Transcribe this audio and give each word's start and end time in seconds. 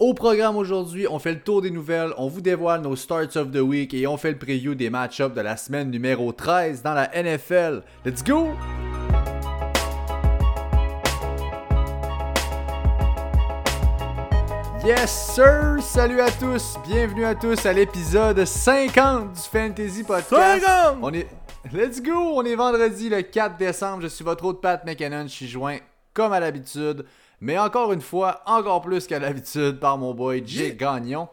Au 0.00 0.14
programme 0.14 0.56
aujourd'hui, 0.56 1.06
on 1.06 1.18
fait 1.18 1.34
le 1.34 1.40
tour 1.40 1.60
des 1.60 1.70
nouvelles, 1.70 2.14
on 2.16 2.26
vous 2.26 2.40
dévoile 2.40 2.80
nos 2.80 2.96
starts 2.96 3.36
of 3.36 3.50
the 3.50 3.60
week 3.60 3.92
et 3.92 4.06
on 4.06 4.16
fait 4.16 4.30
le 4.30 4.38
preview 4.38 4.74
des 4.74 4.88
match-ups 4.88 5.34
de 5.34 5.42
la 5.42 5.58
semaine 5.58 5.90
numéro 5.90 6.32
13 6.32 6.82
dans 6.82 6.94
la 6.94 7.10
NFL. 7.22 7.82
Let's 8.06 8.24
go! 8.24 8.48
Yes 14.86 15.34
sir! 15.34 15.76
Salut 15.82 16.22
à 16.22 16.30
tous! 16.30 16.78
Bienvenue 16.88 17.26
à 17.26 17.34
tous 17.34 17.66
à 17.66 17.74
l'épisode 17.74 18.42
50 18.42 19.34
du 19.34 19.40
Fantasy 19.52 20.02
Podcast. 20.02 20.64
50! 20.64 20.98
On 21.02 21.12
est... 21.12 21.26
Let's 21.74 22.00
go! 22.00 22.14
On 22.36 22.44
est 22.46 22.54
vendredi 22.54 23.10
le 23.10 23.20
4 23.20 23.58
décembre. 23.58 24.04
Je 24.04 24.08
suis 24.08 24.24
votre 24.24 24.46
hôte 24.46 24.62
Pat 24.62 24.82
McKinnon. 24.82 25.24
Je 25.24 25.32
suis 25.34 25.46
joint 25.46 25.76
comme 26.14 26.32
à 26.32 26.40
l'habitude, 26.40 27.04
mais 27.40 27.58
encore 27.58 27.92
une 27.92 28.00
fois, 28.00 28.42
encore 28.46 28.82
plus 28.82 29.06
qu'à 29.06 29.18
l'habitude 29.18 29.78
par 29.80 29.98
mon 29.98 30.14
boy 30.14 30.42
Jay 30.44 30.74
Gagnon. 30.74 31.28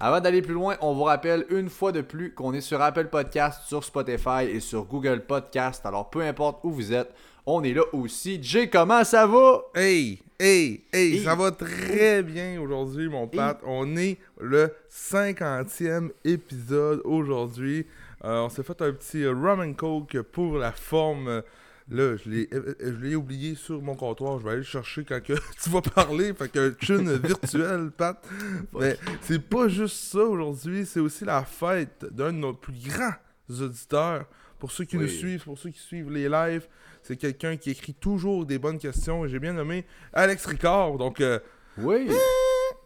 Avant 0.00 0.20
d'aller 0.20 0.42
plus 0.42 0.54
loin, 0.54 0.76
on 0.80 0.94
vous 0.94 1.02
rappelle 1.02 1.44
une 1.50 1.68
fois 1.68 1.90
de 1.90 2.02
plus 2.02 2.32
qu'on 2.32 2.52
est 2.54 2.60
sur 2.60 2.80
Apple 2.80 3.06
Podcast, 3.08 3.62
sur 3.66 3.82
Spotify 3.82 4.44
et 4.48 4.60
sur 4.60 4.84
Google 4.84 5.24
Podcast. 5.26 5.84
Alors 5.84 6.08
peu 6.08 6.20
importe 6.22 6.60
où 6.62 6.70
vous 6.70 6.92
êtes, 6.92 7.12
on 7.46 7.64
est 7.64 7.72
là 7.74 7.82
aussi. 7.92 8.38
Jay, 8.40 8.68
comment 8.70 9.02
ça 9.02 9.26
va? 9.26 9.62
Hey, 9.74 10.22
hey, 10.38 10.84
hey, 10.92 11.14
Hey. 11.16 11.24
ça 11.24 11.34
va 11.34 11.50
très 11.50 12.22
bien 12.22 12.60
aujourd'hui, 12.60 13.08
mon 13.08 13.26
Pat. 13.26 13.58
On 13.66 13.96
est 13.96 14.18
le 14.40 14.72
50e 14.88 16.10
épisode 16.24 17.00
aujourd'hui. 17.04 17.86
Euh, 18.24 18.42
on 18.42 18.48
s'est 18.48 18.62
fait 18.62 18.80
un 18.82 18.92
petit 18.92 19.24
euh, 19.24 19.32
rum 19.32 19.60
and 19.60 19.72
coke 19.74 20.20
pour 20.30 20.58
la 20.58 20.70
forme. 20.72 21.42
Là, 21.90 22.16
je 22.16 22.28
l'ai, 22.28 22.48
euh, 22.52 22.76
euh, 22.82 22.94
je 22.98 23.04
l'ai 23.06 23.14
oublié 23.14 23.54
sur 23.54 23.80
mon 23.80 23.94
comptoir. 23.94 24.38
Je 24.38 24.44
vais 24.44 24.50
aller 24.50 24.58
le 24.58 24.64
chercher 24.64 25.04
quand 25.04 25.22
que 25.22 25.32
tu 25.62 25.70
vas 25.70 25.80
parler. 25.80 26.34
Fait 26.34 26.50
que 26.50 26.74
une 26.92 27.16
virtuelle, 27.16 27.90
Pat. 27.96 28.22
Mais 28.78 28.98
c'est 29.22 29.38
pas 29.38 29.68
juste 29.68 29.96
ça 29.96 30.20
aujourd'hui. 30.20 30.84
C'est 30.84 31.00
aussi 31.00 31.24
la 31.24 31.44
fête 31.44 32.04
d'un 32.10 32.32
de 32.32 32.38
nos 32.38 32.52
plus 32.54 32.74
grands 32.88 33.14
auditeurs. 33.48 34.26
Pour 34.58 34.72
ceux 34.72 34.84
qui 34.84 34.96
nous 34.96 35.08
suivent, 35.08 35.44
pour 35.44 35.56
ceux 35.56 35.70
qui 35.70 35.78
suivent 35.78 36.10
les 36.10 36.28
lives, 36.28 36.66
c'est 37.02 37.16
quelqu'un 37.16 37.56
qui 37.56 37.70
écrit 37.70 37.94
toujours 37.94 38.44
des 38.44 38.58
bonnes 38.58 38.78
questions. 38.78 39.24
Et 39.24 39.28
j'ai 39.28 39.38
bien 39.38 39.52
nommé 39.52 39.86
Alex 40.12 40.44
Ricard. 40.46 40.98
Donc, 40.98 41.20
euh, 41.20 41.38
Oui! 41.78 42.10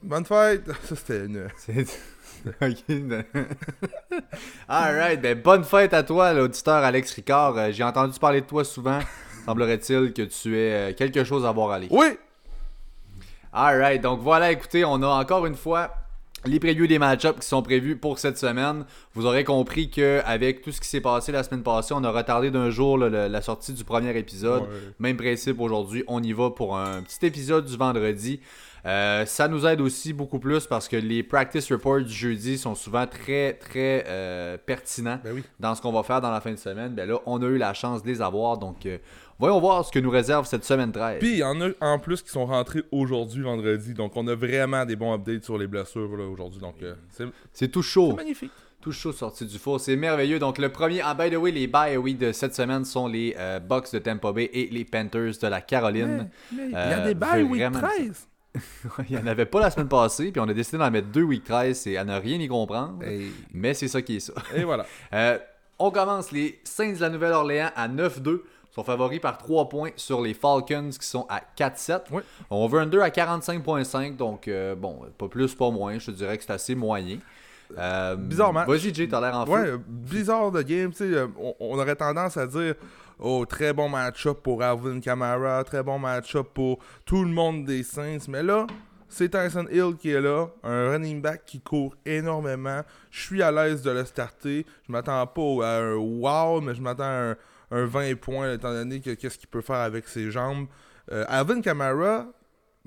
bonne 0.03 0.27
fête. 0.27 0.67
Ça, 0.84 0.95
c'était 0.97 1.27
une. 1.27 1.48
Ok. 2.61 2.84
Alright, 4.69 5.20
ben 5.20 5.41
bonne 5.41 5.64
fête 5.64 5.94
à 5.94 6.02
toi, 6.02 6.33
l'auditeur 6.33 6.77
Alex 6.77 7.12
Ricard. 7.12 7.56
Euh, 7.56 7.72
J'ai 7.72 7.84
entendu 7.84 8.19
parler 8.19 8.41
de 8.41 8.47
toi 8.47 8.64
souvent. 8.64 8.98
Semblerait-il 9.47 10.12
que 10.12 10.22
tu 10.22 10.56
es 10.56 10.72
euh, 10.72 10.92
quelque 10.92 11.24
chose 11.24 11.44
à 11.44 11.52
voir 11.52 11.70
aller. 11.72 11.89
Oui! 11.91 12.06
Alright, 13.52 14.00
donc 14.00 14.20
voilà, 14.20 14.50
écoutez, 14.50 14.84
on 14.84 15.02
a 15.02 15.08
encore 15.08 15.44
une 15.47 15.56
fois 15.56 15.92
les 16.44 16.58
previews 16.58 16.86
des 16.86 16.98
match-ups 16.98 17.41
qui 17.41 17.47
sont 17.47 17.62
prévus 17.62 17.97
pour 17.97 18.19
cette 18.19 18.39
semaine. 18.39 18.84
Vous 19.14 19.27
aurez 19.27 19.44
compris 19.44 19.91
qu'avec 19.91 20.62
tout 20.62 20.72
ce 20.72 20.80
qui 20.80 20.89
s'est 20.89 21.00
passé 21.00 21.33
la 21.33 21.42
semaine 21.42 21.62
passée, 21.62 21.94
on 21.94 22.02
a 22.02 22.11
retardé 22.11 22.50
d'un 22.50 22.70
jour 22.70 22.98
là, 22.98 23.28
la 23.28 23.42
sortie 23.42 23.72
du 23.72 23.84
premier 23.84 24.17
épisode. 24.17 24.62
Ouais. 24.62 24.69
Même 24.98 25.17
principe 25.17 25.61
aujourd'hui, 25.61 26.02
on 26.08 26.22
y 26.22 26.33
va 26.33 26.50
pour 26.50 26.77
un 26.77 27.02
petit 27.02 27.24
épisode 27.27 27.67
du 27.67 27.77
vendredi. 27.77 28.41
Euh, 28.84 29.25
ça 29.27 29.47
nous 29.47 29.64
aide 29.64 29.80
aussi 29.80 30.12
beaucoup 30.12 30.41
plus 30.41 30.66
parce 30.66 30.88
que 30.88 30.97
les 30.97 31.22
practice 31.22 31.70
reports 31.70 32.00
du 32.00 32.12
jeudi 32.12 32.58
sont 32.58 32.75
souvent 32.75 33.06
très 33.06 33.52
très 33.55 34.05
euh, 34.08 34.58
pertinents 34.58 35.20
Ben 35.22 35.33
oui. 35.34 35.44
dans 35.61 35.74
ce 35.77 35.83
qu'on 35.83 35.92
va 35.92 36.02
faire 36.02 36.20
dans 36.20 36.33
la 36.33 36.41
fin 36.41 36.50
de 36.50 36.56
semaine. 36.56 36.94
Ben 36.94 37.08
là, 37.08 37.19
on 37.27 37.41
a 37.42 37.47
eu 37.47 37.58
la 37.58 37.74
chance 37.74 38.02
de 38.02 38.08
les 38.08 38.20
avoir, 38.20 38.58
donc 38.58 38.84
euh, 38.86 38.98
voyons 39.39 39.61
voir 39.61 39.84
ce 39.84 39.92
que 39.92 40.00
nous 40.00 40.11
réserve 40.11 40.47
cette 40.47 40.64
semaine 40.64 40.91
13. 40.91 41.20
Puis 41.20 41.30
il 41.30 41.39
y 41.39 41.44
en 41.44 41.61
a 41.61 41.69
en 41.80 41.98
plus 42.00 42.22
qui 42.22 42.30
sont 42.30 42.47
rentrés 42.47 42.83
aujourd'hui, 42.91 43.44
vendredi. 43.44 43.94
Donc, 43.94 44.16
on 44.16 44.27
a 44.27 44.34
vraiment 44.34 44.84
des 44.84 44.96
bons 44.96 45.14
updates 45.14 45.44
sur 45.44 45.58
les 45.58 45.69
blessures 45.69 46.11
aujourd'hui. 46.11 46.61
Donc, 46.61 46.77
c'est 47.52 47.69
tout 47.69 47.83
chaud. 47.83 48.08
c'est 48.11 48.17
magnifique. 48.17 48.52
Tout 48.80 48.91
chaud 48.91 49.12
sorti 49.12 49.46
du 49.46 49.58
four, 49.58 49.78
c'est 49.78 49.94
merveilleux. 49.94 50.41
Donc 50.41 50.58
le 50.58 50.69
premier, 50.69 51.02
ah, 51.05 51.14
by 51.14 51.30
the 51.30 51.36
way, 51.36 51.52
les 51.52 51.69
bye 51.69 51.96
week 51.96 52.19
de 52.19 52.33
cette 52.33 52.52
semaine 52.52 52.84
sont 52.84 53.07
les 53.07 53.36
Bucks 53.68 53.92
de 53.92 54.01
Tampa 54.01 54.33
Bay 54.33 54.51
et 54.52 54.67
les 54.73 54.84
Panthers 54.84 55.39
de 55.40 55.46
la 55.46 55.61
Caroline. 55.61 56.28
Il 56.51 56.73
y 56.73 56.74
a 56.74 57.07
des 57.07 57.14
bails 57.14 57.45
week 57.45 57.61
vraiment 57.61 57.78
13. 57.78 58.27
Il 59.08 59.17
n'y 59.17 59.23
en 59.23 59.27
avait 59.27 59.46
pas 59.46 59.61
la 59.61 59.70
semaine 59.70 59.89
passée, 59.89 60.30
puis 60.30 60.40
on 60.40 60.48
a 60.48 60.52
décidé 60.55 60.79
d'en 60.79 60.90
mettre 60.90 61.08
deux 61.08 61.23
week 61.23 61.45
13 61.45 61.86
et 61.86 61.96
à 61.96 62.05
ne 62.05 62.18
rien 62.18 62.39
y 62.39 62.48
comprendre. 62.48 63.02
Et, 63.05 63.29
Mais 63.52 63.74
c'est 63.74 63.89
ça 63.89 64.02
qui 64.02 64.17
est 64.17 64.20
ça. 64.20 64.35
et 64.55 64.64
voilà. 64.64 64.86
Euh, 65.14 65.39
on 65.79 65.90
commence 65.90 66.30
les 66.33 66.61
Saints 66.64 66.92
de 66.92 67.01
la 67.01 67.08
Nouvelle-Orléans 67.11 67.70
à 67.74 67.89
9-2. 67.89 68.40
sont 68.70 68.85
favoris 68.85 69.20
par 69.20 69.36
3 69.39 69.68
points 69.68 69.90
sur 69.96 70.20
les 70.20 70.33
Falcons 70.35 70.90
qui 70.98 71.07
sont 71.07 71.27
à 71.29 71.40
4-7. 71.58 72.11
Ouais. 72.13 72.23
On 72.51 72.67
veut 72.68 72.80
un 72.80 72.86
2 72.86 73.01
à 73.01 73.08
45.5, 73.08 74.17
donc 74.17 74.48
euh, 74.48 74.74
bon, 74.74 75.01
pas 75.19 75.29
plus, 75.29 75.55
pas 75.55 75.70
moins. 75.70 75.98
Je 75.98 76.07
te 76.07 76.11
dirais 76.13 76.36
que 76.39 76.45
c'est 76.45 76.52
assez 76.52 76.74
moyen. 76.74 77.19
Euh, 77.79 78.17
Bizarre 78.17 78.52
match. 78.52 78.69
Vas-y, 78.69 78.95
Jay, 78.95 79.08
t'as 79.08 79.20
l'air 79.20 79.34
en 79.34 79.46
feu. 79.46 79.52
Ouais, 79.52 79.73
bizarre 79.89 80.51
de 80.52 80.61
game, 80.63 80.90
tu 80.90 80.98
sais, 80.98 81.05
euh, 81.05 81.27
on, 81.40 81.55
on 81.58 81.79
aurait 81.79 81.96
tendance 81.96 82.36
à 82.36 82.46
dire 82.46 82.74
oh, 83.18 83.45
très 83.46 83.73
bon 83.73 83.89
match-up 83.89 84.39
pour 84.42 84.62
Alvin 84.62 85.00
Kamara, 85.00 85.64
très 85.64 85.83
bon 85.83 85.98
match-up 85.98 86.48
pour 86.52 86.78
tout 87.05 87.23
le 87.24 87.30
monde 87.30 87.64
des 87.64 87.83
Saints, 87.83 88.27
mais 88.28 88.42
là, 88.42 88.67
c'est 89.08 89.28
Tyson 89.28 89.67
Hill 89.70 89.96
qui 89.98 90.11
est 90.11 90.20
là, 90.20 90.46
un 90.62 90.90
running 90.90 91.20
back 91.20 91.45
qui 91.45 91.61
court 91.61 91.95
énormément. 92.06 92.80
Je 93.11 93.20
suis 93.20 93.42
à 93.42 93.52
l'aise 93.52 93.83
de 93.83 93.90
le 93.90 94.06
starter. 94.06 94.64
Je 94.86 94.92
m'attends 94.92 95.27
pas 95.27 95.67
à 95.67 95.80
un 95.80 95.96
wow, 95.96 96.62
mais 96.62 96.74
je 96.74 96.80
m'attends 96.80 97.05
à 97.05 97.33
un, 97.33 97.36
un 97.72 97.84
20 97.84 98.18
points 98.18 98.55
étant 98.55 98.72
donné 98.72 99.01
que 99.02 99.11
qu'est-ce 99.11 99.36
qu'il 99.36 99.51
peut 99.51 99.61
faire 99.61 99.77
avec 99.77 100.08
ses 100.08 100.30
jambes. 100.30 100.67
Euh, 101.11 101.27
Alvin 101.28 101.61
Kamara, 101.61 102.27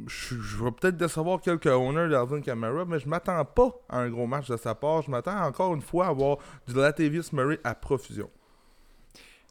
je, 0.07 0.35
je 0.35 0.63
vais 0.63 0.71
peut-être 0.71 0.97
décevoir 0.97 1.41
quelques 1.41 1.67
owners 1.67 2.09
d'Alvin 2.09 2.41
Kamara, 2.41 2.85
mais 2.85 2.99
je 2.99 3.07
m'attends 3.07 3.45
pas 3.45 3.71
à 3.87 3.99
un 3.99 4.09
gros 4.09 4.25
match 4.25 4.49
de 4.49 4.57
sa 4.57 4.73
part. 4.73 5.03
Je 5.03 5.11
m'attends 5.11 5.39
encore 5.43 5.75
une 5.75 5.81
fois 5.81 6.07
à 6.07 6.09
avoir 6.09 6.37
du 6.67 6.73
Latavius 6.73 7.33
Murray 7.33 7.59
à 7.63 7.75
profusion. 7.75 8.29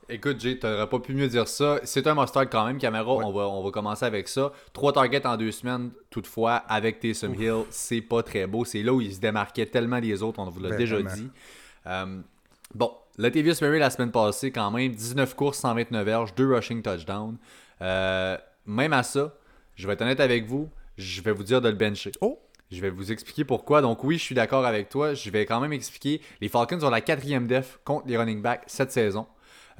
Écoute, 0.09 0.39
Jay, 0.41 0.59
t'aurais 0.59 0.89
pas 0.89 0.99
pu 0.99 1.15
mieux 1.15 1.29
dire 1.29 1.49
ça. 1.49 1.81
C'est 1.85 2.07
un 2.07 2.15
must-start 2.15 2.49
quand 2.51 2.67
même, 2.67 2.79
Camara. 2.79 3.15
Ouais. 3.15 3.25
On, 3.25 3.33
va, 3.33 3.49
on 3.49 3.63
va 3.65 3.71
commencer 3.71 4.05
avec 4.05 4.29
ça. 4.29 4.53
Trois 4.73 4.93
targets 4.93 5.27
en 5.27 5.37
deux 5.37 5.51
semaines, 5.53 5.91
toutefois, 6.11 6.57
avec 6.57 7.01
Taysom 7.01 7.35
Hill, 7.35 7.65
c'est 7.71 8.03
pas 8.03 8.23
très 8.23 8.47
beau. 8.47 8.65
C'est 8.65 8.83
là 8.83 8.93
où 8.93 9.01
il 9.01 9.15
se 9.15 9.21
démarquait 9.21 9.67
tellement 9.67 10.01
des 10.01 10.23
autres, 10.23 10.41
on 10.41 10.49
vous 10.51 10.61
l'a 10.61 10.71
Ben, 10.71 10.77
déjà 10.77 10.97
vraiment. 10.97 11.11
dit. 11.15 11.31
Euh, 11.87 12.21
bon, 12.75 12.93
Latavius 13.17 13.63
Murray 13.63 13.79
la 13.79 13.91
semaine 13.91 14.11
passée, 14.11 14.51
quand 14.51 14.71
même, 14.71 14.93
19 14.93 15.35
courses, 15.35 15.59
129 15.59 16.05
verges, 16.05 16.35
2 16.35 16.55
rushing 16.55 16.83
touchdowns. 16.83 17.39
Euh, 17.81 18.37
même 18.67 18.93
à 18.93 19.03
ça, 19.03 19.35
je 19.75 19.87
vais 19.87 19.95
être 19.95 20.03
honnête 20.03 20.21
avec 20.21 20.47
vous, 20.47 20.69
je 20.99 21.23
vais 21.23 21.33
vous 21.33 21.45
dire 21.45 21.61
de 21.61 21.69
le 21.69 21.77
bencher. 21.77 22.13
Oh! 22.21 22.39
Je 22.71 22.81
vais 22.81 22.91
vous 22.91 23.13
expliquer 23.13 23.45
pourquoi. 23.45 23.83
Donc 23.83 24.03
oui, 24.05 24.19
je 24.19 24.23
suis 24.23 24.35
d'accord 24.35 24.65
avec 24.65 24.89
toi. 24.89 25.15
Je 25.15 25.31
vais 25.31 25.47
quand 25.47 25.61
même 25.61 25.73
expliquer. 25.73 26.21
Les 26.41 26.49
Falcons 26.49 26.83
ont 26.83 26.91
la 26.91 27.03
quatrième 27.03 27.47
def 27.47 27.79
contre 27.85 28.09
les 28.09 28.17
running 28.17 28.43
backs 28.43 28.65
cette 28.67 28.91
saison. 28.91 29.27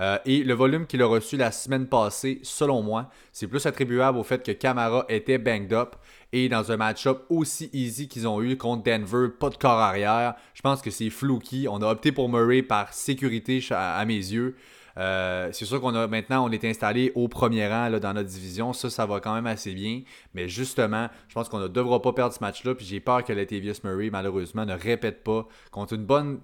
Euh, 0.01 0.19
et 0.25 0.43
le 0.43 0.55
volume 0.55 0.87
qu'il 0.87 1.03
a 1.03 1.07
reçu 1.07 1.37
la 1.37 1.53
semaine 1.53 1.87
passée, 1.87 2.41
selon 2.43 2.83
moi, 2.83 3.11
c'est 3.33 3.47
plus 3.47 3.65
attribuable 3.67 4.19
au 4.19 4.25
fait 4.25 4.45
que 4.45 4.53
Camara 4.53 5.05
était 5.09 5.39
banged 5.39 5.73
up. 5.73 5.97
Et 6.33 6.49
dans 6.49 6.73
un 6.73 6.77
match-up 6.77 7.25
aussi 7.29 7.71
easy 7.73 8.09
qu'ils 8.09 8.27
ont 8.27 8.43
eu 8.43 8.57
contre 8.57 8.83
Denver, 8.83 9.29
pas 9.39 9.51
de 9.51 9.57
corps 9.57 9.79
arrière, 9.79 10.35
je 10.55 10.63
pense 10.63 10.83
que 10.83 10.91
c'est 10.91 11.11
flouki. 11.11 11.67
On 11.71 11.81
a 11.81 11.87
opté 11.87 12.11
pour 12.11 12.29
Murray 12.29 12.63
par 12.63 12.93
sécurité 12.93 13.65
à, 13.71 14.05
mes 14.05 14.15
yeux. 14.15 14.57
Euh, 14.97 15.49
c'est 15.53 15.65
sûr 15.65 15.81
qu'on 15.81 15.95
a 15.95 16.07
maintenant 16.07 16.47
on 16.47 16.53
est 16.53 16.65
installé 16.65 17.11
au 17.17 17.27
premier 17.27 17.69
rang 17.69 17.91
dans 18.01 18.15
notre 18.15 18.29
division. 18.29 18.73
Ça, 18.73 18.91
ça 18.91 19.07
va 19.07 19.21
quand 19.21 19.35
même 19.35 19.47
assez 19.47 19.75
bien. 19.75 20.03
Mais 20.35 20.49
justement, 20.49 21.09
je 21.29 21.35
pense 21.35 21.49
qu'on 21.49 21.61
ne 21.61 21.69
devra 21.69 22.03
pas 22.03 22.13
perdre 22.13 22.35
ce 22.35 22.41
match-là. 22.41 22.75
Puis 22.75 22.85
j'ai 22.87 22.99
peur 22.99 23.23
que 23.23 23.33
Latavius 23.33 23.85
Murray, 23.85 24.11
malheureusement, 24.11 24.67
ne 24.67 24.75
répète 24.75 25.23
pas 25.23 25.47
contre 25.71 25.93
une 25.93 26.05
bonne 26.05 26.41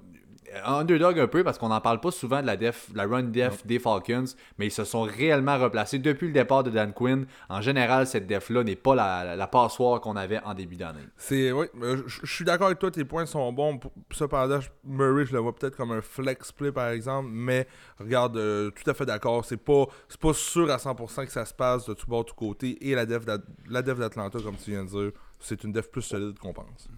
underdog 0.64 1.18
un 1.18 1.26
peu 1.26 1.44
parce 1.44 1.58
qu'on 1.58 1.68
n'en 1.68 1.80
parle 1.80 2.00
pas 2.00 2.10
souvent 2.10 2.40
de 2.40 2.46
la 2.46 2.56
def, 2.56 2.88
la 2.94 3.06
run 3.06 3.24
def 3.24 3.64
des 3.66 3.78
Falcons, 3.78 4.24
mais 4.58 4.66
ils 4.66 4.72
se 4.72 4.84
sont 4.84 5.02
réellement 5.02 5.58
replacés 5.58 5.98
depuis 5.98 6.28
le 6.28 6.32
départ 6.32 6.62
de 6.62 6.70
Dan 6.70 6.92
Quinn. 6.92 7.26
En 7.48 7.60
général, 7.60 8.06
cette 8.06 8.26
def-là 8.26 8.64
n'est 8.64 8.76
pas 8.76 8.94
la, 8.94 9.36
la, 9.36 9.46
passoire 9.46 10.00
qu'on 10.00 10.16
avait 10.16 10.40
en 10.44 10.54
début 10.54 10.76
d'année. 10.76 11.06
C'est 11.16 11.52
oui, 11.52 11.66
euh, 11.82 12.02
je 12.06 12.26
suis 12.26 12.44
d'accord 12.44 12.66
avec 12.66 12.78
toi, 12.78 12.90
tes 12.90 13.04
points 13.04 13.26
sont 13.26 13.52
bons. 13.52 13.78
Cependant, 14.12 14.60
Murray, 14.84 15.26
je 15.26 15.32
le 15.32 15.38
vois 15.38 15.54
peut-être 15.54 15.76
comme 15.76 15.92
un 15.92 16.00
flex 16.00 16.52
play 16.52 16.72
par 16.72 16.88
exemple, 16.88 17.28
mais 17.32 17.66
regarde, 17.98 18.36
euh, 18.36 18.70
tout 18.70 18.88
à 18.88 18.94
fait 18.94 19.06
d'accord. 19.06 19.44
C'est 19.44 19.56
pas 19.56 19.86
c'est 20.08 20.20
pas 20.20 20.32
sûr 20.32 20.70
à 20.70 20.76
100% 20.76 21.26
que 21.26 21.32
ça 21.32 21.44
se 21.44 21.54
passe 21.54 21.86
de 21.86 21.94
tout 21.94 22.06
bord, 22.06 22.24
tout 22.24 22.34
côté. 22.34 22.76
Et 22.88 22.94
la 22.94 23.06
def 23.06 23.24
la 23.68 23.82
def 23.82 23.98
d'Atlanta, 23.98 24.38
comme 24.40 24.56
tu 24.56 24.70
viens 24.70 24.84
de 24.84 24.90
dire, 24.90 25.12
c'est 25.38 25.64
une 25.64 25.72
def 25.72 25.90
plus 25.90 26.02
solide 26.02 26.38
qu'on 26.38 26.52
pense. 26.52 26.88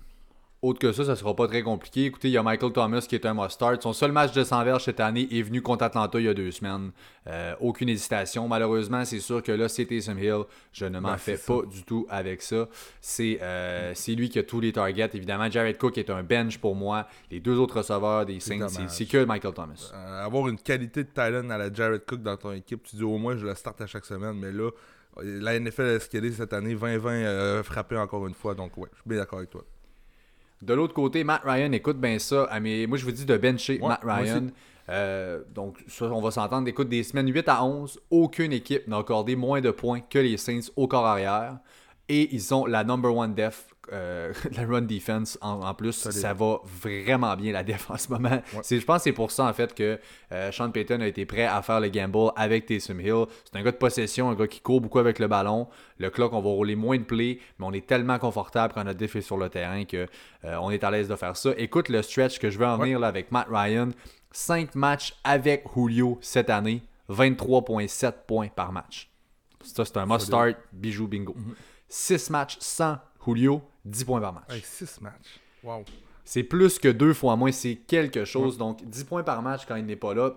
Autre 0.63 0.79
que 0.79 0.93
ça, 0.93 1.05
ça 1.05 1.17
sera 1.17 1.35
pas 1.35 1.49
très 1.49 1.63
compliqué. 1.65 2.05
Écoutez, 2.05 2.29
il 2.29 2.31
y 2.31 2.37
a 2.37 2.43
Michael 2.45 2.73
Thomas 2.73 3.05
qui 3.09 3.17
est 3.17 3.27
un 3.27 3.35
must-start. 3.35 3.83
Son 3.83 3.93
seul 3.93 4.13
match 4.13 4.33
de 4.33 4.45
100 4.45 4.63
verges 4.63 4.85
cette 4.85 5.01
année 5.01 5.27
est 5.33 5.43
venu 5.43 5.61
contre 5.61 5.83
Atlanta 5.83 6.21
il 6.21 6.27
y 6.27 6.29
a 6.29 6.35
deux 6.35 6.53
semaines. 6.53 6.93
Euh, 7.27 7.57
aucune 7.59 7.89
hésitation. 7.89 8.47
Malheureusement, 8.47 9.05
c'est 9.05 9.19
sûr 9.19 9.43
que 9.43 9.51
là, 9.51 9.69
c'est 9.69 9.87
Taysom 9.87 10.17
Hill. 10.19 10.43
Je 10.73 10.85
ne 10.87 11.01
m'en 11.01 11.09
Ben, 11.11 11.17
fais 11.17 11.37
ça. 11.37 11.53
pas 11.53 11.67
du 11.67 11.83
tout 11.83 12.07
avec 12.09 12.43
ça. 12.43 12.69
C'est 13.01 13.41
euh, 13.43 13.91
c'est 13.97 14.13
lui 14.15 14.29
qui 14.31 14.39
a 14.39 14.45
tous 14.45 14.61
les 14.61 14.71
targets. 14.73 15.11
Évidemment, 15.15 15.51
Jared 15.51 15.79
Cook 15.79 15.99
est 15.99 16.11
un 16.11 16.23
bench 16.23 16.59
pour 16.59 16.77
moi. 16.77 17.09
Les 17.33 17.41
deux 17.41 17.59
autres 17.59 17.79
receveurs 17.79 18.25
des 18.25 18.39
Saints, 18.39 18.69
c'est 18.87 19.07
que 19.07 19.25
Michael 19.25 19.55
Thomas. 19.55 19.91
Euh, 19.93 20.25
avoir 20.25 20.47
une 20.47 20.59
qualité 20.59 21.03
de 21.03 21.09
talent 21.09 21.51
à 21.51 21.59
la 21.59 21.73
Jared 21.73 22.05
Cook 22.07 22.23
dans 22.23 22.37
ton 22.37 22.53
équipe, 22.53 22.85
tu 22.85 22.95
dis 22.95 23.03
au 23.03 23.19
moins 23.19 23.37
je 23.37 23.45
le 23.45 23.55
start 23.57 23.81
à 23.81 23.89
chaque 23.89 24.05
semaine, 24.05 24.35
mais 24.39 24.53
là, 24.53 24.71
La 25.25 25.59
NFL 25.59 25.83
a 25.83 25.95
escalé 25.95 26.31
cette 26.31 26.53
année, 26.53 26.77
2020 26.77 27.59
a 27.59 27.63
frappé 27.65 27.97
encore 27.97 28.29
une 28.29 28.35
fois, 28.35 28.55
donc 28.55 28.77
ouais, 28.79 28.89
je 28.93 29.01
suis 29.01 29.09
bien 29.09 29.19
d'accord 29.19 29.41
avec 29.41 29.51
toi. 29.51 29.65
De 30.63 30.75
l'autre 30.75 30.95
côté, 30.95 31.25
Matt 31.25 31.43
Ryan, 31.45 31.73
écoute 31.73 31.99
bien 31.99 32.19
ça. 32.21 32.47
Ah, 32.51 32.61
mais 32.61 32.87
moi, 32.87 32.97
je 32.97 33.05
vous 33.05 33.11
dis 33.11 33.25
de 33.25 33.37
bencher 33.37 33.81
Ouais, 33.81 33.89
Matt. 33.89 34.01
Ryan. 34.05 34.47
Euh, 34.89 35.41
donc, 35.53 35.83
ça, 35.89 36.07
on 36.07 36.21
va 36.21 36.31
s'entendre. 36.31 36.69
Écoute, 36.69 36.89
des 36.89 37.03
semaines 37.03 37.33
8 37.33 37.49
à 37.49 37.65
11, 37.65 38.01
aucune 38.11 38.53
équipe 38.53 38.87
n'a 38.87 38.99
accordé 38.99 39.35
moins 39.35 39.61
de 39.61 39.73
points 39.73 40.01
que 40.01 40.19
les 40.21 40.37
Saints 40.37 40.71
au 40.77 40.87
corps 40.87 41.07
arrière. 41.07 41.59
Et 42.09 42.35
ils 42.35 42.53
ont 42.53 42.67
la 42.67 42.85
number 42.85 43.15
one 43.17 43.33
def, 43.35 43.67
euh, 43.93 44.33
la 44.57 44.67
run 44.67 44.83
defense 44.83 45.39
en, 45.41 45.61
en 45.63 45.73
plus. 45.73 45.93
Ça 46.11 46.35
va 46.35 46.61
vraiment 46.65 47.35
bien 47.37 47.53
la 47.53 47.63
def 47.63 47.91
en 47.91 47.97
ce 47.97 48.09
moment. 48.13 48.43
C'est- 48.63 48.81
Je 48.81 48.85
pense 48.85 48.99
que 48.99 49.03
c'est 49.05 49.13
pour 49.13 49.31
ça 49.31 49.45
en 49.47 49.53
fait 49.53 49.73
que 49.75 49.99
euh, 50.33 50.53
Sean 50.53 50.71
Payton 50.71 51.01
a 51.01 51.07
été 51.07 51.25
prêt 51.27 51.45
à 51.45 51.63
faire 51.63 51.81
le 51.81 51.89
gamble 51.89 52.31
avec 52.37 52.67
Taysom 52.67 53.01
Hill. 53.01 53.25
C'est 53.51 53.59
un 53.59 53.63
gars 53.63 53.71
de 53.73 53.77
possession, 53.77 54.29
un 54.31 54.35
gars 54.35 54.47
qui 54.49 54.61
court 54.61 54.81
beaucoup 54.81 54.99
avec 54.99 55.19
le 55.21 55.29
ballon. 55.29 55.69
Le 55.99 56.11
clock, 56.11 56.33
on 56.33 56.41
va 56.41 56.51
rouler 56.51 56.75
moins 56.77 56.99
de 56.99 57.05
plays, 57.05 57.39
mais 57.59 57.67
on 57.67 57.73
est 57.73 57.87
tellement 57.87 58.19
confortable 58.19 58.75
quand 58.75 58.85
notre 58.85 58.99
def 58.99 59.17
est 59.17 59.21
sur 59.23 59.37
le 59.39 59.49
terrain 59.49 59.85
que 59.85 60.07
euh, 60.45 60.57
on 60.61 60.71
est 60.71 60.83
à 60.85 60.91
l'aise 60.91 61.09
de 61.09 61.17
faire 61.17 61.37
ça. 61.37 61.51
Écoute 61.57 61.89
le 61.89 62.03
stretch 62.03 62.39
que 62.41 62.51
je 62.51 62.59
veux 62.59 62.67
en 62.67 62.77
venir 62.79 62.99
là, 62.99 63.07
avec 63.09 63.31
Matt 63.33 63.47
Ryan. 63.51 63.89
5 64.33 64.75
matchs 64.75 65.15
avec 65.25 65.65
Julio 65.77 66.19
cette 66.21 66.51
année, 66.51 66.83
23,7 67.11 68.13
points 68.27 68.49
par 68.49 68.73
match. 68.73 69.11
Ça, 69.63 69.85
c'est 69.85 69.97
un 69.99 70.07
must-start, 70.07 70.57
bijou 70.73 71.07
bingo. 71.07 71.37
6 71.93 72.31
matchs 72.31 72.57
sans 72.59 72.97
Julio, 73.25 73.61
10 73.85 74.05
points 74.05 74.21
par 74.21 74.33
match. 74.33 74.45
Hey, 74.49 74.63
6 74.65 75.03
matchs. 75.03 75.41
Wow. 75.63 75.85
C'est 76.25 76.43
plus 76.43 76.79
que 76.79 76.89
deux 76.89 77.13
fois 77.13 77.37
moins, 77.37 77.53
c'est 77.53 77.77
quelque 77.77 78.25
chose. 78.25 78.57
Donc 78.57 78.83
10 78.83 79.05
points 79.05 79.23
par 79.23 79.43
match 79.43 79.67
quand 79.69 79.77
il 79.77 79.85
n'est 79.85 79.97
pas 79.97 80.15
là. 80.15 80.33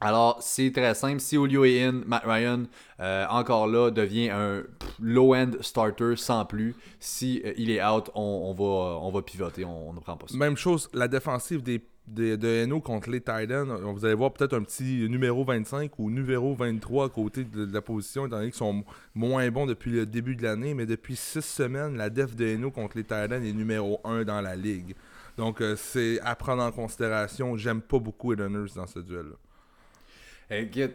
Alors, 0.00 0.38
c'est 0.40 0.72
très 0.72 0.94
simple. 0.94 1.20
Si 1.20 1.36
Julio 1.36 1.64
est 1.64 1.82
in, 1.82 2.02
Matt 2.06 2.24
Ryan, 2.24 2.64
euh, 3.00 3.26
encore 3.28 3.66
là, 3.66 3.90
devient 3.90 4.30
un 4.30 4.64
low-end 4.98 5.52
starter 5.60 6.16
sans 6.16 6.46
plus. 6.46 6.74
Si 7.00 7.42
euh, 7.44 7.52
il 7.58 7.70
est 7.70 7.84
out, 7.84 8.10
on, 8.14 8.22
on 8.22 8.54
va, 8.54 8.98
on 8.98 9.10
va 9.10 9.22
pivoter, 9.22 9.64
on, 9.64 9.90
on 9.90 9.92
ne 9.92 10.00
prend 10.00 10.16
pas 10.16 10.26
ça. 10.26 10.36
Même 10.36 10.56
chose, 10.56 10.88
la 10.94 11.06
défensive 11.06 11.62
des, 11.62 11.82
de 12.06 12.66
NO 12.66 12.80
contre 12.80 13.10
les 13.10 13.20
Titans. 13.20 13.66
Vous 13.94 14.04
allez 14.04 14.14
voir 14.14 14.32
peut-être 14.32 14.54
un 14.54 14.62
petit 14.62 15.08
numéro 15.08 15.44
25 15.44 15.98
ou 15.98 16.10
numéro 16.10 16.54
23 16.54 17.06
à 17.06 17.08
côté 17.08 17.44
de, 17.44 17.64
de 17.64 17.72
la 17.72 17.80
position, 17.80 18.26
étant 18.26 18.36
donné 18.36 18.50
qu'ils 18.50 18.58
sont 18.58 18.84
moins 19.14 19.50
bons 19.50 19.66
depuis 19.66 19.90
le 19.90 20.06
début 20.06 20.36
de 20.36 20.42
l'année. 20.42 20.74
Mais 20.74 20.86
depuis 20.86 21.16
6 21.16 21.40
semaines, 21.42 21.96
la 21.96 22.10
def 22.10 22.34
de 22.36 22.56
NO 22.56 22.70
contre 22.70 22.96
les 22.96 23.04
Titans 23.04 23.32
est 23.32 23.52
numéro 23.52 24.00
1 24.04 24.24
dans 24.24 24.40
la 24.40 24.54
ligue. 24.56 24.94
Donc, 25.36 25.60
euh, 25.60 25.74
c'est 25.76 26.20
à 26.20 26.36
prendre 26.36 26.62
en 26.62 26.70
considération. 26.70 27.56
J'aime 27.56 27.80
pas 27.80 27.98
beaucoup 27.98 28.32
Eden 28.32 28.54
Hurst 28.54 28.76
dans 28.76 28.86
ce 28.86 29.00
duel-là. 29.00 29.36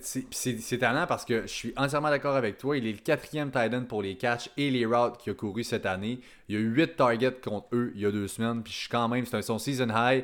C'est- 0.02 0.78
talent 0.78 1.06
parce 1.08 1.26
que 1.26 1.42
je 1.42 1.48
suis 1.48 1.74
entièrement 1.76 2.10
d'accord 2.10 2.36
avec 2.36 2.58
toi. 2.58 2.78
Il 2.78 2.86
est 2.86 2.92
le 2.92 3.00
quatrième 3.00 3.52
tight 3.52 3.74
end 3.74 3.84
pour 3.86 4.02
les 4.04 4.16
catchs 4.16 4.50
et 4.56 4.70
les 4.70 4.86
routes 4.86 5.18
qu'il 5.18 5.32
a 5.32 5.36
couru 5.36 5.64
cette 5.64 5.86
année. 5.88 6.20
Il 6.48 6.56
y 6.56 6.58
a 6.58 6.62
eu 6.62 6.68
8 6.70 6.96
targets 6.96 7.34
contre 7.44 7.68
eux 7.74 7.92
il 7.96 8.02
y 8.02 8.06
a 8.06 8.12
deux 8.12 8.28
semaines. 8.28 8.62
Puis 8.64 8.72
je 8.72 8.78
suis 8.80 8.90
quand 8.90 9.10
même, 9.10 9.26
c'est 9.26 9.42
son 9.42 9.58
season 9.58 9.88
high. 9.90 10.24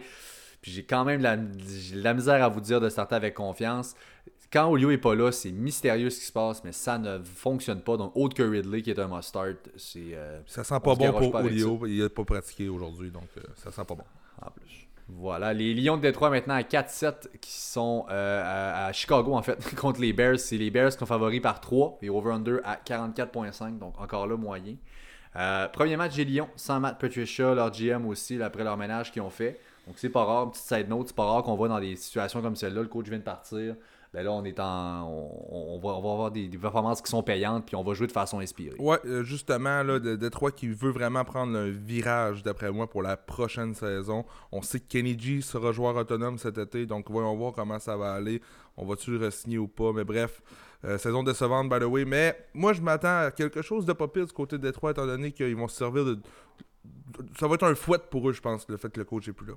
Puis 0.66 0.72
j'ai 0.72 0.84
quand 0.84 1.06
même 1.06 1.22
la, 1.22 1.38
la 1.94 2.14
misère 2.16 2.44
à 2.44 2.50
vous 2.50 2.60
dire 2.60 2.82
de 2.82 2.90
starter 2.90 3.14
avec 3.14 3.36
confiance. 3.36 3.94
Quand 4.52 4.68
Olio 4.68 4.90
est 4.90 4.98
pas 4.98 5.14
là, 5.14 5.32
c'est 5.32 5.52
mystérieux 5.52 6.10
ce 6.10 6.20
qui 6.20 6.26
se 6.26 6.32
passe, 6.32 6.64
mais 6.64 6.72
ça 6.72 6.98
ne 6.98 7.20
fonctionne 7.24 7.82
pas. 7.82 7.98
Donc, 7.98 8.14
autre 8.16 8.34
que 8.34 8.42
Ridley 8.42 8.82
qui 8.82 8.90
est 8.90 8.98
un 8.98 9.08
must-start, 9.08 9.58
c'est 9.78 10.16
euh, 10.16 10.40
Ça 10.48 10.64
sent 10.64 10.80
pas 10.84 10.96
bon 10.96 11.12
pour 11.12 11.32
pas 11.32 11.44
Julio. 11.44 11.86
Il 11.86 12.04
a 12.04 12.10
pas 12.10 12.24
pratiqué 12.24 12.68
aujourd'hui, 12.68 13.12
donc 13.12 13.28
euh, 13.38 13.42
ça 13.58 13.72
sent 13.72 13.86
pas 13.88 13.94
bon. 13.94 14.06
en 14.42 14.50
plus. 14.50 14.88
Voilà, 15.08 15.54
les 15.54 15.76
Lions 15.76 15.98
de 15.98 16.02
Détroit 16.02 16.32
maintenant 16.32 16.56
à 16.56 16.64
4-7 16.64 17.38
qui 17.40 17.52
sont 17.52 18.08
euh, 18.10 18.42
à, 18.44 18.88
à 18.88 18.92
Chicago 18.92 19.36
en 19.36 19.44
fait 19.44 19.76
contre 19.76 20.02
les 20.02 20.14
Bears. 20.14 20.40
C'est 20.40 20.58
les 20.58 20.72
Bears 20.72 20.94
qui 20.94 20.98
sont 20.98 21.06
favoris 21.06 21.42
par 21.44 21.62
3 21.62 22.00
et 22.02 22.10
over-under 22.10 22.58
à 22.64 22.78
44.5, 22.78 23.78
donc 23.78 24.02
encore 24.02 24.26
là 24.26 24.36
moyen. 24.36 24.78
Euh, 25.36 25.68
premier 25.68 25.96
match 25.96 26.16
des 26.16 26.26
Lions 26.26 26.50
sans 26.56 26.80
Matt 26.80 26.98
Patricia, 26.98 27.54
leur 27.54 27.70
GM 27.70 28.08
aussi, 28.08 28.38
là, 28.40 28.48
après 28.48 28.64
leur 28.64 28.78
ménage 28.78 29.12
qu'ils 29.12 29.22
ont 29.22 29.30
fait. 29.30 29.60
Donc 29.88 29.96
c'est 29.98 30.10
pas 30.10 30.24
rare, 30.24 30.52
petite 30.52 30.66
side 30.66 30.90
note, 30.90 31.08
c'est 31.08 31.16
pas 31.16 31.26
rare 31.26 31.44
qu'on 31.44 31.56
voit 31.56 31.68
dans 31.68 31.80
des 31.80 31.96
situations 31.96 32.42
comme 32.42 32.56
celle-là, 32.56 32.82
le 32.82 32.88
coach 32.88 33.08
vient 33.08 33.20
de 33.20 33.24
partir. 33.24 33.76
Ben 34.16 34.24
là, 34.24 34.32
on 34.32 34.46
est 34.46 34.58
en. 34.62 35.10
On, 35.10 35.76
on 35.76 35.80
va, 35.80 35.98
avoir 35.98 36.32
des, 36.32 36.48
performances 36.48 37.02
qui 37.02 37.12
sont 37.12 37.22
payantes, 37.22 37.66
puis 37.66 37.76
on 37.76 37.84
va 37.84 37.94
jouer 37.94 38.08
de 38.08 38.14
façon 38.14 38.40
inspirée. 38.40 38.78
Ouais, 38.80 38.98
euh, 39.06 39.24
justement, 39.24 39.84
là, 39.84 40.00
Détroit 40.00 40.52
qui 40.52 40.70
veut 40.70 40.90
vraiment 40.90 41.26
prendre 41.26 41.58
un 41.58 41.70
virage, 41.70 42.42
d'après 42.42 42.72
moi, 42.72 42.90
pour 42.90 43.02
la 43.02 43.18
prochaine 43.18 43.76
saison. 43.76 44.24
On 44.54 44.62
sait 44.62 44.80
que 44.80 44.88
Kenny 44.88 45.20
G 45.20 45.42
sera 45.42 45.74
joueur 45.74 45.98
autonome 45.98 46.38
cet 46.38 46.58
été, 46.58 46.86
donc 46.86 47.12
voyons 47.12 47.36
voir 47.36 47.52
comment 47.52 47.78
ça 47.78 47.98
va 47.98 48.14
aller. 48.14 48.42
On 48.78 48.86
va-tu 48.86 49.12
le 49.12 49.28
re-signer 49.28 49.58
ou 49.58 49.68
pas, 49.68 49.92
mais 49.92 50.06
bref. 50.06 50.42
euh, 50.86 50.98
saison 50.98 51.22
décevante, 51.22 51.68
by 51.70 51.80
the 51.80 51.84
way. 51.84 52.06
Mais 52.06 52.38
moi, 52.54 52.72
je 52.72 52.82
m'attends 52.82 53.26
à 53.26 53.32
quelque 53.32 53.62
chose 53.62 53.86
de 53.86 53.92
pas 53.92 54.08
pire 54.08 54.26
du 54.26 54.32
côté 54.32 54.58
de 54.58 54.62
Détroit, 54.62 54.92
étant 54.92 55.06
donné 55.06 55.34
qu'ils 55.34 55.58
vont 55.58 55.68
se 55.68 55.76
servir 55.76 56.06
de. 56.06 56.20
Ça 57.38 57.50
va 57.50 57.56
être 57.56 57.64
un 57.64 57.76
fouet 57.76 58.00
pour 58.10 58.30
eux, 58.30 58.34
je 58.34 58.42
pense, 58.42 58.66
le 58.70 58.78
fait 58.78 58.90
que 58.90 59.00
le 59.00 59.06
coach 59.06 59.28
est 59.28 59.34
plus 59.34 59.48
là. 59.48 59.56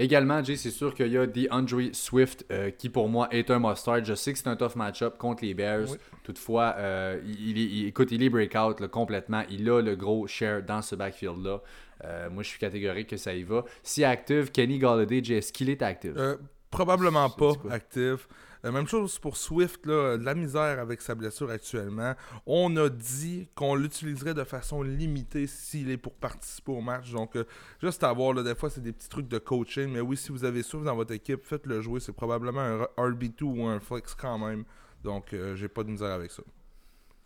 Également, 0.00 0.42
Jay, 0.42 0.56
c'est 0.56 0.70
sûr 0.70 0.94
qu'il 0.94 1.12
y 1.12 1.18
a 1.18 1.26
DeAndre 1.26 1.90
Swift 1.92 2.46
euh, 2.50 2.70
qui 2.70 2.88
pour 2.88 3.10
moi 3.10 3.28
est 3.32 3.50
un 3.50 3.58
must-start. 3.58 4.06
Je 4.06 4.14
sais 4.14 4.32
que 4.32 4.38
c'est 4.38 4.48
un 4.48 4.56
tough 4.56 4.74
match-up 4.74 5.18
contre 5.18 5.44
les 5.44 5.52
Bears. 5.52 5.90
Oui. 5.90 5.98
Toutefois, 6.24 6.74
euh, 6.78 7.20
il, 7.26 7.58
il 7.58 7.86
écoute, 7.86 8.10
il 8.10 8.22
est 8.22 8.30
breakout 8.30 8.80
là, 8.80 8.88
complètement. 8.88 9.42
Il 9.50 9.68
a 9.68 9.82
le 9.82 9.96
gros 9.96 10.26
share 10.26 10.62
dans 10.62 10.80
ce 10.80 10.94
backfield-là. 10.94 11.60
Euh, 12.04 12.30
moi, 12.30 12.42
je 12.42 12.48
suis 12.48 12.58
catégorique 12.58 13.08
que 13.08 13.18
ça 13.18 13.34
y 13.34 13.42
va. 13.42 13.62
Si 13.82 14.02
active, 14.02 14.50
Kenny 14.50 14.78
Galladay, 14.78 15.22
Jay, 15.22 15.36
est-ce 15.36 15.52
qu'il 15.52 15.68
est 15.68 15.82
active? 15.82 16.38
Probablement 16.70 17.28
pas 17.28 17.52
actif. 17.70 18.26
Euh, 18.64 18.72
même 18.72 18.86
chose 18.86 19.18
pour 19.18 19.36
Swift, 19.36 19.86
là, 19.86 20.16
de 20.16 20.24
la 20.24 20.34
misère 20.34 20.78
avec 20.78 21.00
sa 21.00 21.14
blessure 21.14 21.50
actuellement. 21.50 22.14
On 22.46 22.76
a 22.76 22.88
dit 22.88 23.48
qu'on 23.54 23.74
l'utiliserait 23.74 24.34
de 24.34 24.44
façon 24.44 24.82
limitée 24.82 25.46
s'il 25.46 25.90
est 25.90 25.96
pour 25.96 26.14
participer 26.14 26.72
au 26.72 26.80
match. 26.80 27.10
Donc, 27.12 27.36
euh, 27.36 27.44
juste 27.80 28.02
à 28.04 28.12
voir, 28.12 28.32
là, 28.34 28.42
des 28.42 28.54
fois, 28.54 28.70
c'est 28.70 28.82
des 28.82 28.92
petits 28.92 29.08
trucs 29.08 29.28
de 29.28 29.38
coaching. 29.38 29.90
Mais 29.90 30.00
oui, 30.00 30.16
si 30.16 30.30
vous 30.32 30.44
avez 30.44 30.62
Swift 30.62 30.84
dans 30.84 30.96
votre 30.96 31.12
équipe, 31.12 31.44
faites-le 31.44 31.80
jouer. 31.80 32.00
C'est 32.00 32.12
probablement 32.12 32.60
un 32.60 32.82
RB2 32.96 33.42
ou 33.44 33.66
un 33.66 33.80
flex 33.80 34.14
quand 34.14 34.38
même. 34.38 34.64
Donc, 35.02 35.32
euh, 35.32 35.56
j'ai 35.56 35.68
pas 35.68 35.82
de 35.82 35.90
misère 35.90 36.12
avec 36.12 36.30
ça. 36.30 36.42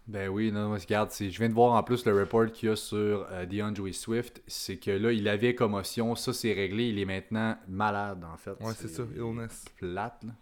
Ben 0.07 0.29
oui, 0.29 0.53
non, 0.53 0.69
moi, 0.69 0.77
regarde, 0.79 1.11
je 1.19 1.25
viens 1.39 1.49
de 1.49 1.55
voir 1.55 1.73
en 1.73 1.83
plus 1.83 2.05
le 2.05 2.13
report 2.21 2.53
qu'il 2.53 2.69
y 2.69 2.73
a 2.73 2.77
sur 2.77 3.27
euh, 3.31 3.47
DeAndre 3.47 3.93
Swift. 3.95 4.43
C'est 4.47 4.77
que 4.77 4.91
là, 4.91 5.13
il 5.13 5.27
avait 5.29 5.55
commotion. 5.55 6.15
Ça, 6.15 6.35
c'est 6.35 6.53
réglé. 6.53 6.89
Il 6.89 6.99
est 6.99 7.07
maintenant 7.07 7.57
malade, 7.67 8.23
en 8.31 8.37
fait. 8.37 8.51
Ouais, 8.61 8.75
c'est 8.77 8.89
ça, 8.89 9.03
illness. 9.17 9.65
plate. 9.79 10.25
là. 10.25 10.33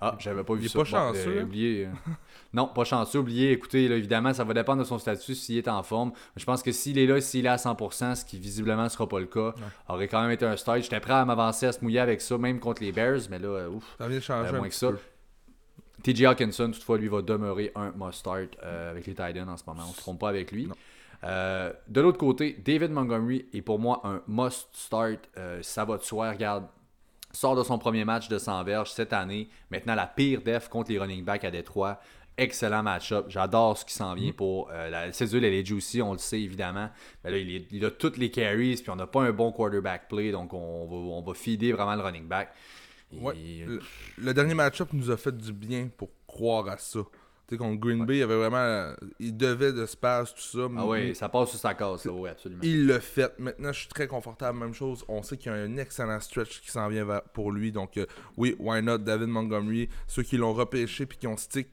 Ah, 0.00 0.14
j'avais 0.18 0.44
pas 0.44 0.54
vu 0.54 0.60
Il 0.62 0.66
est 0.66 0.68
ça. 0.68 0.78
pas 0.80 0.84
chanceux, 0.84 1.36
euh, 1.38 1.40
hein? 1.40 1.44
oublié, 1.44 1.86
euh, 1.86 2.10
non, 2.52 2.66
pas 2.68 2.84
chanceux. 2.84 3.18
Oublié, 3.18 3.52
écoutez, 3.52 3.88
là, 3.88 3.96
évidemment, 3.96 4.32
ça 4.34 4.44
va 4.44 4.52
dépendre 4.54 4.80
de 4.82 4.86
son 4.86 4.98
statut 4.98 5.34
s'il 5.34 5.56
est 5.58 5.68
en 5.68 5.82
forme. 5.82 6.12
Je 6.36 6.44
pense 6.44 6.62
que 6.62 6.70
s'il 6.72 6.98
est 6.98 7.06
là, 7.06 7.20
s'il 7.20 7.46
est 7.46 7.48
à 7.48 7.56
100%, 7.56 8.14
ce 8.14 8.24
qui 8.24 8.38
visiblement 8.38 8.84
ne 8.84 8.88
sera 8.88 9.08
pas 9.08 9.20
le 9.20 9.26
cas, 9.26 9.54
aurait 9.88 10.08
quand 10.08 10.20
même 10.22 10.30
été 10.30 10.44
un 10.44 10.56
start. 10.56 10.82
J'étais 10.82 11.00
prêt 11.00 11.14
à 11.14 11.24
m'avancer, 11.24 11.66
à 11.66 11.72
se 11.72 11.82
mouiller 11.82 12.00
avec 12.00 12.20
ça, 12.20 12.36
même 12.38 12.60
contre 12.60 12.82
les 12.82 12.92
Bears, 12.92 13.20
mais 13.30 13.38
là, 13.38 13.48
euh, 13.48 13.68
ouf. 13.70 13.94
Ça 13.98 14.06
vient 14.08 14.18
de 14.18 14.22
changer 14.22 14.50
Euh, 14.50 14.54
un 14.54 14.58
moins 14.58 14.68
que 14.68 14.74
ça. 14.74 14.90
peu. 14.90 14.98
TJ 16.02 16.24
Hawkinson, 16.24 16.70
toutefois, 16.72 16.98
lui 16.98 17.08
va 17.08 17.22
demeurer 17.22 17.72
un 17.74 17.90
must-start 17.96 18.50
avec 18.62 19.06
les 19.06 19.14
Titans 19.14 19.48
en 19.48 19.56
ce 19.56 19.64
moment. 19.66 19.82
On 19.86 19.90
ne 19.90 19.94
se 19.94 19.98
trompe 20.00 20.20
pas 20.20 20.28
avec 20.28 20.52
lui. 20.52 20.68
De 21.22 22.00
l'autre 22.00 22.18
côté, 22.18 22.60
David 22.64 22.90
Montgomery 22.92 23.46
est 23.52 23.62
pour 23.62 23.78
moi 23.78 24.02
un 24.04 24.20
must-start. 24.28 25.28
Ça 25.62 25.84
va 25.84 25.96
de 25.96 26.02
soi. 26.02 26.30
Regarde, 26.30 26.66
sort 27.36 27.56
de 27.56 27.62
son 27.62 27.78
premier 27.78 28.04
match 28.04 28.28
de 28.28 28.38
100 28.38 28.64
verges 28.64 28.90
cette 28.92 29.12
année. 29.12 29.48
Maintenant, 29.70 29.94
la 29.94 30.06
pire 30.06 30.42
def 30.42 30.68
contre 30.68 30.90
les 30.90 30.98
running 30.98 31.24
backs 31.24 31.44
à 31.44 31.50
Détroit. 31.50 32.00
Excellent 32.38 32.82
match-up. 32.82 33.26
J'adore 33.28 33.78
ce 33.78 33.84
qui 33.86 33.94
s'en 33.94 34.14
vient 34.14 34.32
pour 34.32 34.68
euh, 34.70 34.90
la 34.90 35.10
cédule. 35.12 35.44
Elle 35.44 35.54
est 35.54 35.64
juicy, 35.64 36.02
on 36.02 36.12
le 36.12 36.18
sait 36.18 36.40
évidemment. 36.40 36.90
Mais 37.24 37.30
là, 37.30 37.38
il, 37.38 37.50
est- 37.56 37.66
il 37.70 37.84
a 37.84 37.90
toutes 37.90 38.18
les 38.18 38.30
carries, 38.30 38.74
puis 38.76 38.90
on 38.90 38.96
n'a 38.96 39.06
pas 39.06 39.22
un 39.22 39.32
bon 39.32 39.52
quarterback 39.52 40.08
play, 40.08 40.32
donc 40.32 40.52
on 40.52 40.86
va, 40.86 40.96
on 40.96 41.22
va 41.22 41.32
feeder 41.34 41.72
vraiment 41.72 41.94
le 41.94 42.02
running 42.02 42.26
back. 42.28 42.52
Et- 43.12 43.18
Ouais. 43.20 43.34
Le, 43.66 43.80
le 44.18 44.34
dernier 44.34 44.52
match-up 44.54 44.88
nous 44.92 45.10
a 45.10 45.16
fait 45.16 45.34
du 45.36 45.52
bien 45.52 45.88
pour 45.96 46.10
croire 46.26 46.68
à 46.68 46.76
ça. 46.76 47.00
Tu 47.48 47.54
sais, 47.54 47.58
contre 47.58 47.78
Green 47.78 48.04
Bay, 48.04 48.18
il 48.18 48.22
avait 48.24 48.36
vraiment. 48.36 48.92
Il 49.20 49.36
devait 49.36 49.72
de 49.72 49.86
se 49.86 49.96
passer 49.96 50.34
tout 50.34 50.40
ça. 50.40 50.66
Ah 50.76 50.84
oui, 50.84 51.14
ça 51.14 51.28
passe 51.28 51.50
sur 51.50 51.58
sa 51.60 51.74
casse, 51.74 52.04
là, 52.04 52.12
oui, 52.12 52.28
absolument. 52.28 52.60
Il 52.64 52.86
le 52.88 52.98
fait. 52.98 53.38
Maintenant, 53.38 53.72
je 53.72 53.78
suis 53.80 53.88
très 53.88 54.08
confortable. 54.08 54.58
Même 54.58 54.74
chose. 54.74 55.04
On 55.06 55.22
sait 55.22 55.36
qu'il 55.36 55.52
y 55.52 55.54
a 55.54 55.58
un 55.58 55.76
excellent 55.76 56.18
stretch 56.18 56.60
qui 56.60 56.72
s'en 56.72 56.88
vient 56.88 57.06
pour 57.34 57.52
lui. 57.52 57.70
Donc, 57.70 57.98
euh, 57.98 58.06
oui, 58.36 58.56
why 58.58 58.82
not 58.82 58.98
David 58.98 59.28
Montgomery? 59.28 59.88
Ceux 60.08 60.24
qui 60.24 60.36
l'ont 60.36 60.54
repêché 60.54 61.06
puis 61.06 61.18
qui 61.18 61.28
ont 61.28 61.36
stick 61.36 61.68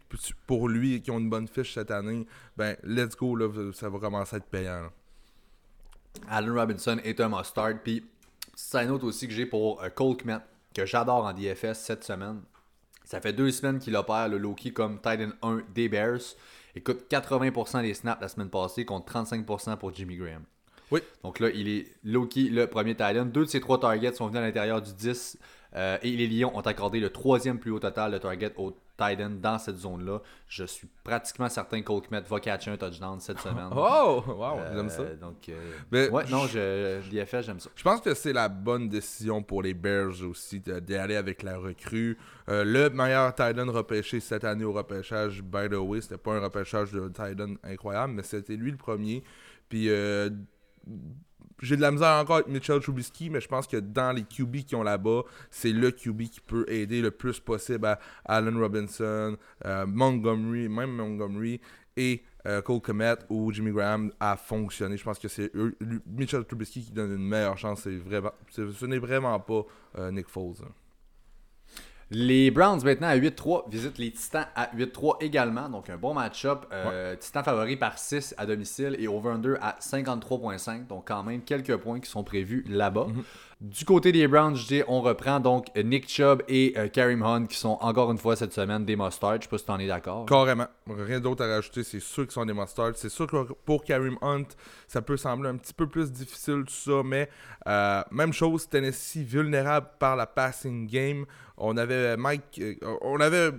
pour 0.45 0.69
lui 0.69 0.93
et 0.93 1.01
qui 1.01 1.09
ont 1.09 1.17
une 1.17 1.29
bonne 1.31 1.47
fiche 1.47 1.73
cette 1.73 1.89
année, 1.89 2.27
ben, 2.55 2.75
let's 2.83 3.15
go. 3.15 3.35
Là, 3.35 3.49
ça 3.73 3.89
va 3.89 3.97
commencer 3.97 4.35
à 4.35 4.37
être 4.37 4.45
payant. 4.45 4.83
là. 4.83 4.91
Allen 6.29 6.51
Robinson 6.51 6.99
est 7.03 7.19
un 7.19 7.29
must-start. 7.29 7.77
Puis, 7.83 8.05
c'est 8.53 8.77
un 8.77 8.89
autre 8.89 9.05
aussi 9.07 9.27
que 9.27 9.33
j'ai 9.33 9.47
pour 9.47 9.81
euh, 9.81 9.89
Cole 9.89 10.17
Kmet, 10.17 10.37
que 10.75 10.85
j'adore 10.85 11.25
en 11.25 11.33
DFS 11.33 11.73
cette 11.79 12.03
semaine. 12.03 12.41
Ça 13.05 13.21
fait 13.21 13.33
deux 13.33 13.51
semaines 13.51 13.79
qu'il 13.79 13.95
opère 13.95 14.29
le 14.29 14.37
Loki 14.37 14.73
comme 14.73 14.97
Titan 14.97 15.29
1 15.41 15.63
des 15.73 15.89
Bears. 15.89 16.21
Écoute, 16.75 17.05
80% 17.09 17.81
des 17.81 17.93
snaps 17.93 18.21
la 18.21 18.27
semaine 18.27 18.49
passée 18.49 18.85
contre 18.85 19.11
35% 19.11 19.77
pour 19.77 19.93
Jimmy 19.93 20.15
Graham. 20.15 20.43
Oui. 20.91 21.01
Donc 21.23 21.39
là, 21.39 21.49
il 21.49 21.67
est 21.67 21.87
Loki, 22.03 22.49
le 22.49 22.67
premier 22.67 22.95
Titan. 22.95 23.25
Deux 23.25 23.45
de 23.45 23.49
ses 23.49 23.59
trois 23.59 23.79
targets 23.79 24.13
sont 24.13 24.27
venus 24.27 24.39
à 24.39 24.45
l'intérieur 24.45 24.81
du 24.81 24.93
10. 24.93 25.37
Euh, 25.75 25.97
et 26.01 26.11
les 26.11 26.27
Lions 26.27 26.55
ont 26.55 26.61
accordé 26.61 26.99
le 26.99 27.09
troisième 27.09 27.59
plus 27.59 27.71
haut 27.71 27.79
total 27.79 28.11
de 28.11 28.17
target 28.17 28.53
au 28.57 28.71
Titan 28.95 29.31
dans 29.41 29.57
cette 29.57 29.77
zone-là. 29.77 30.21
Je 30.47 30.65
suis 30.65 30.87
pratiquement 31.03 31.49
certain 31.49 31.81
que 31.81 31.87
Cole 31.87 32.01
Kmet 32.03 32.21
va 32.21 32.39
catcher 32.39 32.69
un 32.69 32.77
touchdown 32.77 33.19
cette 33.19 33.39
semaine. 33.47 33.69
Oh, 33.75 34.23
wow, 34.27 34.59
Euh, 34.59 34.75
j'aime 34.75 34.89
ça. 34.89 35.03
Donc, 35.15 35.49
euh, 35.49 35.73
Mais 35.91 36.09
ouais, 36.11 36.25
non, 36.29 36.45
je, 36.45 36.99
l'IFL, 37.09 37.41
j'aime 37.41 37.59
ça. 37.59 37.71
Je 37.75 37.81
pense 37.83 38.01
que 38.01 38.13
c'est 38.13 38.33
la 38.33 38.49
bonne 38.49 38.87
décision 38.89 39.41
pour 39.41 39.63
les 39.63 39.73
Bears 39.73 40.21
aussi 40.29 40.59
de- 40.59 40.79
d'y 40.79 40.95
aller 40.95 41.15
avec 41.15 41.41
la 41.41 41.57
recrue. 41.57 42.19
Euh, 42.49 42.63
le 42.63 42.91
meilleur 42.91 43.33
Titan 43.33 43.71
repêché 43.71 44.19
cette 44.19 44.43
année 44.43 44.63
au 44.65 44.73
repêchage, 44.73 45.41
by 45.41 45.69
the 45.69 45.73
way, 45.73 46.01
c'était 46.01 46.17
pas 46.17 46.33
un 46.35 46.39
repêchage 46.41 46.91
de 46.91 47.07
Titan 47.07 47.55
incroyable, 47.63 48.13
mais 48.13 48.23
c'était 48.23 48.55
lui 48.55 48.69
le 48.69 48.77
premier. 48.77 49.23
Puis 49.69 49.89
j'ai 51.63 51.77
de 51.77 51.81
la 51.81 51.91
misère 51.91 52.19
encore 52.21 52.37
avec 52.37 52.47
Mitchell 52.47 52.79
Trubisky, 52.81 53.29
mais 53.29 53.39
je 53.39 53.47
pense 53.47 53.67
que 53.67 53.77
dans 53.77 54.11
les 54.11 54.23
QB 54.23 54.57
qui 54.65 54.75
ont 54.75 54.83
là-bas, 54.83 55.21
c'est 55.49 55.71
le 55.71 55.91
QB 55.91 56.23
qui 56.23 56.41
peut 56.41 56.65
aider 56.67 57.01
le 57.01 57.09
plus 57.09 57.39
possible 57.39 57.87
à 57.87 57.99
Allen 58.25 58.57
Robinson, 58.57 59.37
euh, 59.65 59.85
Montgomery, 59.87 60.67
même 60.67 60.91
Montgomery 60.91 61.61
et 61.95 62.21
euh, 62.45 62.61
Cole 62.61 62.81
Komet 62.81 63.15
ou 63.29 63.51
Jimmy 63.53 63.71
Graham 63.71 64.11
à 64.19 64.35
fonctionner. 64.35 64.97
Je 64.97 65.03
pense 65.03 65.19
que 65.19 65.29
c'est 65.29 65.51
Mitchell 66.05 66.43
Trubisky 66.43 66.83
qui 66.83 66.91
donne 66.91 67.13
une 67.13 67.27
meilleure 67.27 67.57
chance. 67.57 67.87
Vraiment, 67.87 68.31
ce 68.49 68.85
n'est 68.85 68.99
vraiment 68.99 69.39
pas 69.39 69.65
euh, 69.99 70.11
Nick 70.11 70.27
Foles. 70.27 70.55
hein. 70.63 70.71
Les 72.15 72.51
Browns 72.51 72.83
maintenant 72.83 73.07
à 73.07 73.17
8-3 73.17 73.71
visitent 73.71 73.97
les 73.97 74.11
Titans 74.11 74.45
à 74.55 74.69
8-3 74.75 75.17
également. 75.21 75.67
Donc 75.67 75.89
un 75.89 75.97
bon 75.97 76.13
match-up. 76.13 76.67
Euh, 76.71 77.15
Titans 77.15 77.43
favori 77.43 77.75
par 77.75 77.97
6 77.97 78.35
à 78.37 78.45
domicile 78.45 78.95
et 78.99 79.07
over-under 79.07 79.55
à 79.61 79.77
53.5. 79.81 80.85
Donc 80.85 81.07
quand 81.07 81.23
même 81.23 81.41
quelques 81.41 81.75
points 81.77 81.99
qui 81.99 82.09
sont 82.09 82.23
prévus 82.23 82.65
là-bas. 82.69 83.07
Du 83.61 83.85
côté 83.85 84.11
des 84.11 84.27
Browns, 84.27 84.55
je 84.55 84.67
dis, 84.67 84.83
on 84.87 85.01
reprend 85.01 85.39
donc 85.39 85.67
Nick 85.75 86.09
Chubb 86.09 86.43
et 86.49 86.73
euh, 86.77 86.89
Kareem 86.89 87.23
Hunt 87.23 87.45
qui 87.45 87.57
sont 87.57 87.77
encore 87.79 88.11
une 88.11 88.17
fois 88.17 88.35
cette 88.35 88.53
semaine 88.53 88.83
des 88.85 88.97
must-start. 88.97 89.37
Je 89.37 89.43
sais 89.43 89.49
pas 89.49 89.57
si 89.57 89.65
tu 89.65 89.71
en 89.71 89.79
es 89.79 89.87
d'accord. 89.87 90.25
Carrément. 90.25 90.67
Rien 90.87 91.19
d'autre 91.19 91.43
à 91.45 91.47
rajouter. 91.47 91.83
C'est 91.83 92.01
sûr 92.01 92.23
qu'ils 92.23 92.33
sont 92.33 92.45
des 92.45 92.53
mustards. 92.53 92.91
C'est 92.95 93.09
sûr 93.09 93.25
que 93.25 93.53
pour 93.65 93.85
Kareem 93.85 94.17
Hunt, 94.21 94.47
ça 94.85 95.01
peut 95.01 95.17
sembler 95.17 95.49
un 95.49 95.55
petit 95.55 95.73
peu 95.73 95.87
plus 95.87 96.11
difficile 96.11 96.63
tout 96.67 96.73
ça, 96.73 97.01
mais 97.03 97.29
euh, 97.65 98.03
même 98.11 98.33
chose, 98.33 98.67
Tennessee 98.69 99.23
vulnérable 99.23 99.87
par 99.97 100.15
la 100.15 100.27
passing 100.27 100.85
game. 100.85 101.25
On 101.57 101.77
avait 101.77 102.17
Mike, 102.17 102.59
euh, 102.61 102.75
on 103.01 103.19
avait 103.19 103.51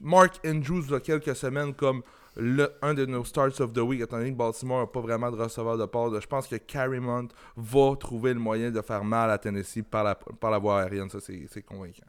Mark 0.00 0.40
Andrews 0.46 0.84
il 0.86 0.92
y 0.92 0.94
a 0.94 1.00
quelques 1.00 1.34
semaines 1.34 1.74
comme 1.74 2.02
le, 2.36 2.70
un 2.82 2.92
de 2.94 3.06
nos 3.06 3.24
starts 3.24 3.60
of 3.60 3.72
the 3.72 3.78
week, 3.78 4.00
étant 4.02 4.18
donné 4.18 4.30
que 4.32 4.36
Baltimore 4.36 4.80
n'a 4.80 4.86
pas 4.86 5.00
vraiment 5.00 5.30
de 5.30 5.36
receveur 5.36 5.78
de 5.78 5.86
passe. 5.86 6.12
Je 6.20 6.26
pense 6.26 6.46
que 6.46 6.56
Kareem 6.56 7.08
Hunt 7.08 7.28
va 7.56 7.96
trouver 7.96 8.34
le 8.34 8.40
moyen 8.40 8.70
de 8.70 8.80
faire 8.82 9.04
mal 9.04 9.30
à 9.30 9.38
Tennessee 9.38 9.82
par 9.82 10.04
la, 10.04 10.14
par 10.14 10.50
la 10.50 10.58
voie 10.58 10.82
aérienne. 10.82 11.08
Ça, 11.08 11.18
c'est 11.20 11.62
convaincant. 11.62 12.04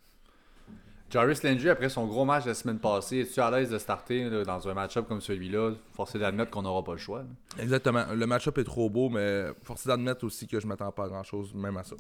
Jarvis 1.10 1.40
Landry, 1.42 1.70
après 1.70 1.88
son 1.88 2.06
gros 2.06 2.26
match 2.26 2.46
la 2.46 2.54
semaine 2.54 2.80
passée, 2.80 3.20
es-tu 3.20 3.40
à 3.40 3.50
l'aise 3.50 3.70
de 3.70 3.78
starter 3.78 4.30
là, 4.30 4.44
dans 4.44 4.68
un 4.68 4.74
match-up 4.74 5.08
comme 5.08 5.22
celui-là 5.22 5.72
Forcé 5.94 6.20
d'admettre 6.20 6.52
qu'on 6.52 6.64
n'aura 6.64 6.84
pas 6.84 6.92
le 6.92 6.98
choix. 6.98 7.20
là? 7.20 7.64
Exactement. 7.64 8.04
Le 8.14 8.28
match-up 8.28 8.58
est 8.58 8.66
trop 8.66 8.90
beau, 8.90 9.08
mais 9.08 9.46
force 9.64 9.88
d'admettre 9.88 10.26
aussi 10.26 10.48
que 10.48 10.60
je 10.60 10.68
m'attends 10.68 10.92
pas 10.92 11.06
à 11.06 11.08
grand-chose, 11.08 11.54
même 11.54 11.78
à 11.78 11.86
ça. 11.86 11.96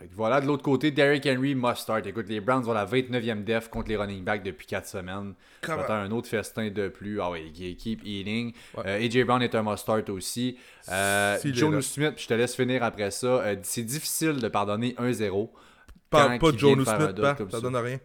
Bon, 0.00 0.04
fait 0.04 0.08
que 0.08 0.14
voilà, 0.16 0.40
de 0.40 0.46
l'autre 0.46 0.62
côté, 0.62 0.90
Derrick 0.90 1.26
Henry 1.26 1.54
must 1.54 1.76
start. 1.82 2.06
Écoute, 2.06 2.26
les 2.28 2.40
Browns 2.40 2.66
ont 2.68 2.72
la 2.72 2.86
29e 2.86 3.44
def 3.44 3.68
contre 3.68 3.88
les 3.88 3.96
running 3.96 4.24
backs 4.24 4.42
depuis 4.42 4.66
4 4.66 4.86
semaines. 4.86 5.34
Attends 5.62 5.92
un 5.94 6.10
autre 6.10 6.28
festin 6.28 6.70
de 6.70 6.88
plus. 6.88 7.20
Ah 7.20 7.30
oui, 7.30 7.52
keep 7.76 8.00
eating. 8.04 8.52
Ouais. 8.76 8.82
Euh, 8.86 9.04
AJ 9.06 9.24
Brown 9.24 9.42
est 9.42 9.54
un 9.54 9.62
must 9.62 9.82
start 9.82 10.08
aussi. 10.08 10.56
Euh, 10.90 11.38
Jonas. 11.44 11.82
Smith, 11.82 12.14
je 12.16 12.26
te 12.26 12.34
laisse 12.34 12.54
finir 12.56 12.82
après 12.82 13.10
ça. 13.10 13.26
Euh, 13.26 13.56
c'est 13.62 13.82
difficile 13.84 14.36
de 14.40 14.48
pardonner 14.48 14.94
1-0. 14.98 15.50
Pas, 16.08 16.28
quand 16.28 16.38
pas 16.38 16.52
de 16.52 16.58
Jonas 16.58 16.84
Smith, 16.96 17.20
pas, 17.20 17.34
comme 17.34 17.50
ça 17.50 17.58
ça. 17.58 17.62
donne 17.62 17.76
rien. 17.76 17.98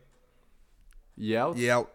Il 1.17 1.31
est 1.31 1.41
out? 1.41 1.53
Il 1.57 1.63
est 1.63 1.73
out. 1.73 1.87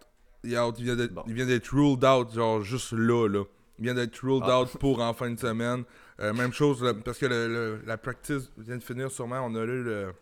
Il 0.44 0.52
est 0.54 0.58
out. 0.58 0.74
Il 0.78 0.84
vient 0.84 0.96
d'être 0.96 1.12
Bon. 1.12 1.22
il 1.26 1.34
vient 1.34 1.46
d'être 1.46 1.68
ruled 1.68 2.04
out, 2.04 2.32
genre 2.34 2.62
juste 2.62 2.92
là, 2.92 3.28
là. 3.28 3.44
Il 3.78 3.84
vient 3.84 3.94
d'être 3.94 4.18
ruled 4.22 4.42
Ah. 4.46 4.60
out 4.62 4.68
pour 4.78 5.00
en 5.00 5.12
fin 5.12 5.30
de 5.30 5.38
semaine. 5.38 5.84
Euh, 6.20 6.32
même 6.34 6.52
chose, 6.52 6.82
là, 6.82 6.92
parce 6.94 7.18
que 7.18 7.26
le- 7.26 7.48
le- 7.48 7.82
la 7.86 7.96
practice 7.96 8.50
vient 8.58 8.76
de 8.76 8.82
finir 8.82 9.10
sûrement. 9.10 9.40
On 9.46 9.54
a 9.54 9.60
eu 9.62 9.82
le, 9.82 10.12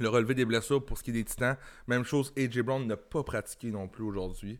le 0.00 0.08
relevé 0.08 0.34
des 0.34 0.44
blessures 0.44 0.84
pour 0.84 0.98
ce 0.98 1.02
qui 1.02 1.10
est 1.10 1.14
des 1.14 1.24
titans. 1.24 1.56
Même 1.86 2.04
chose, 2.04 2.32
AJ 2.36 2.60
Brown 2.60 2.86
n'a 2.86 2.96
pas 2.96 3.22
pratiqué 3.22 3.70
non 3.70 3.88
plus 3.88 4.04
aujourd'hui. 4.04 4.58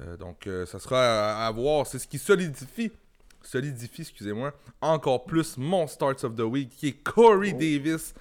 Euh, 0.00 0.16
donc, 0.16 0.46
euh, 0.46 0.66
ça 0.66 0.78
sera 0.78 1.42
à, 1.42 1.46
à 1.46 1.50
voir. 1.50 1.86
C'est 1.86 1.98
ce 1.98 2.06
qui 2.06 2.18
solidifie, 2.18 2.92
solidifie, 3.42 4.02
excusez-moi, 4.02 4.52
encore 4.80 5.24
plus 5.24 5.56
mon 5.56 5.86
Starts 5.88 6.22
of 6.24 6.36
the 6.36 6.40
Week, 6.40 6.70
qui 6.70 6.88
est 6.88 7.02
Corey 7.02 7.52
Davis. 7.52 8.14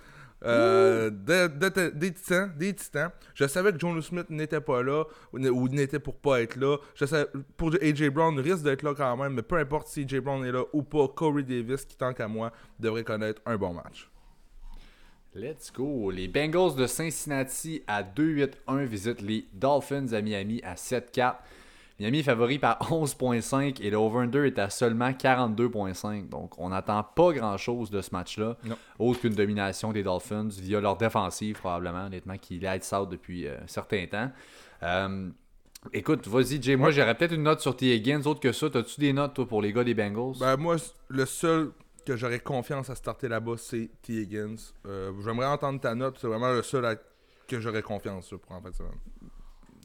Euh, 0.45 1.09
de- 1.09 1.47
de- 1.47 1.89
des 1.89 2.13
titans, 2.13 2.51
des 2.57 2.73
titans. 2.73 3.11
Je 3.33 3.45
savais 3.47 3.73
que 3.73 3.79
Jonas 3.79 4.03
Smith 4.03 4.29
n'était 4.29 4.61
pas 4.61 4.81
là 4.81 5.03
ou 5.33 5.67
n'était 5.67 5.99
pour 5.99 6.15
pas 6.15 6.41
être 6.41 6.55
là. 6.55 6.77
Je 6.95 7.05
savais, 7.05 7.27
pour 7.57 7.73
AJ 7.81 8.09
Brown 8.09 8.39
risque 8.39 8.63
d'être 8.63 8.83
là 8.83 8.93
quand 8.95 9.17
même, 9.17 9.33
mais 9.33 9.41
peu 9.41 9.57
importe 9.57 9.87
si 9.87 10.01
AJ 10.03 10.19
Brown 10.19 10.45
est 10.45 10.51
là 10.51 10.63
ou 10.73 10.83
pas, 10.83 11.07
Corey 11.09 11.43
Davis, 11.43 11.83
qui 11.85 11.97
tant 11.97 12.13
qu'à 12.13 12.27
moi, 12.27 12.51
devrait 12.79 13.03
connaître 13.03 13.41
un 13.45 13.57
bon 13.57 13.73
match. 13.73 14.09
Let's 15.35 15.71
go. 15.71 16.09
Les 16.09 16.27
Bengals 16.27 16.75
de 16.75 16.87
Cincinnati 16.87 17.83
à 17.85 18.01
2-8-1 18.01 18.85
visitent 18.85 19.21
les 19.21 19.45
Dolphins 19.53 20.11
à 20.13 20.21
Miami 20.21 20.59
à 20.63 20.73
7-4. 20.75 21.35
Miami 21.99 22.19
est 22.19 22.23
favori 22.23 22.59
par 22.59 22.77
11.5 22.91 23.81
et 23.81 23.89
le 23.89 23.97
over-under 23.97 24.45
est 24.45 24.57
à 24.59 24.69
seulement 24.69 25.09
42.5. 25.11 26.29
Donc, 26.29 26.57
on 26.57 26.69
n'attend 26.69 27.03
pas 27.03 27.33
grand-chose 27.33 27.89
de 27.89 28.01
ce 28.01 28.09
match-là. 28.11 28.57
Autre 28.97 29.21
qu'une 29.21 29.33
domination 29.35 29.91
des 29.91 30.03
Dolphins 30.03 30.47
via 30.61 30.79
leur 30.79 30.95
défensive, 30.97 31.57
probablement, 31.59 32.05
honnêtement, 32.05 32.37
qui 32.37 32.59
lights 32.59 32.91
out 32.93 33.09
depuis 33.09 33.47
euh, 33.47 33.57
un 33.63 33.67
certain 33.67 34.05
temps. 34.07 34.31
Euh, 34.83 35.29
écoute, 35.93 36.27
vas-y, 36.27 36.61
Jay. 36.61 36.75
Moi, 36.75 36.91
j'aurais 36.91 37.15
peut-être 37.15 37.33
une 37.33 37.43
note 37.43 37.59
sur 37.59 37.75
T. 37.75 37.93
Higgins. 37.95 38.21
Autre 38.25 38.39
que 38.39 38.51
ça, 38.51 38.67
as-tu 38.73 38.99
des 39.01 39.13
notes, 39.13 39.33
toi, 39.33 39.47
pour 39.47 39.61
les 39.61 39.73
gars 39.73 39.83
des 39.83 39.93
Bengals? 39.93 40.37
Ben, 40.39 40.55
moi, 40.57 40.77
le 41.09 41.25
seul 41.25 41.71
que 42.05 42.15
j'aurais 42.15 42.39
confiance 42.39 42.89
à 42.89 42.95
starter 42.95 43.27
là-bas, 43.27 43.55
c'est 43.57 43.89
T. 44.01 44.13
Higgins. 44.21 44.55
Euh, 44.87 45.11
J'aimerais 45.23 45.47
entendre 45.47 45.79
ta 45.79 45.93
note, 45.95 46.17
c'est 46.19 46.27
vraiment 46.27 46.51
le 46.53 46.63
seul 46.63 46.85
à- 46.85 46.95
que 47.47 47.59
j'aurais 47.59 47.81
confiance 47.81 48.31
là, 48.31 48.37
pour 48.37 48.51
en 48.55 48.61
fait 48.61 48.73
ça. 48.73 48.83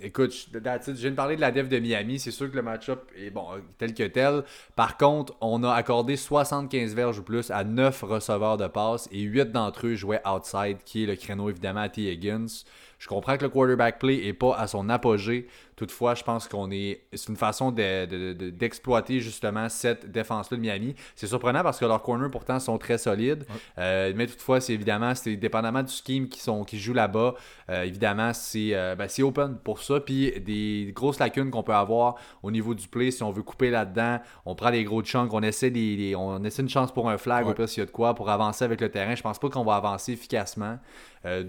Écoute, 0.07 0.35
je 0.53 0.93
viens 0.93 1.11
de 1.13 1.17
parler 1.17 1.35
de 1.35 1.41
la 1.41 1.51
def 1.51 1.67
de 1.67 1.79
Miami. 1.79 2.19
C'est 2.19 2.31
sûr 2.31 2.51
que 2.51 2.57
le 2.57 2.61
match-up 2.61 3.11
est 3.17 3.31
bon, 3.31 3.47
tel 3.79 3.95
que 3.95 4.03
tel. 4.03 4.43
Par 4.77 4.99
contre, 4.99 5.35
on 5.41 5.65
a 5.65 5.73
accordé 5.73 6.17
75 6.17 6.95
verges 6.95 7.21
ou 7.21 7.23
plus 7.23 7.51
à 7.51 7.65
9 7.65 8.03
receveurs 8.03 8.59
de 8.59 8.67
passe 8.67 9.09
et 9.13 9.21
8 9.23 9.53
d'entre 9.53 9.87
eux 9.87 9.95
jouaient 9.95 10.21
outside, 10.29 10.77
qui 10.85 11.05
est 11.05 11.07
le 11.07 11.17
créneau 11.17 11.49
évidemment 11.49 11.81
à 11.81 11.89
T. 11.89 12.13
Higgins. 12.13 12.65
Je 13.05 13.09
comprends 13.11 13.37
que 13.37 13.43
le 13.43 13.51
quarterback 13.51 13.99
play 13.99 14.27
est 14.27 14.33
pas 14.33 14.57
à 14.57 14.67
son 14.67 14.89
apogée. 14.89 15.47
Toutefois, 15.77 16.15
je 16.15 16.23
pense 16.23 16.49
qu'on 16.49 16.71
est. 16.71 17.03
C'est 17.13 17.29
une 17.29 17.37
façon 17.37 17.71
de- 17.71 18.07
de- 18.07 18.33
de- 18.33 18.49
d'exploiter 18.49 19.21
justement 19.21 19.69
cette 19.69 20.11
défense-là 20.11 20.57
de 20.57 20.63
Miami. 20.63 20.95
C'est 21.15 21.27
surprenant 21.27 21.63
parce 21.63 21.79
que 21.79 21.85
leurs 21.85 22.01
corners 22.01 22.31
pourtant 22.31 22.59
sont 22.61 22.79
très 22.79 22.97
solides. 22.97 23.45
Euh, 23.77 24.15
mais 24.17 24.27
toutefois, 24.27 24.63
c'est 24.63 24.73
évidemment, 24.73 25.15
c'est 25.15 25.37
dépendamment 25.37 25.83
du 25.83 25.93
scheme 25.93 26.29
qui, 26.31 26.41
sont, 26.41 26.65
qui 26.65 26.79
joue 26.79 26.95
là-bas. 26.95 27.35
euh, 27.69 27.83
évidemment, 27.83 28.33
c'est 28.33 28.71
euh, 28.73 28.95
ben, 28.95 29.07
c'est 29.09 29.23
open 29.23 29.59
pour 29.63 29.83
ça. 29.83 30.01
Puis 30.01 30.41
des 30.41 30.91
grosses 30.95 31.19
lacunes 31.19 31.51
qu'on 31.51 31.63
peut 31.63 31.75
avoir 31.75 32.15
au 32.43 32.51
niveau 32.51 32.73
du 32.75 32.89
play, 32.89 33.11
si 33.11 33.23
on 33.23 33.33
veut 33.33 33.43
couper 33.43 33.69
là-dedans, 33.69 34.21
on 34.47 34.55
prend 34.55 34.71
les 34.71 34.85
gros 34.85 35.03
chunks, 35.03 35.31
on 35.35 35.43
essaie, 35.43 35.71
des, 35.71 35.97
des- 35.97 36.17
on 36.17 36.43
essaie 36.45 36.63
une 36.63 36.71
chance 36.71 36.91
pour 36.91 37.11
un 37.11 37.19
flag 37.19 37.45
Ouais. 37.45 37.51
au 37.53 37.55
pire 37.55 37.69
s'il 37.69 37.81
y 37.81 37.83
a 37.83 37.87
de 37.87 37.91
quoi 37.91 38.15
pour 38.15 38.31
avancer 38.31 38.65
avec 38.65 38.81
le 38.81 38.89
terrain. 38.91 39.15
Je 39.15 39.23
pense 39.23 39.39
pas 39.39 39.51
qu'on 39.51 39.65
va 39.65 39.75
avancer 39.77 40.13
efficacement 40.13 40.79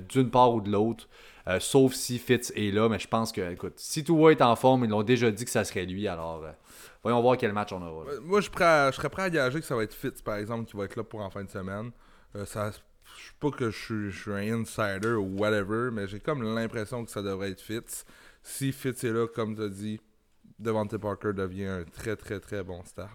d'une 0.09 0.29
part 0.29 0.53
ou 0.53 0.61
de 0.61 0.71
l'autre. 0.71 1.07
euh, 1.47 1.59
sauf 1.59 1.93
si 1.93 2.17
Fitz 2.17 2.51
est 2.55 2.73
là, 2.73 2.89
mais 2.89 2.99
je 2.99 3.07
pense 3.07 3.31
que, 3.31 3.51
écoute, 3.51 3.73
si 3.77 4.03
Tua 4.03 4.31
est 4.31 4.41
en 4.41 4.55
forme, 4.55 4.85
ils 4.85 4.89
l'ont 4.89 5.03
déjà 5.03 5.29
dit 5.31 5.45
que 5.45 5.51
ça 5.51 5.63
serait 5.63 5.85
lui, 5.85 6.07
alors 6.07 6.43
euh, 6.43 6.51
voyons 7.03 7.21
voir 7.21 7.37
quel 7.37 7.53
match 7.53 7.71
on 7.71 7.81
aura. 7.81 8.09
Euh, 8.11 8.19
Moi, 8.21 8.41
je, 8.41 8.47
serais 8.47 9.09
prêt 9.09 9.23
à 9.23 9.29
gager 9.29 9.59
que 9.59 9.65
ça 9.65 9.75
va 9.75 9.83
être 9.83 9.93
Fitz, 9.93 10.21
par 10.21 10.37
exemple, 10.37 10.65
qui 10.69 10.75
va 10.75 10.85
être 10.85 10.95
là 10.95 11.03
pour 11.03 11.21
en 11.21 11.29
fin 11.29 11.43
de 11.43 11.49
semaine. 11.49 11.91
Euh, 12.35 12.45
ça, 12.45 12.71
je 12.71 12.77
sais 13.27 13.33
pas 13.39 13.51
que 13.51 13.69
je 13.69 14.09
je 14.09 14.21
suis 14.21 14.31
un 14.31 14.61
insider 14.61 15.13
ou 15.13 15.37
whatever, 15.37 15.91
mais 15.91 16.07
j'ai 16.07 16.19
comme 16.19 16.41
l'impression 16.55 17.05
que 17.05 17.11
ça 17.11 17.21
devrait 17.21 17.51
être 17.51 17.61
Fitz. 17.61 18.05
Si 18.41 18.71
Fitz 18.71 19.03
est 19.03 19.11
là, 19.11 19.27
comme 19.27 19.55
tu 19.55 19.61
as 19.61 19.69
dit, 19.69 20.01
Devante 20.57 20.97
Parker 20.97 21.33
devient 21.33 21.65
un 21.65 21.83
très 21.83 22.15
très 22.15 22.39
très 22.39 22.63
bon 22.63 22.83
start. 22.85 23.11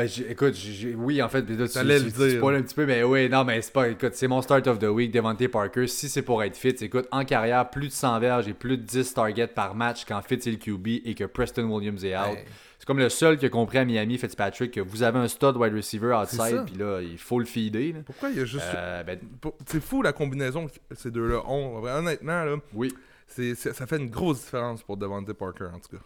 Ben, 0.00 0.08
écoute, 0.30 0.54
oui, 0.96 1.20
en 1.20 1.28
fait, 1.28 1.46
là, 1.50 1.68
tu, 1.68 1.74
T'allais 1.74 1.98
tu, 1.98 2.06
le 2.06 2.10
tu 2.12 2.16
dire. 2.16 2.38
spoil 2.38 2.56
un 2.56 2.62
petit 2.62 2.74
peu, 2.74 2.86
mais 2.86 3.02
oui, 3.02 3.28
non, 3.28 3.44
mais 3.44 3.60
c'est 3.60 3.72
pas, 3.72 3.86
écoute, 3.86 4.14
c'est 4.14 4.28
mon 4.28 4.40
start 4.40 4.66
of 4.66 4.78
the 4.78 4.84
week, 4.84 5.10
Devante 5.12 5.46
Parker. 5.48 5.86
Si 5.88 6.08
c'est 6.08 6.22
pour 6.22 6.42
être 6.42 6.56
fit, 6.56 6.68
écoute, 6.80 7.06
en 7.10 7.22
carrière, 7.26 7.68
plus 7.68 7.88
de 7.88 7.92
100 7.92 8.18
verges 8.18 8.48
et 8.48 8.54
plus 8.54 8.78
de 8.78 8.82
10 8.82 9.12
targets 9.12 9.46
par 9.48 9.74
match 9.74 10.06
quand 10.06 10.22
Fitz 10.22 10.46
est 10.46 10.52
le 10.52 10.56
QB 10.56 10.86
et 11.04 11.14
que 11.14 11.24
Preston 11.24 11.64
Williams 11.64 12.02
est 12.02 12.16
out. 12.16 12.28
Hey. 12.30 12.44
C'est 12.78 12.86
comme 12.86 12.98
le 12.98 13.10
seul 13.10 13.36
qui 13.36 13.44
a 13.44 13.50
compris 13.50 13.76
à 13.76 13.84
Miami, 13.84 14.16
Fitzpatrick, 14.16 14.70
que 14.70 14.80
vous 14.80 15.02
avez 15.02 15.18
un 15.18 15.28
stud 15.28 15.54
wide 15.56 15.74
receiver 15.74 16.14
outside, 16.14 16.64
puis 16.64 16.76
là, 16.76 17.02
il 17.02 17.18
faut 17.18 17.38
le 17.38 17.44
feeder. 17.44 17.92
là. 17.92 17.98
Pourquoi 18.06 18.30
il 18.30 18.38
y 18.38 18.40
a 18.40 18.46
juste. 18.46 18.64
Euh, 18.74 19.02
ben, 19.02 19.18
C'est 19.66 19.82
fou 19.82 20.00
la 20.00 20.14
combinaison 20.14 20.66
que 20.66 20.72
ces 20.96 21.10
deux-là 21.10 21.42
ont. 21.46 21.84
Honnêtement, 21.84 22.44
là, 22.44 22.56
oui. 22.72 22.94
ça 23.26 23.86
fait 23.86 23.98
une 23.98 24.08
grosse 24.08 24.40
différence 24.40 24.82
pour 24.82 24.96
Devante 24.96 25.30
Parker 25.34 25.66
en 25.74 25.78
tout 25.78 25.94
cas. 25.94 26.02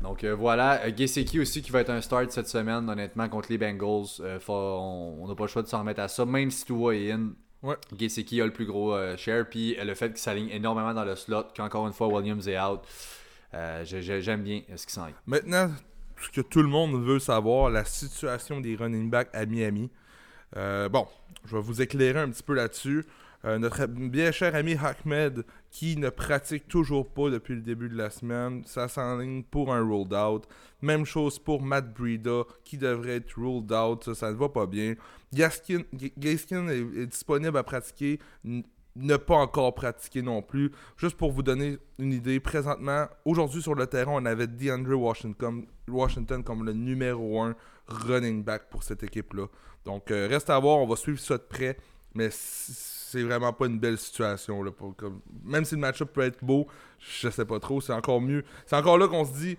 Donc 0.00 0.22
euh, 0.22 0.34
voilà, 0.34 0.84
euh, 0.84 0.92
Gesicki 0.96 1.40
aussi 1.40 1.60
qui 1.60 1.72
va 1.72 1.80
être 1.80 1.90
un 1.90 2.00
start 2.00 2.30
cette 2.30 2.46
semaine, 2.48 2.88
honnêtement, 2.88 3.28
contre 3.28 3.48
les 3.50 3.58
Bengals. 3.58 4.06
Euh, 4.20 4.38
faut- 4.38 4.52
on 4.52 5.26
n'a 5.26 5.34
pas 5.34 5.44
le 5.44 5.48
choix 5.48 5.62
de 5.62 5.66
s'en 5.66 5.80
remettre 5.80 6.00
à 6.00 6.08
ça, 6.08 6.24
même 6.24 6.50
si 6.50 6.64
Tua 6.64 6.94
est 6.94 7.10
in. 7.12 7.30
Ouais. 7.62 7.74
Gesicki 7.98 8.40
a 8.40 8.46
le 8.46 8.52
plus 8.52 8.66
gros 8.66 8.94
euh, 8.94 9.16
share, 9.16 9.44
puis 9.50 9.74
le 9.74 9.94
fait 9.94 10.10
qu'il 10.10 10.18
s'aligne 10.18 10.48
énormément 10.50 10.94
dans 10.94 11.04
le 11.04 11.16
slot, 11.16 11.44
qu'encore 11.56 11.86
une 11.88 11.92
fois 11.92 12.06
Williams 12.06 12.46
est 12.46 12.58
out, 12.60 12.80
j'ai- 13.84 14.02
j'ai- 14.02 14.22
j'aime 14.22 14.42
bien 14.42 14.62
ce 14.76 14.86
qui 14.86 14.92
s'en 14.92 15.08
est. 15.08 15.14
Maintenant, 15.26 15.70
ce 16.20 16.28
que 16.30 16.40
tout 16.42 16.62
le 16.62 16.68
monde 16.68 16.94
veut 17.04 17.18
savoir, 17.18 17.68
la 17.70 17.84
situation 17.84 18.60
des 18.60 18.76
running 18.76 19.10
backs 19.10 19.30
à 19.32 19.44
Miami. 19.46 19.90
Bon, 20.54 21.08
je 21.44 21.56
vais 21.56 21.62
vous 21.62 21.82
éclairer 21.82 22.20
un 22.20 22.30
petit 22.30 22.44
peu 22.44 22.54
là-dessus. 22.54 23.04
Euh, 23.48 23.58
notre 23.58 23.86
bien 23.86 24.30
cher 24.30 24.54
ami 24.54 24.74
Ahmed, 24.74 25.42
qui 25.70 25.96
ne 25.96 26.10
pratique 26.10 26.68
toujours 26.68 27.08
pas 27.08 27.30
depuis 27.30 27.54
le 27.54 27.62
début 27.62 27.88
de 27.88 27.96
la 27.96 28.10
semaine, 28.10 28.62
ça 28.66 28.88
s'enligne 28.88 29.42
pour 29.42 29.72
un 29.72 29.80
rolled 29.80 30.12
out. 30.12 30.46
Même 30.82 31.06
chose 31.06 31.38
pour 31.38 31.62
Matt 31.62 31.94
Breida, 31.94 32.42
qui 32.62 32.76
devrait 32.76 33.16
être 33.16 33.40
rolled 33.40 33.72
out. 33.72 34.04
Ça, 34.04 34.14
ça 34.14 34.30
ne 34.30 34.36
va 34.36 34.50
pas 34.50 34.66
bien. 34.66 34.96
Gaskin, 35.32 35.80
Gaskin 36.18 36.68
est, 36.68 37.06
disponible 37.06 37.56
à 37.56 37.62
pratiquer, 37.62 38.18
ne 38.44 39.16
pas 39.16 39.36
encore 39.36 39.74
pratiquer 39.74 40.20
non 40.20 40.42
plus. 40.42 40.70
Juste 40.98 41.16
pour 41.16 41.32
vous 41.32 41.42
donner 41.42 41.78
une 41.98 42.12
idée, 42.12 42.40
présentement, 42.40 43.06
aujourd'hui 43.24 43.62
sur 43.62 43.74
le 43.74 43.86
terrain, 43.86 44.12
on 44.14 44.26
avait 44.26 44.46
DeAndre 44.46 45.00
Washington, 45.00 46.44
comme 46.44 46.66
le 46.66 46.74
numéro 46.74 47.40
1 47.40 47.54
running 47.86 48.44
back 48.44 48.68
pour 48.68 48.82
cette 48.82 49.02
équipe-là. 49.04 49.46
Donc, 49.86 50.10
euh, 50.10 50.28
reste 50.28 50.50
à 50.50 50.58
voir, 50.58 50.76
on 50.80 50.86
va 50.86 50.96
suivre 50.96 51.18
ça 51.18 51.38
de 51.38 51.42
près, 51.42 51.78
mais 52.14 52.28
c'est 53.10 53.22
vraiment 53.22 53.52
pas 53.52 53.66
une 53.66 53.78
belle 53.78 53.98
situation. 53.98 54.62
Là, 54.62 54.70
pour, 54.70 54.94
comme- 54.96 55.20
même 55.44 55.64
si 55.64 55.74
le 55.74 55.80
match-up 55.80 56.12
peut 56.12 56.22
être 56.22 56.42
beau, 56.44 56.66
je 56.98 57.28
sais 57.30 57.44
pas 57.44 57.58
trop, 57.58 57.80
c'est 57.80 57.92
encore 57.92 58.20
mieux. 58.20 58.44
C'est 58.66 58.76
encore 58.76 58.98
là 58.98 59.08
qu'on 59.08 59.24
se 59.24 59.32
dit, 59.32 59.56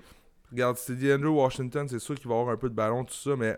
regarde, 0.51 0.77
c'est 0.77 0.95
DeAndre 0.95 1.33
Washington, 1.33 1.87
c'est 1.87 1.99
sûr 1.99 2.15
qu'il 2.15 2.27
va 2.29 2.35
avoir 2.39 2.53
un 2.53 2.57
peu 2.57 2.69
de 2.69 2.75
ballon, 2.75 3.03
tout 3.05 3.13
ça, 3.13 3.35
mais 3.35 3.57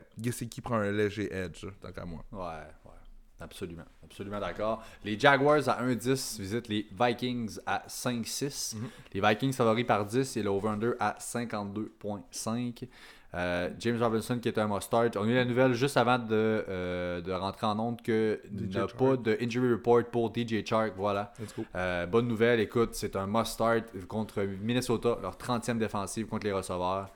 qui 0.49 0.61
prend 0.61 0.75
un 0.75 0.91
léger 0.91 1.33
edge, 1.33 1.65
tant 1.81 1.91
qu'à 1.91 2.05
moi? 2.05 2.23
Ouais, 2.31 2.39
ouais. 2.85 2.91
Absolument. 3.39 3.85
Absolument 4.03 4.39
d'accord. 4.39 4.83
Les 5.03 5.19
Jaguars 5.19 5.67
à 5.67 5.83
1-10 5.83 6.39
visitent 6.39 6.67
les 6.67 6.85
Vikings 6.91 7.57
à 7.65 7.83
5-6. 7.87 8.75
Mhm. 8.75 8.87
Les 9.13 9.21
Vikings 9.21 9.53
favoris 9.53 9.85
par 9.85 10.05
10 10.05 10.37
et 10.37 10.43
le 10.43 10.49
over-under 10.49 10.91
à 10.99 11.15
52.5. 11.19 12.87
Euh, 13.33 13.69
James 13.79 13.97
Robinson 14.01 14.39
qui 14.39 14.49
est 14.49 14.57
un 14.57 14.67
must-start. 14.67 15.15
On 15.15 15.23
a 15.23 15.27
eu 15.27 15.35
la 15.35 15.45
nouvelle 15.45 15.73
juste 15.73 15.95
avant 15.95 16.19
de, 16.19 16.25
euh, 16.31 17.21
de 17.21 17.31
rentrer 17.31 17.65
en 17.65 17.79
onde 17.79 18.01
qu'il 18.01 18.39
n'y 18.51 18.75
a 18.75 18.87
Chark. 18.87 18.97
pas 18.97 19.15
de 19.15 19.37
injury 19.41 19.71
report 19.71 20.03
pour 20.11 20.33
DJ 20.35 20.65
Chark. 20.65 20.93
Voilà. 20.97 21.31
Let's 21.39 21.55
go. 21.55 21.63
Euh, 21.75 22.05
bonne 22.07 22.27
nouvelle, 22.27 22.59
écoute, 22.59 22.89
c'est 22.93 23.15
un 23.15 23.27
must-start 23.27 23.85
contre 24.09 24.41
Minnesota, 24.41 25.17
leur 25.21 25.37
30e 25.37 25.77
défensive 25.77 26.27
contre 26.27 26.45
les 26.45 26.51
receveurs. 26.51 27.09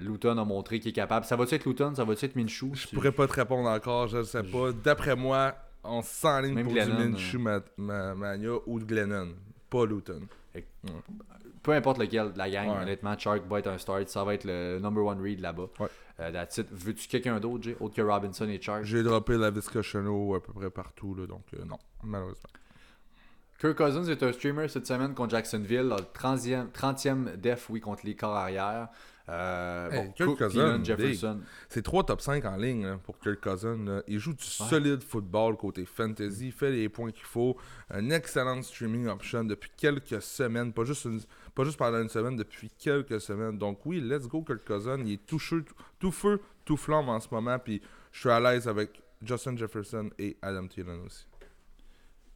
Luton 0.00 0.38
a 0.38 0.44
montré 0.44 0.78
qu'il 0.80 0.90
est 0.90 0.94
capable. 0.94 1.26
Ça 1.26 1.36
va-tu 1.36 1.54
être 1.56 1.66
Luton? 1.66 1.94
Ça 1.94 2.04
va-tu 2.04 2.24
être 2.24 2.36
Minshew? 2.36 2.72
Je 2.74 2.88
pourrais 2.94 3.12
pas 3.12 3.26
te 3.26 3.32
répondre 3.34 3.68
encore, 3.68 4.08
je 4.08 4.18
ne 4.18 4.22
sais 4.22 4.42
pas. 4.42 4.72
D'après 4.72 5.16
moi, 5.16 5.54
on 5.82 6.00
s'enligne 6.00 6.62
pour 6.62 6.72
Glennon, 6.72 6.96
du 6.96 7.08
Minshew 7.12 7.38
Ma- 7.38 7.60
Ma- 7.76 8.14
Mania 8.14 8.52
ou 8.66 8.78
de 8.80 8.84
Glennon, 8.84 9.34
pas 9.68 9.84
Luton. 9.84 10.20
Peu 11.64 11.72
importe 11.72 11.98
lequel 11.98 12.32
de 12.32 12.38
la 12.38 12.48
gang, 12.48 12.68
Ouais. 12.68 12.82
honnêtement, 12.82 13.18
Shark 13.18 13.42
va 13.48 13.58
être 13.58 13.66
un 13.66 13.78
start. 13.78 14.08
Ça 14.08 14.22
va 14.22 14.34
être 14.34 14.44
le 14.44 14.78
number 14.78 15.04
one 15.04 15.20
read 15.20 15.40
là-bas. 15.40 15.66
Ouais. 15.80 15.88
Euh. 16.20 16.44
Veux-tu 16.70 17.08
quelqu'un 17.08 17.40
d'autre, 17.40 17.64
Jay, 17.64 17.76
autre 17.80 17.96
que 17.96 18.02
Robinson 18.02 18.48
et 18.48 18.60
Shark 18.60 18.84
J'ai 18.84 19.02
droppé 19.02 19.36
la 19.36 19.50
Chenot 19.82 20.34
à 20.36 20.42
peu 20.42 20.52
près 20.52 20.70
partout, 20.70 21.14
là, 21.16 21.26
donc 21.26 21.42
euh, 21.58 21.64
non, 21.64 21.78
malheureusement. 22.04 22.50
Kirk 23.60 23.76
Cousins 23.76 24.04
est 24.04 24.22
un 24.22 24.32
streamer 24.32 24.68
cette 24.68 24.86
semaine 24.86 25.14
contre 25.14 25.30
Jacksonville. 25.30 25.88
Le 25.88 25.96
30e, 26.12 26.70
30e 26.70 27.36
def, 27.36 27.70
oui, 27.70 27.80
contre 27.80 28.04
les 28.04 28.14
corps 28.14 28.36
arrière. 28.36 28.88
Euh, 29.28 29.90
Hey, 29.90 29.98
bon, 30.06 30.12
Cook, 30.36 30.38
big. 30.76 30.84
Jefferson. 30.84 31.40
C'est 31.68 31.82
trois 31.82 32.04
top 32.04 32.20
5 32.20 32.44
en 32.44 32.56
ligne 32.56 32.84
là, 32.86 32.98
pour 33.02 33.18
Kirk 33.18 33.40
Cousin. 33.40 33.78
là. 33.84 34.02
Il 34.06 34.18
joue 34.18 34.34
du 34.34 34.44
solide 34.44 35.02
football 35.02 35.56
côté 35.56 35.86
fantasy, 35.86 36.50
fait 36.50 36.70
les 36.70 36.88
points 36.90 37.10
qu'il 37.10 37.24
faut. 37.24 37.56
Un 37.90 38.10
excellent 38.10 38.60
streaming 38.62 39.06
option 39.08 39.44
depuis 39.44 39.70
quelques 39.76 40.20
semaines, 40.20 40.72
pas 40.72 40.84
juste, 40.84 41.06
une- 41.06 41.20
pas 41.54 41.64
juste 41.64 41.78
pendant 41.78 42.02
une 42.02 42.08
semaine, 42.10 42.36
depuis 42.36 42.70
quelques 42.78 43.20
semaines. 43.20 43.56
Donc 43.56 43.84
oui, 43.86 44.00
let's 44.00 44.26
go 44.28 44.42
Kirk 44.42 44.64
Cousin. 44.64 44.98
Il 45.00 45.12
est 45.12 45.26
tout, 45.26 45.40
tout 45.98 46.12
feu, 46.12 46.40
tout 46.64 46.76
flamme 46.76 47.08
en 47.08 47.20
ce 47.20 47.28
moment. 47.30 47.58
Puis 47.58 47.80
je 48.12 48.20
suis 48.20 48.30
à 48.30 48.38
l'aise 48.40 48.68
avec 48.68 49.00
Justin 49.22 49.56
Jefferson 49.56 50.10
et 50.18 50.36
Adam 50.42 50.66
Thielen 50.66 51.00
aussi. 51.06 51.26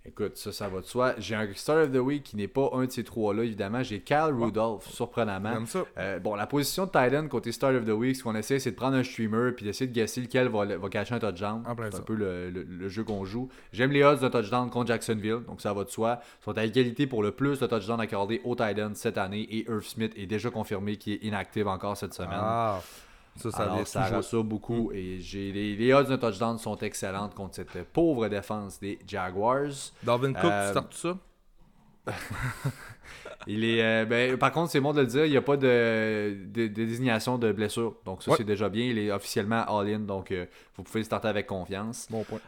Écoute, 0.09 0.37
ça, 0.39 0.53
ça 0.53 0.69
va 0.69 0.81
de 0.81 0.87
soi. 0.87 1.13
J'ai 1.19 1.35
un 1.35 1.47
Start 1.55 1.79
of 1.87 1.93
the 1.93 1.97
Week 1.99 2.23
qui 2.23 2.37
n'est 2.37 2.49
pas 2.49 2.71
un 2.73 2.87
de 2.87 2.91
ces 2.91 3.05
trois-là, 3.05 3.45
évidemment. 3.45 3.83
J'ai 3.83 4.01
Cal 4.01 4.33
Rudolph, 4.35 4.89
surprenamment. 4.89 5.53
J'aime 5.53 5.67
ça. 5.67 5.85
Euh, 5.99 6.19
bon, 6.19 6.35
la 6.35 6.47
position 6.47 6.87
de 6.87 6.91
Titan 6.91 7.29
côté 7.29 7.53
Start 7.53 7.75
of 7.75 7.85
the 7.85 7.91
Week, 7.91 8.17
ce 8.17 8.23
qu'on 8.23 8.35
essaie, 8.35 8.59
c'est 8.59 8.71
de 8.71 8.77
prendre 8.77 8.97
un 8.97 9.05
streamer 9.05 9.53
puis 9.53 9.67
d'essayer 9.67 9.87
de 9.87 9.93
guesser 9.93 10.23
lequel 10.23 10.49
va, 10.49 10.65
va 10.65 10.89
cacher 10.89 11.15
un 11.15 11.19
touchdown. 11.19 11.63
En 11.67 11.75
plein 11.77 11.91
C'est 11.91 11.99
un 11.99 12.03
peu 12.03 12.15
le, 12.15 12.49
le- 12.51 12.63
le 12.63 12.89
jeu 12.89 13.05
qu'on 13.05 13.25
joue. 13.27 13.49
J'aime 13.73 13.93
les 13.93 14.03
odds 14.03 14.21
de 14.21 14.29
touchdown 14.29 14.71
contre 14.71 14.87
Jacksonville, 14.89 15.41
donc 15.47 15.61
ça 15.61 15.75
va 15.75 15.85
de 15.85 15.91
soi. 15.91 16.21
Ils 16.41 16.45
sont 16.45 16.57
à 16.57 16.65
égalité 16.65 17.07
pour 17.07 17.23
le 17.23 17.33
plus 17.33 17.61
de 17.61 17.67
touchdowns 17.67 18.01
accordés 18.01 18.41
aux 18.45 18.55
Titans 18.55 18.95
cette 18.95 19.19
année 19.19 19.43
et 19.43 19.69
Irv 19.69 19.83
Smith 19.85 20.13
est 20.17 20.27
déjà 20.27 20.49
confirmé 20.51 20.97
qu'il 20.97 21.13
est 21.13 21.25
inactive 21.25 21.69
encore 21.69 21.97
cette 21.99 22.15
semaine. 22.15 22.31
Ah, 22.41 22.81
ça, 23.39 23.51
ça 23.51 23.63
Alors, 23.65 23.87
ça 23.87 24.01
beaucoup 24.43 24.91
et 24.93 25.19
j'ai 25.21 25.53
les, 25.53 25.77
les 25.77 25.93
odds 25.93 26.09
de 26.11 26.17
touchdown 26.17 26.59
sont 26.59 26.77
excellentes 26.79 27.35
contre 27.35 27.55
cette 27.57 27.85
pauvre 27.93 28.29
défense 28.29 28.79
des 28.81 28.99
Jaguars. 29.07 29.71
Dalvin 30.03 30.33
Cook, 30.33 30.45
Euh, 30.45 30.65
tu 30.67 30.71
startes 30.71 30.95
ça? 30.95 31.17
Il 33.47 33.65
est, 33.65 33.83
euh, 33.83 34.05
ben, 34.05 34.37
par 34.37 34.53
contre, 34.53 34.71
c'est 34.71 34.81
bon 34.81 34.93
de 34.93 35.01
le 35.01 35.07
dire, 35.07 35.25
il 35.25 35.31
n'y 35.31 35.37
a 35.37 35.43
pas 35.43 35.57
de, 35.57 36.37
de- 36.47 36.67
de 36.67 36.85
désignation 36.85 37.39
de 37.39 37.53
blessure. 37.53 37.95
Donc, 38.05 38.23
ça, 38.23 38.33
Ouais. 38.33 38.37
c'est 38.37 38.45
déjà 38.45 38.69
bien. 38.69 38.85
Il 38.85 38.99
est 38.99 39.11
officiellement 39.11 39.65
all-in. 39.79 40.01
Donc, 40.01 40.33
euh, 40.33 40.45
vous 40.77 40.83
pouvez 40.83 41.01
le 41.01 41.05
starter 41.05 41.29
avec 41.29 41.47
confiance. 41.47 42.07
Bon 42.11 42.25
point. 42.25 42.41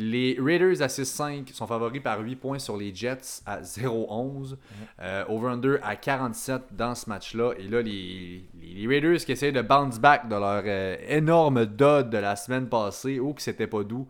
Les 0.00 0.36
Raiders 0.40 0.80
à 0.80 0.86
6-5 0.86 1.52
sont 1.52 1.66
favoris 1.66 2.00
par 2.00 2.20
8 2.20 2.36
points 2.36 2.58
sur 2.60 2.76
les 2.76 2.94
Jets 2.94 3.42
à 3.44 3.60
0-11. 3.62 4.56
Euh, 5.00 5.24
Over-under 5.28 5.78
à 5.82 5.96
47 5.96 6.62
dans 6.76 6.94
ce 6.94 7.08
match-là. 7.10 7.52
Et 7.58 7.64
là, 7.66 7.82
les, 7.82 8.44
les- 8.60 8.74
les 8.74 8.86
Raiders 8.86 9.18
qui 9.18 9.32
essayent 9.32 9.52
de 9.52 9.60
bounce 9.62 9.98
back 9.98 10.28
de 10.28 10.36
leur 10.36 10.62
euh, 10.64 10.96
énorme 11.08 11.66
dud 11.66 12.10
de 12.10 12.18
la 12.18 12.36
semaine 12.36 12.68
passée, 12.68 13.18
ou 13.18 13.32
que 13.34 13.42
c'était 13.42 13.66
pas 13.66 13.82
doux, 13.82 14.06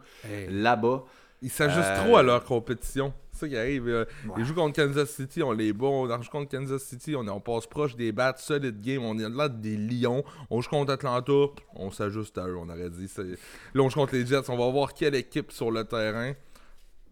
là-bas. 0.51 1.05
Ils 1.41 1.51
s'ajustent 1.51 1.79
Euh, 1.89 2.05
trop 2.05 2.17
à 2.17 2.23
leur 2.23 2.45
compétition. 2.45 3.15
C'est 3.39 3.47
ça 3.47 3.49
qui 3.49 3.57
arrive. 3.57 3.87
euh, 3.89 4.05
Ouais. 4.27 4.35
Ils 4.39 4.45
jouent 4.45 4.55
contre 4.55 4.83
Kansas 4.83 5.11
City, 5.11 5.43
on 5.45 5.53
les 5.53 5.73
bat. 5.73 5.87
On 5.87 6.21
joue 6.23 6.29
contre 6.31 6.51
Kansas 6.51 6.83
City, 6.83 7.15
on, 7.15 7.25
est- 7.25 7.31
on 7.31 7.41
passe 7.41 7.67
proche 7.69 7.95
des 7.95 8.11
bats, 8.11 8.35
solid 8.37 8.81
game. 8.81 9.05
On 9.05 9.17
est 9.19 9.29
là 9.29 9.49
des 9.49 9.77
lions. 9.77 10.25
On 10.51 10.61
joue 10.61 10.71
contre 10.71 10.93
Atlanta, 10.93 11.33
on 11.75 11.91
s'ajuste 11.93 12.37
à 12.39 12.49
eux, 12.49 12.57
on 12.57 12.69
aurait 12.69 12.91
dit. 12.91 13.09
Là, 13.17 13.83
on 13.83 13.89
joue 13.89 14.01
contre 14.01 14.15
les 14.15 14.27
Jets. 14.27 14.49
On 14.51 14.57
va 14.57 14.69
voir 14.71 14.93
quelle 14.93 15.15
équipe 15.15 15.53
sur 15.53 15.71
le 15.71 15.85
terrain. 15.85 16.33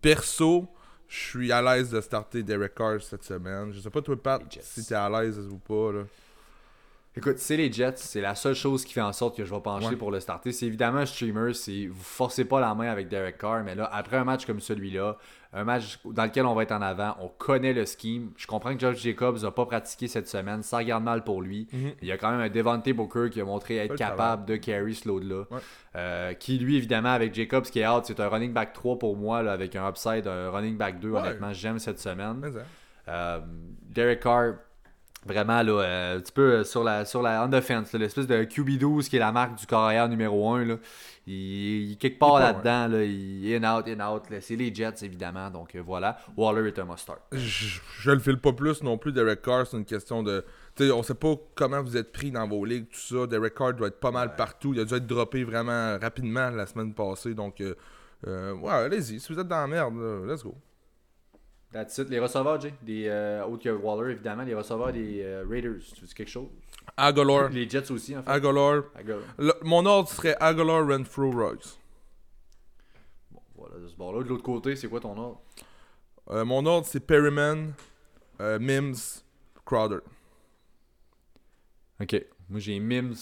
Perso, 0.00 0.66
je 1.08 1.16
suis 1.16 1.52
à 1.52 1.62
l'aise 1.62 1.90
de 1.90 2.00
starter 2.00 2.42
Derek 2.42 2.74
Carr 2.74 3.00
cette 3.00 3.22
semaine. 3.24 3.72
Je 3.72 3.80
sais 3.80 3.90
pas, 3.90 4.02
toi, 4.02 4.16
Pat, 4.20 4.42
si 4.60 4.84
t'es 4.84 4.94
à 4.94 5.08
l'aise 5.08 5.38
ou 5.38 5.58
pas. 5.58 5.92
Là. 5.92 6.00
Écoute, 7.16 7.38
c'est 7.38 7.56
les 7.56 7.72
Jets, 7.72 7.92
c'est 7.96 8.20
la 8.20 8.34
seule 8.34 8.54
chose 8.54 8.84
qui 8.84 8.92
fait 8.92 9.00
en 9.00 9.12
sorte 9.12 9.36
que 9.36 9.44
je 9.44 9.54
vais 9.54 9.60
pencher 9.60 9.88
Ouais. 9.88 9.96
pour 9.96 10.10
le 10.10 10.20
starter. 10.20 10.52
C'est 10.52 10.66
évidemment 10.66 10.98
un 10.98 11.06
streamer, 11.06 11.54
c'est 11.54 11.86
vous 11.86 12.02
forcez 12.02 12.44
pas 12.44 12.60
la 12.60 12.74
main 12.74 12.88
avec 12.90 13.08
Derek 13.08 13.38
Carr, 13.38 13.64
mais 13.64 13.74
là, 13.74 13.88
après 13.90 14.18
un 14.18 14.24
match 14.24 14.44
comme 14.44 14.60
celui-là, 14.60 15.16
un 15.54 15.64
match 15.64 15.98
dans 16.04 16.24
lequel 16.24 16.44
on 16.44 16.54
va 16.54 16.64
être 16.64 16.72
en 16.72 16.82
avant, 16.82 17.16
on 17.20 17.28
connaît 17.28 17.72
le 17.72 17.86
scheme. 17.86 18.32
Je 18.36 18.46
comprends 18.46 18.74
que 18.74 18.80
George 18.80 18.98
Jacobs 18.98 19.38
n'a 19.42 19.50
pas 19.50 19.64
pratiqué 19.64 20.08
cette 20.08 20.28
semaine, 20.28 20.62
ça 20.62 20.76
regarde 20.76 21.04
mal 21.04 21.24
pour 21.24 21.40
lui. 21.40 21.66
Mhm. 21.72 21.92
Il 22.02 22.08
y 22.08 22.12
a 22.12 22.18
quand 22.18 22.30
même 22.30 22.40
un 22.40 22.50
Devontae 22.50 22.92
Booker 22.92 23.30
qui 23.30 23.40
a 23.40 23.44
montré 23.46 23.76
être 23.78 23.92
le 23.92 23.96
capable 23.96 24.44
de 24.44 24.56
carry 24.56 24.94
ce 24.94 25.08
load-là. 25.08 25.44
Ouais. 25.50 25.60
Euh, 25.94 26.34
qui, 26.34 26.58
lui, 26.58 26.76
évidemment, 26.76 27.08
avec 27.12 27.32
Jacobs 27.34 27.64
qui 27.64 27.78
est 27.80 27.88
out, 27.88 28.04
c'est 28.04 28.20
un 28.20 28.28
running 28.28 28.52
back 28.52 28.74
3 28.74 28.98
pour 28.98 29.16
moi, 29.16 29.42
là, 29.42 29.52
avec 29.52 29.74
un 29.74 29.88
upside, 29.88 30.26
un 30.26 30.50
running 30.50 30.76
back 30.76 31.00
2. 31.00 31.08
Ouais. 31.08 31.20
Honnêtement, 31.20 31.54
j'aime 31.54 31.78
cette 31.78 31.98
semaine. 31.98 32.42
Euh, 33.08 33.40
Derek 33.88 34.20
Carr, 34.20 34.54
vraiment 35.26 35.62
là, 35.62 35.72
euh, 35.72 36.16
un 36.16 36.20
petit 36.20 36.32
peu 36.32 36.52
euh, 36.52 36.64
sur 36.64 36.82
la, 36.84 37.04
sur 37.04 37.22
la 37.22 37.44
on 37.44 37.50
the 37.50 37.60
fence, 37.60 37.92
là, 37.92 37.98
l'espèce 37.98 38.26
de 38.26 38.44
QB12 38.44 39.08
qui 39.08 39.16
est 39.16 39.20
la 39.20 39.32
marque 39.32 39.58
du 39.58 39.66
carrière 39.66 40.08
numéro 40.08 40.54
1. 40.54 40.64
Là. 40.64 40.76
Il, 41.26 41.34
il 41.34 41.92
est 41.92 41.96
quelque 41.96 42.18
part 42.18 42.38
là-dedans. 42.38 42.88
Là, 42.88 43.04
il 43.04 43.50
est 43.50 43.56
in 43.56 43.76
out, 43.76 43.86
in 43.88 44.00
out. 44.00 44.30
là. 44.30 44.40
C'est 44.40 44.56
les 44.56 44.74
Jets, 44.74 45.02
évidemment. 45.04 45.50
Donc 45.50 45.74
euh, 45.74 45.82
voilà. 45.84 46.18
Waller 46.36 46.68
est 46.68 46.78
un 46.78 46.84
must-start. 46.84 47.20
je, 47.32 47.80
je 48.00 48.10
le 48.10 48.18
file 48.20 48.38
pas 48.38 48.52
plus 48.52 48.82
non 48.82 48.96
plus. 48.96 49.12
Derek 49.12 49.42
Carr, 49.42 49.66
c'est 49.66 49.76
une 49.76 49.84
question 49.84 50.22
de. 50.22 50.44
Tu 50.76 50.86
sais, 50.86 50.92
on 50.92 51.02
sait 51.02 51.14
pas 51.14 51.34
comment 51.54 51.82
vous 51.82 51.96
êtes 51.96 52.12
pris 52.12 52.30
dans 52.30 52.46
vos 52.46 52.64
ligues, 52.64 52.88
tout 52.88 53.16
ça. 53.20 53.26
Derek 53.26 53.54
Carr 53.54 53.74
doit 53.74 53.88
être 53.88 54.00
pas 54.00 54.10
mal 54.10 54.36
partout. 54.36 54.74
Il 54.74 54.80
a 54.80 54.84
dû 54.84 54.94
être 54.94 55.06
droppé 55.06 55.42
vraiment 55.42 55.98
rapidement 55.98 56.50
la 56.50 56.66
semaine 56.66 56.94
passée. 56.94 57.34
Donc, 57.34 57.60
euh, 57.60 57.74
euh, 58.26 58.52
ouais, 58.54 58.70
allez-y. 58.72 59.18
Si 59.18 59.32
vous 59.32 59.38
êtes 59.40 59.48
dans 59.48 59.60
la 59.60 59.66
merde, 59.66 59.94
let's 60.26 60.42
go. 60.42 60.54
That's 61.76 61.98
it. 61.98 62.08
Les 62.08 62.18
receveurs, 62.18 62.58
Jay. 62.58 62.72
Des, 62.80 63.06
euh, 63.06 63.44
autres 63.44 63.64
que 63.64 63.68
Waller, 63.68 64.12
évidemment. 64.12 64.44
Les 64.44 64.54
receveurs 64.54 64.92
des 64.94 65.20
euh, 65.22 65.44
Raiders. 65.46 65.80
Tu 65.94 66.04
dis 66.06 66.14
quelque 66.14 66.30
chose? 66.30 66.48
Aguilar. 66.96 67.50
Les 67.50 67.68
Jets 67.68 67.90
aussi, 67.90 68.16
en 68.16 68.22
fait. 68.22 68.30
Aguilar. 68.30 68.84
Le- 69.38 69.52
mon 69.62 69.84
ordre 69.84 70.08
serait 70.08 70.36
Aguilar, 70.40 70.86
Renfro, 70.88 71.30
Ruggs. 71.30 71.66
Bon, 73.30 73.40
voilà, 73.56 73.76
de 73.78 73.88
ce 73.88 73.94
bord-là. 73.94 74.22
De 74.22 74.28
l'autre 74.28 74.42
côté, 74.42 74.74
c'est 74.74 74.88
quoi 74.88 75.00
ton 75.00 75.18
ordre? 75.18 75.40
Euh, 76.30 76.46
mon 76.46 76.64
ordre, 76.64 76.86
c'est 76.86 77.00
Perryman, 77.00 77.72
euh, 78.40 78.58
Mims, 78.58 79.20
Crowder. 79.66 79.98
Ok. 82.00 82.24
Moi, 82.48 82.60
j'ai 82.60 82.78
Mims, 82.80 83.14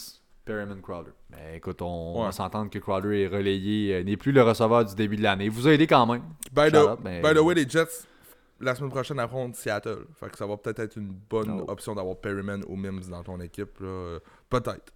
Perryman, 0.45 0.81
Crowder. 0.81 1.11
Mais 1.31 1.57
écoute, 1.57 1.81
on, 1.83 2.19
Ouais. 2.21 2.27
va 2.27 2.33
s'entendre 2.33 2.71
que 2.71 2.79
Crowder 2.79 3.23
est 3.23 3.27
relayé, 3.29 3.95
euh, 3.97 4.03
n'est 4.05 4.17
plus 4.17 4.31
le 4.33 4.43
receveur 4.43 4.85
du 4.85 4.95
début 4.95 5.17
de 5.17 5.23
l'année. 5.23 5.47
Il 5.47 5.51
vous 5.51 5.67
a 5.67 5.73
aidé 5.73 5.87
quand 5.87 6.07
même. 6.07 6.23
By 6.53 6.71
the, 6.71 6.77
out, 6.77 6.99
mais- 7.03 7.21
by 7.21 7.35
the 7.35 7.41
way, 7.43 7.55
les 7.55 7.69
Jets, 7.69 8.07
la 8.61 8.75
semaine 8.75 8.91
prochaine, 8.91 9.19
affrontent 9.19 9.55
Seattle. 9.55 10.07
Fait 10.19 10.31
que 10.31 10.37
ça 10.39 10.47
va 10.47 10.57
peut-être 10.57 10.79
être 10.81 10.97
une 10.97 11.13
bonne 11.31 11.61
Oh. 11.61 11.65
option 11.71 11.95
d'avoir 11.95 12.17
Perryman 12.17 12.63
ou 12.69 12.77
Mims 12.77 13.09
dans 13.11 13.23
ton 13.23 13.41
équipe. 13.41 13.79
là. 13.81 14.19
Peut-être. 14.49 14.93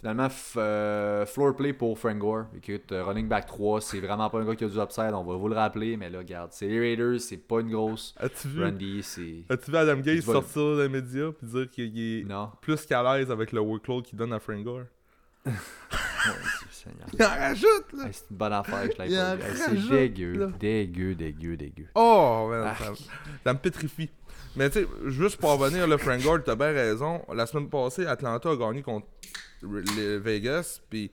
Finalement, 0.00 0.28
euh, 0.58 1.26
floor 1.26 1.56
play 1.56 1.72
pour 1.72 1.98
Frank 1.98 2.18
Gore. 2.18 2.44
Écoute, 2.56 2.92
euh, 2.92 3.02
running 3.02 3.26
back 3.26 3.46
3, 3.46 3.80
c'est 3.80 3.98
vraiment 3.98 4.30
pas 4.30 4.38
un 4.38 4.44
gars 4.44 4.54
qui 4.54 4.62
a 4.62 4.68
du 4.68 4.78
upside, 4.78 5.12
on 5.12 5.24
va 5.24 5.34
vous 5.34 5.48
le 5.48 5.56
rappeler, 5.56 5.96
mais 5.96 6.08
là, 6.08 6.18
regarde, 6.18 6.50
c'est 6.52 6.68
les 6.68 6.78
Raiders, 6.78 7.20
c'est 7.20 7.36
pas 7.36 7.58
une 7.62 7.70
grosse. 7.72 8.14
As-tu 8.16 8.46
vu, 8.46 8.62
Randy, 8.62 9.02
c'est. 9.02 9.42
as-tu 9.48 9.72
vu 9.72 9.76
Adam 9.76 9.96
Gaze 9.96 10.24
sortir 10.24 10.62
dans 10.62 10.76
les 10.82 10.88
médias 10.88 11.30
et 11.42 11.46
dire 11.46 11.68
qu'il 11.70 11.98
est 12.20 12.24
Non. 12.28 12.50
plus 12.60 12.86
qu'à 12.86 13.02
l'aise 13.16 13.28
avec 13.32 13.50
le 13.50 13.58
workload 13.60 14.04
qu'il 14.04 14.16
donne 14.16 14.32
à 14.32 14.38
Frank 14.38 14.62
Gore? 14.62 14.82
Seigneur. 16.88 17.08
Il 17.12 17.22
en 17.24 17.28
rajoute, 17.28 17.92
là! 17.92 18.06
Hey, 18.06 18.12
c'est 18.12 18.30
une 18.30 18.36
bonne 18.36 18.52
affaire, 18.52 18.82
je 18.84 18.88
Il 18.88 18.96
pas. 18.96 19.34
Hey, 19.34 19.56
C'est 19.56 19.90
dégueu, 19.90 20.32
là. 20.32 20.46
dégueu, 20.58 21.14
dégueu, 21.14 21.56
dégueu. 21.56 21.86
Oh, 21.94 22.48
man, 22.50 22.74
ça, 23.44 23.52
me 23.52 23.58
pétrifie. 23.58 24.10
Mais 24.56 24.70
tu 24.70 24.80
sais, 24.80 24.88
juste 25.06 25.36
pour 25.36 25.50
revenir, 25.58 25.86
le 25.86 25.96
Frank 25.96 26.20
Gore, 26.22 26.38
t'as 26.44 26.56
bien 26.56 26.72
raison. 26.72 27.22
La 27.32 27.46
semaine 27.46 27.68
passée, 27.68 28.06
Atlanta 28.06 28.50
a 28.50 28.56
gagné 28.56 28.82
contre 28.82 29.06
les 29.96 30.18
Vegas, 30.18 30.80
puis 30.88 31.10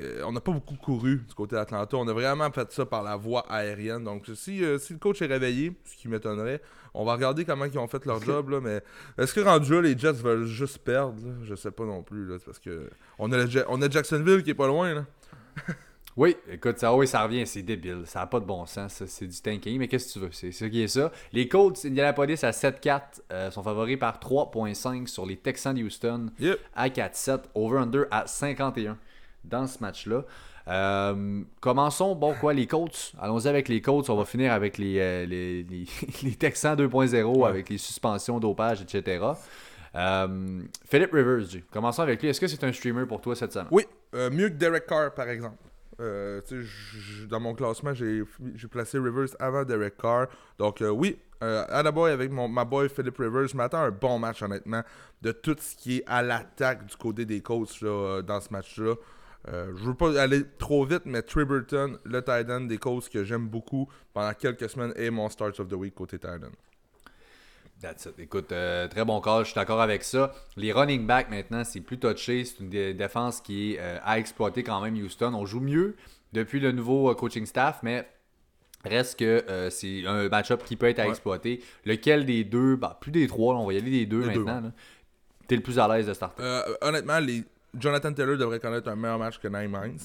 euh, 0.00 0.22
on 0.24 0.32
n'a 0.32 0.40
pas 0.40 0.52
beaucoup 0.52 0.76
couru 0.76 1.16
du 1.16 1.34
côté 1.34 1.56
d'Atlanta. 1.56 1.96
On 1.96 2.06
a 2.08 2.12
vraiment 2.12 2.50
fait 2.50 2.70
ça 2.72 2.86
par 2.86 3.02
la 3.02 3.16
voie 3.16 3.40
aérienne. 3.50 4.04
Donc, 4.04 4.26
si, 4.34 4.64
euh, 4.64 4.78
si 4.78 4.92
le 4.92 4.98
coach 4.98 5.20
est 5.22 5.26
réveillé, 5.26 5.72
ce 5.84 5.96
qui 5.96 6.08
m'étonnerait, 6.08 6.60
on 6.98 7.04
va 7.04 7.14
regarder 7.14 7.44
comment 7.44 7.64
ils 7.64 7.78
ont 7.78 7.88
fait 7.88 8.04
leur 8.04 8.20
job. 8.24 8.50
Là, 8.50 8.60
mais 8.60 8.82
est-ce 9.16 9.32
que 9.32 9.40
rendu 9.40 9.72
là, 9.72 9.80
les 9.80 9.96
Jets 9.98 10.12
veulent 10.12 10.46
juste 10.46 10.78
perdre 10.78 11.14
là? 11.26 11.32
Je 11.44 11.54
sais 11.54 11.70
pas 11.70 11.84
non 11.84 12.02
plus. 12.02 12.26
Là, 12.26 12.36
c'est 12.38 12.44
parce 12.44 12.58
que 12.58 12.90
on 13.18 13.32
a, 13.32 13.46
Ja- 13.46 13.64
on 13.68 13.80
a 13.82 13.88
Jacksonville 13.88 14.42
qui 14.42 14.50
est 14.50 14.54
pas 14.54 14.66
loin. 14.66 14.94
Là. 14.94 15.04
Oui, 16.16 16.36
écoute, 16.50 16.80
ça, 16.80 16.92
oui, 16.96 17.06
ça 17.06 17.22
revient, 17.22 17.46
c'est 17.46 17.62
débile. 17.62 18.02
Ça 18.04 18.18
n'a 18.18 18.26
pas 18.26 18.40
de 18.40 18.44
bon 18.44 18.66
sens, 18.66 18.92
ça, 18.92 19.06
c'est 19.06 19.28
du 19.28 19.40
tanking, 19.40 19.78
mais 19.78 19.86
qu'est-ce 19.86 20.08
que 20.08 20.12
tu 20.14 20.18
veux? 20.18 20.32
C'est 20.32 20.50
ça 20.50 20.68
qui 20.68 20.82
est 20.82 20.88
ça. 20.88 21.12
Les 21.32 21.46
Colts, 21.46 21.78
Indianapolis 21.84 22.42
à 22.42 22.50
7-4 22.50 23.00
euh, 23.30 23.52
sont 23.52 23.62
favoris 23.62 23.96
par 24.00 24.18
3.5 24.18 25.06
sur 25.06 25.24
les 25.24 25.36
Texans 25.36 25.76
de 25.76 25.84
Houston 25.84 26.30
Yep. 26.40 26.58
à 26.74 26.88
4-7, 26.88 27.42
over-under 27.54 28.06
à 28.10 28.26
51 28.26 28.98
dans 29.44 29.68
ce 29.68 29.78
match-là. 29.80 30.24
Euh, 30.68 31.42
commençons, 31.60 32.14
bon 32.14 32.34
quoi, 32.34 32.52
les 32.52 32.66
Colts. 32.66 33.12
Allons-y 33.20 33.48
avec 33.48 33.68
les 33.68 33.80
Colts. 33.80 34.08
On 34.10 34.16
va 34.16 34.24
finir 34.24 34.52
avec 34.52 34.76
les, 34.78 34.98
euh, 34.98 35.26
les, 35.26 35.62
les, 35.62 35.86
les 36.22 36.34
Texans 36.34 36.76
2.0 36.76 37.24
Ouais. 37.38 37.48
avec 37.48 37.68
les 37.68 37.78
suspensions, 37.78 38.38
dopage, 38.38 38.82
etc. 38.82 39.24
Euh, 39.94 40.60
Philip 40.84 41.10
Rivers, 41.12 41.46
commençons 41.72 42.02
avec 42.02 42.20
lui. 42.22 42.28
Est-ce 42.28 42.40
que 42.40 42.46
c'est 42.46 42.62
un 42.64 42.72
streamer 42.72 43.06
pour 43.06 43.20
toi 43.20 43.34
cette 43.34 43.52
semaine? 43.52 43.68
Oui, 43.70 43.84
euh, 44.14 44.30
mieux 44.30 44.48
que 44.50 44.54
Derek 44.54 44.86
Carr, 44.86 45.12
par 45.14 45.28
exemple. 45.28 45.56
Dans 47.28 47.40
mon 47.40 47.54
classement, 47.54 47.92
j'ai 47.92 48.22
j'ai 48.54 48.68
placé 48.68 48.98
Rivers 48.98 49.30
avant 49.40 49.64
Derek 49.64 49.96
Carr. 49.96 50.26
Donc, 50.56 50.82
oui, 50.92 51.18
euh, 51.42 51.64
Attaboy 51.68 52.12
avec 52.12 52.30
mon, 52.30 52.46
ma 52.46 52.64
boy 52.64 52.88
Philip 52.88 53.16
Rivers, 53.18 53.48
je 53.48 53.56
m'attends 53.56 53.78
à 53.82 53.86
un 53.86 53.90
bon 53.90 54.18
match, 54.18 54.42
honnêtement, 54.42 54.82
de 55.22 55.32
tout 55.32 55.56
ce 55.58 55.74
qui 55.74 55.96
est 55.98 56.04
à 56.06 56.22
l'attaque 56.22 56.86
du 56.86 56.96
côté 56.96 57.24
des 57.24 57.40
coachs 57.40 57.80
là, 57.80 58.22
dans 58.22 58.40
ce 58.40 58.52
match-là. 58.52 58.94
Euh, 59.46 59.72
je 59.76 59.84
veux 59.84 59.94
pas 59.94 60.20
aller 60.20 60.42
trop 60.58 60.84
vite, 60.84 61.02
mais 61.04 61.22
Triberton, 61.22 61.98
le 62.04 62.22
tight 62.22 62.50
end 62.50 62.62
des 62.62 62.78
coachs 62.78 63.08
que 63.08 63.24
j'aime 63.24 63.46
beaucoup 63.48 63.88
pendant 64.12 64.34
quelques 64.34 64.68
semaines, 64.68 64.92
est 64.96 65.10
mon 65.10 65.28
start 65.28 65.58
of 65.60 65.68
the 65.68 65.74
week 65.74 65.94
côté 65.94 66.18
tight 66.18 66.42
end. 66.42 66.50
That's 67.80 68.06
it. 68.06 68.18
Écoute, 68.18 68.50
euh, 68.50 68.88
très 68.88 69.04
bon 69.04 69.20
call, 69.20 69.44
je 69.44 69.50
suis 69.50 69.54
d'accord 69.54 69.80
avec 69.80 70.02
ça. 70.02 70.34
Les 70.56 70.72
running 70.72 71.06
backs 71.06 71.30
maintenant, 71.30 71.62
c'est 71.62 71.80
plus 71.80 71.98
touché. 71.98 72.44
C'est 72.44 72.58
une 72.58 72.68
dé- 72.68 72.92
défense 72.94 73.40
qui 73.40 73.74
est 73.74 73.78
euh, 73.78 73.98
à 74.02 74.18
exploiter 74.18 74.64
quand 74.64 74.80
même, 74.80 74.94
Houston. 74.96 75.32
On 75.34 75.46
joue 75.46 75.60
mieux 75.60 75.94
depuis 76.32 76.58
le 76.58 76.72
nouveau 76.72 77.08
euh, 77.10 77.14
coaching 77.14 77.46
staff, 77.46 77.78
mais 77.84 78.08
reste 78.84 79.20
que 79.20 79.44
euh, 79.48 79.70
c'est 79.70 80.04
un 80.06 80.28
match-up 80.28 80.64
qui 80.64 80.74
peut 80.74 80.86
être 80.88 80.98
à 80.98 81.04
Ouais. 81.04 81.10
exploiter. 81.10 81.62
Lequel 81.84 82.26
des 82.26 82.42
deux, 82.42 82.74
bah, 82.74 82.98
plus 83.00 83.12
des 83.12 83.28
trois, 83.28 83.54
là, 83.54 83.60
on 83.60 83.66
va 83.66 83.72
y 83.74 83.78
aller 83.78 83.90
des 83.92 84.06
deux 84.06 84.26
Les 84.28 84.36
maintenant. 84.36 84.72
T'es 85.46 85.54
le 85.54 85.62
plus 85.62 85.78
à 85.78 85.86
l'aise 85.86 86.06
de 86.08 86.14
starter. 86.14 86.42
Euh, 86.42 86.62
honnêtement, 86.82 87.20
les... 87.20 87.44
Jonathan 87.78 88.12
Taylor 88.12 88.36
devrait 88.36 88.60
connaître 88.60 88.88
un 88.88 88.96
meilleur 88.96 89.18
match 89.18 89.38
que 89.38 89.48
Naim 89.48 89.72
Hines. 89.84 89.98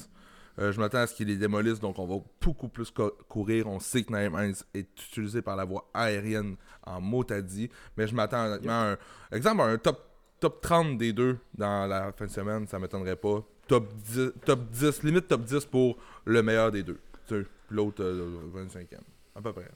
Euh, 0.60 0.72
je 0.72 0.80
m'attends 0.80 1.00
à 1.00 1.08
ce 1.08 1.16
qu'il 1.16 1.28
les 1.30 1.38
démolisse, 1.38 1.80
donc 1.80 1.98
on 1.98 2.06
va 2.06 2.24
beaucoup 2.40 2.68
plus 2.68 2.92
co- 2.92 3.18
courir. 3.28 3.68
On 3.68 3.80
sait 3.80 4.04
que 4.04 4.12
Naim 4.12 4.40
Hines 4.44 4.56
est 4.76 4.88
utilisé 5.10 5.42
par 5.42 5.56
la 5.56 5.66
voie 5.66 5.90
aérienne 5.96 6.56
en 6.86 7.02
mot 7.02 7.26
à 7.32 7.42
dit, 7.42 7.70
mais 7.98 8.06
je 8.06 8.14
m'attends 8.14 8.38
à 8.38 8.60
un 8.92 8.98
exemple 9.32 9.62
un 9.62 9.78
top, 9.80 10.06
top 10.40 10.62
30 10.62 10.98
des 11.00 11.12
deux 11.14 11.38
dans 11.56 11.88
la 11.88 12.12
fin 12.12 12.26
de 12.26 12.32
semaine, 12.32 12.68
ça 12.68 12.78
m'étonnerait 12.78 13.16
pas. 13.16 13.44
Top 13.68 13.92
10, 13.96 14.34
top 14.46 14.70
10, 14.70 15.04
limite 15.04 15.28
top 15.28 15.42
10 15.44 15.66
pour 15.66 15.98
le 16.26 16.44
meilleur 16.44 16.70
des 16.72 16.84
deux. 16.84 17.00
L'autre 17.72 18.04
euh, 18.04 18.52
25e, 18.54 19.00
à 19.36 19.42
peu 19.42 19.54
près. 19.54 19.72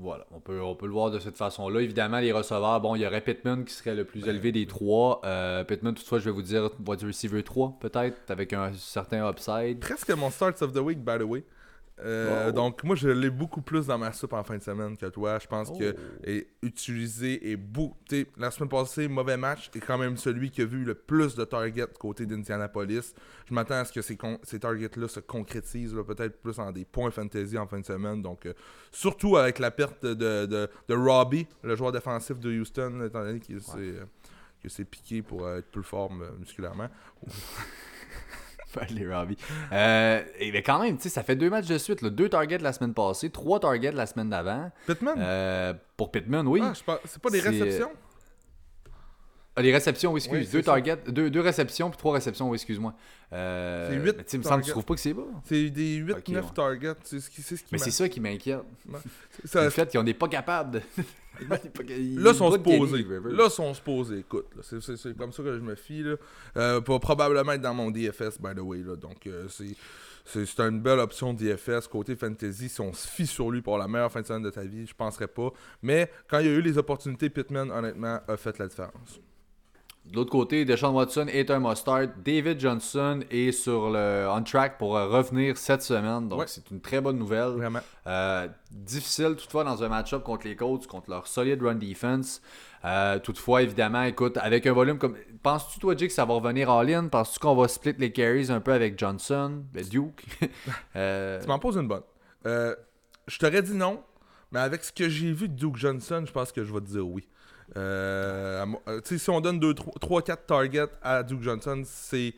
Voilà, 0.00 0.26
on 0.30 0.38
peut, 0.38 0.62
on 0.62 0.76
peut 0.76 0.86
le 0.86 0.92
voir 0.92 1.10
de 1.10 1.18
cette 1.18 1.36
façon-là. 1.36 1.80
Évidemment, 1.80 2.20
les 2.20 2.30
receveurs, 2.30 2.80
bon, 2.80 2.94
il 2.94 3.02
y 3.02 3.06
aurait 3.06 3.20
Pittman 3.20 3.64
qui 3.64 3.74
serait 3.74 3.96
le 3.96 4.04
plus 4.04 4.28
élevé 4.28 4.52
des 4.52 4.64
trois. 4.64 5.20
Euh, 5.24 5.64
Pittman, 5.64 5.92
toutefois, 5.92 6.20
je 6.20 6.26
vais 6.26 6.30
vous 6.30 6.42
dire, 6.42 6.70
wide 6.86 7.02
receiver 7.02 7.42
3, 7.42 7.78
peut-être, 7.80 8.30
avec 8.30 8.52
un 8.52 8.72
certain 8.74 9.28
upside. 9.28 9.80
presque 9.80 10.10
mon 10.10 10.30
start 10.30 10.62
of 10.62 10.72
the 10.72 10.78
week, 10.78 11.00
by 11.04 11.18
the 11.18 11.24
way. 11.24 11.42
Euh, 12.04 12.46
Wow. 12.46 12.52
Donc, 12.52 12.84
moi, 12.84 12.94
je 12.96 13.08
l'ai 13.08 13.30
beaucoup 13.30 13.60
plus 13.60 13.86
dans 13.86 13.98
ma 13.98 14.12
soupe 14.12 14.32
en 14.32 14.42
fin 14.44 14.56
de 14.56 14.62
semaine 14.62 14.96
que 14.96 15.06
toi. 15.06 15.38
Je 15.38 15.46
pense 15.46 15.70
que 15.76 15.94
Oh. 15.96 16.20
est 16.24 16.46
utilisé 16.62 17.50
et 17.50 17.56
beaucoup. 17.56 17.96
La 18.36 18.50
semaine 18.50 18.68
passée, 18.68 19.08
mauvais 19.08 19.36
match, 19.36 19.70
est 19.74 19.80
quand 19.80 19.98
même 19.98 20.16
celui 20.16 20.50
qui 20.50 20.62
a 20.62 20.64
vu 20.64 20.84
le 20.84 20.94
plus 20.94 21.34
de 21.34 21.44
targets 21.44 21.86
côté 21.98 22.24
d'Indianapolis. 22.26 23.14
Je 23.48 23.54
m'attends 23.54 23.74
à 23.76 23.84
ce 23.84 23.92
que 23.92 24.00
ces, 24.02 24.16
ces 24.44 24.60
targets-là 24.60 25.08
se 25.08 25.20
concrétisent, 25.20 25.94
peut-être 26.06 26.40
plus 26.40 26.58
en 26.58 26.70
des 26.72 26.84
points 26.84 27.10
fantasy 27.10 27.58
en 27.58 27.66
fin 27.66 27.80
de 27.80 27.84
semaine. 27.86 28.22
Donc, 28.22 28.46
euh, 28.46 28.52
surtout 28.92 29.36
avec 29.36 29.58
la 29.58 29.70
perte 29.70 30.04
de, 30.04 30.14
de, 30.46 30.68
de 30.88 30.94
Robbie, 30.94 31.46
le 31.62 31.74
joueur 31.76 31.92
défensif 31.92 32.38
de 32.38 32.50
Houston, 32.60 33.02
étant 33.06 33.24
donné 33.24 33.40
qu'il 33.40 33.60
s'est 33.60 33.70
euh, 33.76 34.84
piqué 34.84 35.22
pour 35.22 35.48
être 35.50 35.70
plus 35.70 35.82
fort 35.82 36.12
musculairement. 36.38 36.88
les 38.90 39.12
Robbie. 39.12 39.36
Euh, 39.72 40.22
et 40.38 40.52
mais 40.52 40.62
quand 40.62 40.78
même, 40.80 40.96
tu 40.96 41.04
sais, 41.04 41.08
ça 41.08 41.22
fait 41.22 41.36
deux 41.36 41.50
matchs 41.50 41.66
de 41.66 41.78
suite. 41.78 42.02
là. 42.02 42.10
Deux 42.10 42.28
targets 42.28 42.58
la 42.58 42.72
semaine 42.72 42.94
passée, 42.94 43.30
trois 43.30 43.60
targets 43.60 43.92
la 43.92 44.06
semaine 44.06 44.30
d'avant. 44.30 44.70
Pittman? 44.86 45.14
Euh, 45.18 45.74
pour 45.96 46.10
Pittman, 46.10 46.46
oui. 46.46 46.60
Ah, 46.62 46.72
c'est 47.04 47.20
pas 47.22 47.30
des 47.30 47.40
C'est- 47.40 47.48
réceptions? 47.48 47.90
Ah, 49.58 49.62
les 49.62 49.72
réceptions, 49.72 50.12
oui, 50.12 50.18
excuse. 50.18 50.38
Oui, 50.46 50.48
deux 50.52 50.62
targets, 50.62 50.96
deux, 51.08 51.30
deux 51.30 51.40
réceptions 51.40 51.90
puis 51.90 51.98
trois 51.98 52.14
réceptions, 52.14 52.48
oui, 52.48 52.54
excuse-moi. 52.54 52.94
Euh, 53.32 53.88
C'est 53.90 53.96
huit 53.96 54.14
mais 54.16 54.24
tu 54.24 54.30
sais, 54.30 54.36
il 54.36 54.38
me 54.38 54.42
semble, 54.44 54.48
targets. 54.54 54.64
tu 54.66 54.70
trouves 54.70 54.84
pas 54.84 54.94
que 54.94 55.00
c'est 55.00 55.12
bas? 55.14 55.22
C'est 55.44 55.70
des 55.70 55.96
8-9 55.98 56.12
Ok, 56.12 56.28
ouais. 56.28 56.42
targets. 56.54 56.94
C'est 57.04 57.20
ce 57.20 57.28
qui, 57.28 57.42
c'est 57.42 57.56
ce 57.56 57.62
qui 57.62 57.68
Mais 57.72 57.78
m'a- 57.78 57.84
c'est 57.84 57.90
ça 57.90 58.08
qui 58.08 58.20
m'inquiète. 58.20 58.60
ça- 59.44 59.64
le 59.64 59.70
fait 59.70 59.90
qu'on 59.92 60.02
n'est 60.04 60.14
pas 60.14 60.28
capable 60.28 60.70
de. 60.72 60.80
Là, 62.18 62.34
sont 62.34 62.50
supposés. 62.52 63.06
Là, 63.30 63.48
sont 63.50 63.72
supposés. 63.74 64.18
Écoute, 64.18 64.46
c'est, 64.62 65.16
comme 65.16 65.32
ça 65.32 65.42
que 65.42 65.54
je 65.54 65.60
me 65.60 65.74
fie. 65.76 66.02
Là. 66.02 66.16
Euh, 66.56 66.80
pour 66.80 66.98
probablement 67.00 67.52
être 67.52 67.60
dans 67.60 67.74
mon 67.74 67.90
DFS, 67.90 68.40
by 68.40 68.54
the 68.56 68.60
way. 68.60 68.78
Là. 68.78 68.96
Donc, 68.96 69.26
euh, 69.26 69.46
c'est, 69.48 69.76
c'est, 70.24 70.44
c'est 70.46 70.60
une 70.62 70.80
belle 70.80 70.98
option 70.98 71.32
DFS. 71.34 71.86
Côté 71.88 72.16
fantasy, 72.16 72.68
si 72.68 72.80
on 72.80 72.92
se 72.92 73.06
fie 73.06 73.26
sur 73.26 73.50
lui 73.50 73.62
pour 73.62 73.78
la 73.78 73.86
meilleure 73.86 74.10
fin 74.10 74.20
de 74.20 74.26
semaine 74.26 74.42
de 74.42 74.50
ta 74.50 74.62
vie, 74.62 74.86
je 74.86 74.94
penserais 74.94 75.28
pas. 75.28 75.50
Mais 75.82 76.10
quand 76.28 76.40
il 76.40 76.46
y 76.46 76.48
a 76.48 76.52
eu 76.52 76.62
les 76.62 76.76
opportunités, 76.76 77.30
Pittman, 77.30 77.70
honnêtement, 77.70 78.18
a 78.26 78.36
fait 78.36 78.58
la 78.58 78.66
différence. 78.66 79.20
De 80.10 80.16
l'autre 80.16 80.30
côté, 80.30 80.64
Deshaun 80.64 80.94
Watson 80.94 81.26
est 81.28 81.50
un 81.50 81.58
must-start. 81.60 82.10
David 82.24 82.58
Johnson 82.58 83.20
est 83.30 83.52
sur 83.52 83.90
le 83.90 84.26
on 84.30 84.42
track 84.42 84.78
pour 84.78 84.96
euh, 84.96 85.06
revenir 85.06 85.58
cette 85.58 85.82
semaine. 85.82 86.28
Donc, 86.30 86.40
Ouais. 86.40 86.46
c'est 86.48 86.70
une 86.70 86.80
très 86.80 87.00
bonne 87.02 87.18
nouvelle. 87.18 87.50
Vraiment. 87.50 87.80
Euh, 88.06 88.48
difficile 88.70 89.34
toutefois 89.36 89.64
dans 89.64 89.84
un 89.84 89.88
match-up 89.88 90.22
contre 90.22 90.46
les 90.46 90.56
Colts, 90.56 90.86
contre 90.86 91.10
leur 91.10 91.26
solide 91.26 91.62
run 91.62 91.74
defense. 91.74 92.40
Euh, 92.86 93.18
toutefois, 93.18 93.60
évidemment, 93.62 94.02
écoute, 94.04 94.38
avec 94.38 94.66
un 94.66 94.72
volume 94.72 94.96
comme. 94.98 95.14
Penses-tu, 95.42 95.78
toi, 95.78 95.94
Jake, 95.96 96.08
que 96.08 96.14
ça 96.14 96.24
va 96.24 96.34
revenir 96.34 96.70
all-in 96.70 97.08
Penses-tu 97.08 97.38
qu'on 97.40 97.54
va 97.54 97.68
split 97.68 97.94
les 97.98 98.10
carries 98.10 98.50
un 98.50 98.60
peu 98.60 98.72
avec 98.72 98.98
Johnson, 98.98 99.62
Duke? 99.90 100.24
Euh, 100.96 101.38
Tu 101.40 101.46
m'en 101.48 101.58
poses 101.58 101.76
une 101.76 101.86
bonne. 101.88 102.02
Je 102.46 103.38
t'aurais 103.38 103.60
dit 103.62 103.74
non, 103.74 104.02
mais 104.52 104.60
avec 104.60 104.82
ce 104.84 104.90
que 104.92 105.08
j'ai 105.08 105.32
vu 105.32 105.48
de 105.48 105.54
Duke 105.54 105.76
Johnson, 105.76 106.24
je 106.26 106.32
pense 106.32 106.50
que 106.50 106.64
je 106.64 106.72
vais 106.72 106.80
te 106.80 106.86
dire 106.86 107.06
oui. 107.06 107.28
Euh, 107.76 108.64
euh, 108.88 109.00
si 109.04 109.30
on 109.30 109.40
donne 109.40 109.58
3-4 109.60 110.36
targets 110.46 110.86
à 111.02 111.22
Duke 111.22 111.42
Johnson, 111.42 111.82
c'est 111.84 112.34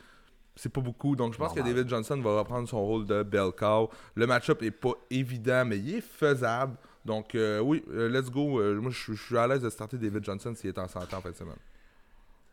c'est 0.57 0.69
pas 0.69 0.81
beaucoup. 0.81 1.17
Donc 1.17 1.33
je 1.33 1.39
pense 1.39 1.55
Normal. 1.55 1.65
que 1.65 1.77
David 1.77 1.89
Johnson 1.89 2.21
va 2.21 2.39
reprendre 2.39 2.69
son 2.69 2.85
rôle 2.85 3.07
de 3.07 3.23
bell 3.23 3.51
cow. 3.57 3.89
Le 4.15 4.27
match-up 4.27 4.63
est 4.63 4.71
pas 4.71 4.93
évident, 5.11 5.65
mais 5.65 5.79
il 5.79 5.97
est 5.97 6.01
faisable. 6.01 6.77
Donc 7.05 7.35
euh, 7.35 7.61
oui, 7.61 7.83
let's 7.89 8.31
go. 8.31 8.61
Moi, 8.81 8.91
je 8.91 9.15
suis 9.15 9.39
à 9.39 9.47
l'aise 9.47 9.63
de 9.63 9.71
starter 9.71 9.97
David 9.97 10.25
Johnson 10.25 10.53
s'il 10.55 10.69
est 10.71 10.79
en 10.79 10.89
santé 10.89 11.15
en 11.15 11.21
fin 11.21 11.31
de 11.31 11.37
semaine. 11.37 11.57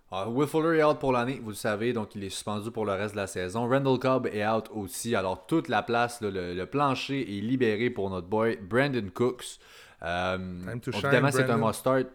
Ah, 0.10 0.30
Will 0.30 0.48
Fuller 0.48 0.80
est 0.80 0.84
out 0.86 1.00
pour 1.00 1.12
l'année, 1.12 1.42
vous 1.44 1.50
le 1.50 1.56
savez, 1.56 1.92
donc 1.92 2.16
il 2.16 2.24
est 2.24 2.30
suspendu 2.30 2.72
pour 2.72 2.86
le 2.86 2.94
reste 2.94 3.14
de 3.14 3.20
la 3.20 3.28
saison. 3.28 3.68
Randall 3.68 4.00
Cobb 4.00 4.28
est 4.28 4.48
out 4.48 4.70
aussi, 4.74 5.16
alors 5.16 5.46
toute 5.48 5.68
la 5.68 5.84
place, 5.84 6.22
là, 6.22 6.32
le, 6.32 6.54
le 6.54 6.66
plancher 6.66 7.20
est 7.22 7.42
libéré 7.42 7.90
pour 7.90 8.10
notre 8.10 8.28
boy 8.28 8.58
Brandon 8.62 9.10
Cooks. 9.14 9.60
Euh, 10.04 10.38
évidemment, 10.88 11.32
c'est 11.32 11.50
un 11.50 11.58
must-start. 11.58 12.08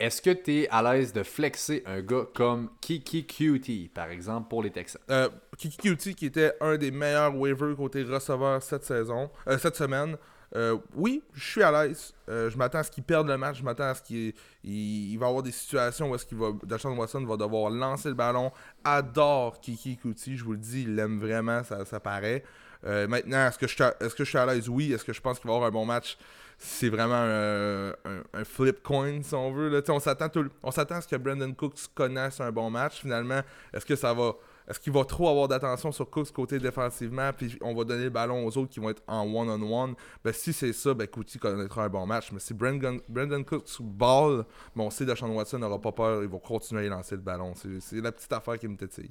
Est-ce 0.00 0.20
que 0.20 0.30
tu 0.30 0.62
es 0.62 0.68
à 0.70 0.82
l'aise 0.82 1.12
de 1.12 1.22
flexer 1.22 1.82
un 1.86 2.00
gars 2.00 2.26
comme 2.34 2.70
Kiki 2.80 3.26
Cutie, 3.26 3.90
par 3.94 4.10
exemple, 4.10 4.48
pour 4.48 4.62
les 4.62 4.70
Texans? 4.70 5.00
Euh, 5.08 5.28
Kiki 5.56 5.76
Cutie, 5.76 6.14
qui 6.16 6.26
était 6.26 6.52
un 6.60 6.76
des 6.76 6.90
meilleurs 6.90 7.36
waivers 7.36 7.76
côté 7.76 8.02
receveur 8.02 8.60
cette 8.60 8.84
saison, 8.84 9.30
euh, 9.46 9.56
cette 9.56 9.76
semaine. 9.76 10.16
Euh, 10.56 10.78
oui, 10.94 11.22
je 11.32 11.50
suis 11.50 11.62
à 11.62 11.70
l'aise. 11.70 12.12
Je 12.28 12.56
m'attends 12.56 12.78
à 12.78 12.82
ce 12.82 12.90
qu'il 12.90 13.02
perde 13.02 13.28
le 13.28 13.36
match. 13.36 13.58
Je 13.58 13.64
m'attends 13.64 13.84
à 13.84 13.94
ce 13.94 14.02
qu'il 14.02 14.32
il, 14.62 15.12
il 15.12 15.18
va 15.18 15.26
avoir 15.26 15.42
des 15.42 15.50
situations 15.52 16.10
où 16.10 16.14
est-ce 16.14 16.26
qu'il 16.26 16.38
va, 16.38 16.50
Watson 16.50 17.24
va 17.24 17.36
devoir 17.36 17.70
lancer 17.70 18.08
le 18.08 18.14
ballon. 18.14 18.52
Adore 18.84 19.60
Kiki 19.60 19.96
Kuti, 19.96 20.36
je 20.36 20.44
vous 20.44 20.52
le 20.52 20.58
dis, 20.58 20.82
il 20.82 20.94
l'aime 20.94 21.20
vraiment, 21.20 21.62
ça, 21.64 21.84
ça 21.84 21.98
paraît. 21.98 22.44
Euh, 22.86 23.06
maintenant, 23.06 23.48
est-ce 23.48 23.58
que, 23.58 23.66
je, 23.66 24.04
est-ce 24.04 24.14
que 24.14 24.24
je 24.24 24.28
suis 24.28 24.38
à 24.38 24.46
l'aise? 24.46 24.68
Oui. 24.68 24.92
Est-ce 24.92 25.04
que 25.04 25.12
je 25.12 25.20
pense 25.20 25.38
qu'il 25.38 25.48
va 25.48 25.54
avoir 25.54 25.68
un 25.68 25.72
bon 25.72 25.86
match? 25.86 26.16
C'est 26.56 26.88
vraiment 26.88 27.14
un, 27.14 28.44
flip 28.44 28.82
coin, 28.82 29.22
si 29.22 29.34
on 29.34 29.52
veut. 29.52 29.82
On 29.88 29.98
s'attend, 29.98 30.26
à 30.26 31.00
ce 31.00 31.08
que 31.08 31.16
Brandon 31.16 31.52
Cooks 31.52 31.88
connaisse 31.94 32.40
un 32.40 32.52
bon 32.52 32.70
match. 32.70 33.00
Finalement, 33.00 33.40
est-ce 33.72 33.84
que 33.84 33.96
ça 33.96 34.14
va. 34.14 34.34
Est-ce 34.66 34.80
qu'il 34.80 34.92
va 34.92 35.04
trop 35.04 35.28
avoir 35.28 35.46
d'attention 35.46 35.92
sur 35.92 36.08
Cooks 36.08 36.32
côté 36.32 36.58
défensivement, 36.58 37.30
puis 37.36 37.58
on 37.60 37.74
va 37.74 37.84
donner 37.84 38.04
le 38.04 38.10
ballon 38.10 38.46
aux 38.46 38.56
autres 38.56 38.70
qui 38.70 38.80
vont 38.80 38.88
être 38.88 39.02
en 39.06 39.26
one-on-one? 39.26 39.94
Ben, 40.24 40.32
si 40.32 40.54
c'est 40.54 40.72
ça, 40.72 40.94
ben, 40.94 41.06
Couty 41.06 41.38
connaîtra 41.38 41.84
un 41.84 41.88
bon 41.90 42.06
match. 42.06 42.32
Mais 42.32 42.40
si 42.40 42.54
Brandon, 42.54 42.98
Brandon 43.06 43.42
Cooks 43.44 43.80
ball, 43.80 44.46
ben, 44.74 44.84
on 44.84 44.90
sait 44.90 45.04
que 45.04 45.24
Watson 45.24 45.58
n'aura 45.58 45.78
pas 45.78 45.92
peur, 45.92 46.22
il 46.22 46.30
va 46.30 46.38
continuer 46.38 46.86
à 46.86 46.90
lancer 46.90 47.16
le 47.16 47.20
ballon. 47.20 47.52
C'est, 47.54 47.80
c'est 47.80 48.00
la 48.00 48.10
petite 48.10 48.32
affaire 48.32 48.58
qui 48.58 48.68
me 48.68 48.76
tétille. 48.76 49.10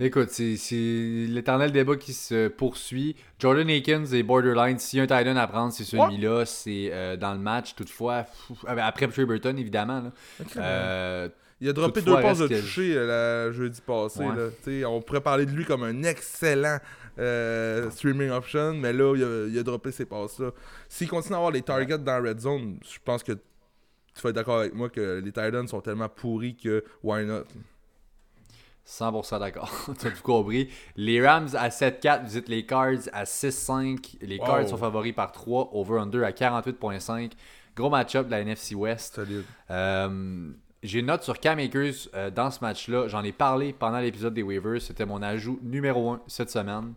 Écoute, 0.00 0.30
c'est 0.30 0.56
l'éternel 0.72 1.70
débat 1.70 1.94
qui 1.96 2.12
se 2.12 2.48
poursuit. 2.48 3.14
Jordan 3.38 3.70
Akins 3.70 4.06
est 4.06 4.24
borderline. 4.24 4.78
S'il 4.80 4.96
y 4.96 5.00
a 5.00 5.04
un 5.04 5.06
tight 5.06 5.28
end 5.28 5.36
à 5.36 5.46
prendre, 5.46 5.72
c'est 5.72 5.84
celui-là. 5.84 6.44
C'est 6.46 6.90
euh, 6.92 7.16
dans 7.16 7.32
le 7.32 7.38
match, 7.38 7.76
toutefois. 7.76 8.24
pff, 8.48 8.64
Après 8.66 9.06
Trey 9.06 9.24
Burton, 9.24 9.56
évidemment. 9.56 10.00
là. 10.00 10.12
Euh, 10.56 11.28
Il 11.60 11.68
a 11.68 11.72
droppé 11.72 12.02
deux 12.02 12.20
passes 12.20 12.38
de 12.40 12.48
toucher 12.48 12.94
euh, 12.96 13.46
la 13.46 13.52
jeudi 13.52 13.80
passé. 13.80 14.24
Ouais. 14.24 14.34
là. 14.82 14.88
On 14.90 15.00
pourrait 15.00 15.20
parler 15.20 15.46
de 15.46 15.52
lui 15.52 15.64
comme 15.64 15.84
un 15.84 16.02
excellent 16.02 16.78
euh, 17.20 17.88
streaming 17.90 18.30
option, 18.30 18.74
mais 18.74 18.92
là, 18.92 19.14
il 19.14 19.22
a, 19.22 19.46
il 19.46 19.56
a 19.56 19.62
droppé 19.62 19.92
ses 19.92 20.06
passes-là. 20.06 20.50
S'il 20.88 21.08
continue 21.08 21.34
à 21.34 21.36
avoir 21.36 21.52
les 21.52 21.62
targets 21.62 21.98
dans 21.98 22.20
la 22.20 22.30
red 22.30 22.40
zone, 22.40 22.80
je 22.82 22.98
pense 23.04 23.22
que 23.22 23.30
tu 23.32 24.20
vas 24.22 24.30
être 24.30 24.36
d'accord 24.36 24.58
avec 24.58 24.74
moi 24.74 24.88
que 24.88 25.20
les 25.24 25.30
Titans 25.30 25.68
sont 25.68 25.80
tellement 25.80 26.08
pourris 26.08 26.56
que 26.56 26.82
why 27.04 27.24
not? 27.24 27.44
100% 28.86 29.38
d'accord. 29.40 29.70
tu 30.00 30.06
as 30.06 30.10
tout 30.10 30.22
compris. 30.22 30.68
Les 30.96 31.26
Rams 31.26 31.48
à 31.54 31.68
7-4 31.70 32.24
visitent 32.24 32.48
les 32.48 32.66
Cards 32.66 33.08
à 33.12 33.24
6-5. 33.24 34.16
Les 34.20 34.38
Wow. 34.38 34.44
Cards 34.46 34.68
sont 34.68 34.76
favoris 34.76 35.14
par 35.14 35.32
3. 35.32 35.70
Over-under 35.72 36.22
à 36.24 36.30
48.5. 36.32 37.32
Gros 37.76 37.90
match-up 37.90 38.26
de 38.26 38.30
la 38.32 38.40
NFC 38.40 38.74
West. 38.74 39.20
Euh, 39.70 40.50
J'ai 40.82 40.98
une 41.00 41.06
note 41.06 41.22
sur 41.22 41.40
Cam 41.40 41.58
Akers 41.58 41.94
euh, 42.14 42.30
dans 42.30 42.50
ce 42.50 42.60
match-là. 42.60 43.08
J'en 43.08 43.24
ai 43.24 43.32
parlé 43.32 43.72
pendant 43.72 43.98
l'épisode 43.98 44.34
des 44.34 44.42
waivers. 44.42 44.82
C'était 44.82 45.06
mon 45.06 45.22
ajout 45.22 45.58
numéro 45.62 46.10
1 46.10 46.20
cette 46.26 46.50
semaine. 46.50 46.92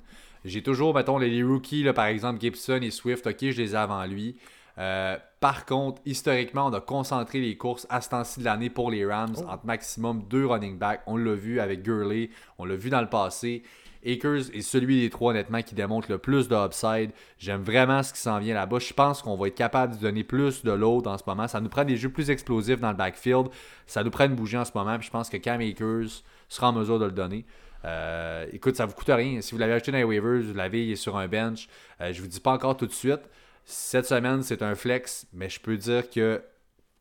J'ai 0.45 0.62
toujours, 0.62 0.93
mettons, 0.93 1.17
les, 1.17 1.30
les 1.30 1.43
rookies, 1.43 1.84
là, 1.84 1.93
par 1.93 2.06
exemple 2.06 2.39
Gibson 2.39 2.80
et 2.82 2.91
Swift. 2.91 3.26
Ok, 3.28 3.38
je 3.41 3.62
les 3.62 3.73
ai 3.73 3.76
avant 3.76 4.04
lui. 4.06 4.36
Euh, 4.80 5.18
par 5.40 5.66
contre, 5.66 6.02
historiquement, 6.06 6.68
on 6.68 6.74
a 6.74 6.82
concentré 6.82 7.40
les 7.40 7.58
courses 7.58 7.88
à 7.90 8.02
ce 8.02 8.10
temps-ci 8.10 8.40
de 8.40 8.46
l'année 8.46 8.70
pour 8.70 8.92
les 8.92 9.06
Rams 9.06 9.36
Oh. 9.38 9.50
entre 9.50 9.66
maximum 9.66 10.24
deux 10.30 10.46
running 10.46 10.78
backs. 10.78 11.02
On 11.08 11.18
l'a 11.18 11.34
vu 11.34 11.60
avec 11.60 11.82
Gurley, 11.84 12.30
on 12.58 12.66
l'a 12.66 12.76
vu 12.76 12.90
dans 12.90 13.02
le 13.02 13.10
passé. 13.10 13.63
Akers 14.06 14.56
est 14.56 14.62
celui 14.62 15.02
des 15.02 15.10
trois, 15.10 15.32
honnêtement, 15.32 15.62
qui 15.63 15.76
démontre 15.76 16.10
le 16.12 16.18
plus 16.20 16.48
de 16.48 16.56
upside. 16.56 17.12
J'aime 17.40 17.62
vraiment 17.62 18.04
ce 18.04 18.13
qui 18.13 18.20
s'en 18.20 18.40
vient 18.40 18.54
là-bas. 18.54 18.78
Je 18.80 18.94
pense 18.94 19.22
qu'on 19.22 19.36
va 19.36 19.48
être 19.48 19.56
capable 19.56 19.96
de 19.98 20.02
donner 20.02 20.24
plus 20.24 20.63
de 20.63 20.72
load 20.72 21.08
en 21.08 21.18
ce 21.18 21.24
moment. 21.28 21.48
Ça 21.48 21.60
nous 21.60 21.70
prend 21.70 21.84
des 21.84 21.98
jeux 21.98 22.10
plus 22.10 22.30
explosifs 22.30 22.80
dans 22.80 22.92
le 22.92 22.96
backfield. 22.96 23.48
Ça 23.86 24.04
nous 24.04 24.12
prend 24.12 24.26
une 24.26 24.36
bougie 24.36 24.58
en 24.58 24.63
ce 24.66 24.72
moment. 24.76 24.98
Puis 24.98 25.08
je 25.08 25.12
pense 25.12 25.30
que 25.30 25.38
Cam 25.38 25.60
Akers 25.60 26.24
sera 26.48 26.70
en 26.70 26.74
mesure 26.74 27.00
de 27.00 27.06
le 27.06 27.12
donner. 27.12 27.44
Euh, 27.86 28.46
écoute, 28.54 28.76
ça 28.76 28.86
vous 28.86 28.94
coûte 28.94 29.10
rien. 29.10 29.42
Si 29.42 29.54
vous 29.54 29.58
l'avez 29.60 29.74
acheté 29.74 29.92
dans 29.92 29.98
les 29.98 30.04
waivers, 30.04 30.42
vous 30.42 30.54
l'avez 30.54 30.86
il 30.86 30.92
est 30.92 30.96
sur 30.96 31.18
un 31.18 31.28
bench. 31.28 31.68
Euh, 32.00 32.13
je 32.13 32.22
vous 32.22 32.28
dis 32.28 32.40
pas 32.40 32.52
encore 32.52 32.78
tout 32.78 32.88
de 32.88 32.94
suite. 32.94 33.22
Cette 33.69 34.06
semaine, 34.06 34.43
c'est 34.43 34.62
un 34.62 34.75
flex, 34.75 35.27
mais 35.34 35.49
je 35.49 35.60
peux 35.60 35.75
dire 35.75 36.10
que 36.10 36.41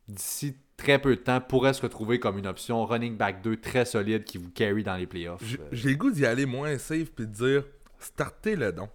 d'ici 0.09 0.57
très 0.77 1.01
peu 1.01 1.15
de 1.17 1.21
temps, 1.21 1.41
pourrait 1.41 1.73
se 1.73 1.81
retrouver 1.81 2.19
comme 2.21 2.37
une 2.39 2.47
option 2.47 2.85
running 2.85 3.17
back 3.17 3.41
2 3.43 3.57
très 3.59 3.85
solide 3.85 4.25
qui 4.25 4.37
vous 4.37 4.51
carry 4.51 4.83
dans 4.83 4.97
les 4.97 5.07
playoffs. 5.07 5.43
J'ai 5.73 5.91
le 5.91 5.97
goût 5.97 6.11
d'y 6.11 6.27
aller 6.27 6.45
moins 6.45 6.77
safe 6.77 7.11
puis 7.13 7.27
de 7.27 7.33
dire 7.33 7.65
startez 7.99 8.57
le 8.57 8.73
don. 8.73 8.89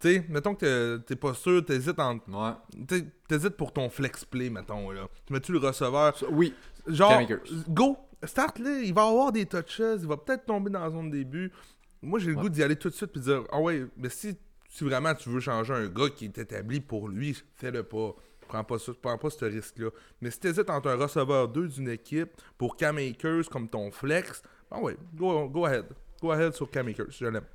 Tu 0.00 0.14
sais, 0.14 0.24
mettons 0.28 0.54
que 0.54 0.98
t'es- 1.06 1.16
pas 1.16 1.34
sûr, 1.34 1.64
t'hésites 1.64 1.98
en. 1.98 2.14
ouais. 2.16 3.00
T'hésites 3.28 3.56
pour 3.56 3.72
ton 3.72 3.90
flex 3.90 4.24
play, 4.24 4.48
mettons 4.48 4.90
là. 4.92 5.08
Tu 5.26 5.32
mets-tu 5.32 5.52
le 5.52 5.58
receveur? 5.58 6.14
Oui, 6.30 6.54
Genre, 6.86 7.20
go, 7.68 7.96
start 8.22 8.58
là, 8.60 8.78
il 8.82 8.94
va 8.94 9.08
avoir 9.08 9.32
des 9.32 9.46
touches, 9.46 9.80
il 9.80 10.06
va 10.06 10.16
peut-être 10.16 10.46
tomber 10.46 10.70
dans 10.70 10.80
la 10.80 10.90
zone 10.90 11.10
de 11.10 11.16
début. 11.18 11.50
Moi, 12.02 12.18
j'ai 12.20 12.28
le 12.30 12.36
Ouais. 12.36 12.42
goût 12.42 12.48
d'y 12.48 12.62
aller 12.62 12.76
tout 12.76 12.88
de 12.88 12.94
suite 12.94 13.10
puis 13.10 13.20
de 13.20 13.24
dire, 13.26 13.42
ah 13.50 13.60
ouais, 13.60 13.84
mais 13.96 14.08
si, 14.10 14.36
si 14.76 14.84
vraiment 14.84 15.14
tu 15.14 15.30
veux 15.30 15.40
changer 15.40 15.72
un 15.72 15.86
gars 15.86 16.10
qui 16.10 16.26
est 16.26 16.36
établi 16.36 16.80
pour 16.80 17.08
lui, 17.08 17.34
fais-le 17.54 17.82
pas. 17.82 18.14
Prends 18.46 18.62
pas 18.62 18.78
ça, 18.78 18.92
prends 19.00 19.16
pas 19.16 19.30
ce 19.30 19.44
risque-là. 19.46 19.88
Mais 20.20 20.30
si 20.30 20.38
t'hésites 20.38 20.68
entre 20.68 20.90
un 20.90 20.96
receveur 20.96 21.48
2 21.48 21.68
d'une 21.68 21.88
équipe 21.88 22.30
pour 22.58 22.76
Cam 22.76 22.98
Akers 22.98 23.48
comme 23.50 23.68
ton 23.68 23.90
flex, 23.90 24.42
ah 24.70 24.78
ouais, 24.78 24.96
go, 25.14 25.48
go 25.48 25.64
ahead. 25.64 25.86
Go 26.20 26.30
ahead 26.30 26.52
sur 26.52 26.70
Cam 26.70 26.86
Akers, 26.88 27.06
je 27.10 27.24
l'aime. 27.24 27.46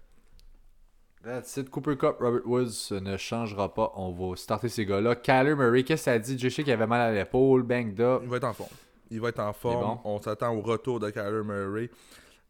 That's 1.23 1.55
it. 1.57 1.69
Cooper 1.69 1.95
Cup, 1.95 2.17
Robert 2.19 2.47
Woods 2.47 2.89
ne 2.91 3.15
changera 3.17 3.71
pas. 3.71 3.91
On 3.95 4.11
va 4.11 4.35
starter 4.35 4.69
ces 4.69 4.87
gars-là. 4.87 5.15
Kyler 5.15 5.53
Murray, 5.53 5.83
qu'est-ce 5.83 6.05
que 6.05 6.11
ça 6.11 6.17
dit? 6.17 6.39
Je 6.39 6.49
sais 6.49 6.63
qu'il 6.63 6.73
avait 6.73 6.87
mal 6.87 7.01
à 7.01 7.13
l'épaule, 7.13 7.61
banged 7.61 8.01
up. 8.01 8.21
Il 8.23 8.29
va 8.29 8.37
être 8.37 8.45
en 8.45 8.53
forme. 8.53 8.71
Il 9.11 9.21
va 9.21 9.29
être 9.29 9.39
en 9.39 9.53
forme. 9.53 9.81
bon. 9.81 9.99
On 10.05 10.19
s'attend 10.19 10.55
au 10.55 10.61
retour 10.61 10.99
de 10.99 11.11
Kyler 11.11 11.43
Murray. 11.43 11.91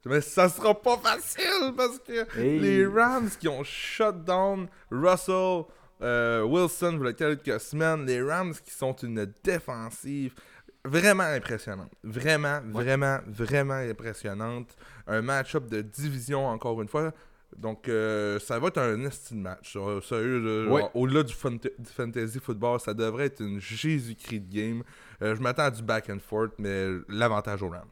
Mais 0.06 0.22
ça 0.22 0.50
sera 0.50 0.74
pas 0.80 0.98
facile 0.98 1.74
parce 1.78 2.00
que 2.00 2.40
Hey. 2.40 2.60
les 2.60 2.86
Rams 2.88 3.30
qui 3.40 3.48
ont 3.48 3.64
shut 3.64 4.24
down 4.24 4.68
Russell 4.90 5.64
euh, 6.02 6.42
Wilson 6.44 6.98
il 7.02 7.06
y 7.06 7.10
a 7.10 7.14
quelques 7.14 7.60
semaines, 7.60 8.06
les 8.06 8.22
Rams 8.24 8.54
qui 8.66 8.72
sont 8.72 8.96
une 9.04 9.32
défensive 9.44 10.34
vraiment 10.84 11.24
impressionnante. 11.24 11.92
Vraiment, 12.04 12.60
vraiment, 12.72 13.20
vraiment 13.28 13.76
impressionnante. 13.76 14.76
Un 15.06 15.22
match-up 15.22 15.68
de 15.68 15.82
division 15.82 16.48
encore 16.48 16.82
une 16.82 16.88
fois. 16.88 17.12
Donc, 17.56 17.88
euh, 17.90 18.40
ça 18.40 18.58
va 18.58 18.70
être 18.70 18.78
un 18.80 19.00
esti 19.04 19.36
de 19.36 19.40
match. 19.42 19.74
Euh, 19.76 20.00
Sérieux, 20.02 20.68
au-delà 20.94 21.22
du, 21.22 21.34
fanta- 21.34 21.70
du 21.78 21.92
fantasy 21.96 22.40
football, 22.40 22.80
ça 22.80 22.94
devrait 22.94 23.26
être 23.26 23.42
une 23.42 23.60
Jésus-Christ 23.60 24.40
de 24.40 24.56
game. 24.56 24.84
Euh, 25.22 25.36
je 25.36 25.42
m'attends 25.42 25.64
à 25.66 25.72
du 25.72 25.84
back 25.84 26.10
and 26.10 26.20
forth, 26.28 26.54
mais 26.58 26.88
l'avantage 27.10 27.62
aux 27.62 27.70
Rams. 27.70 27.86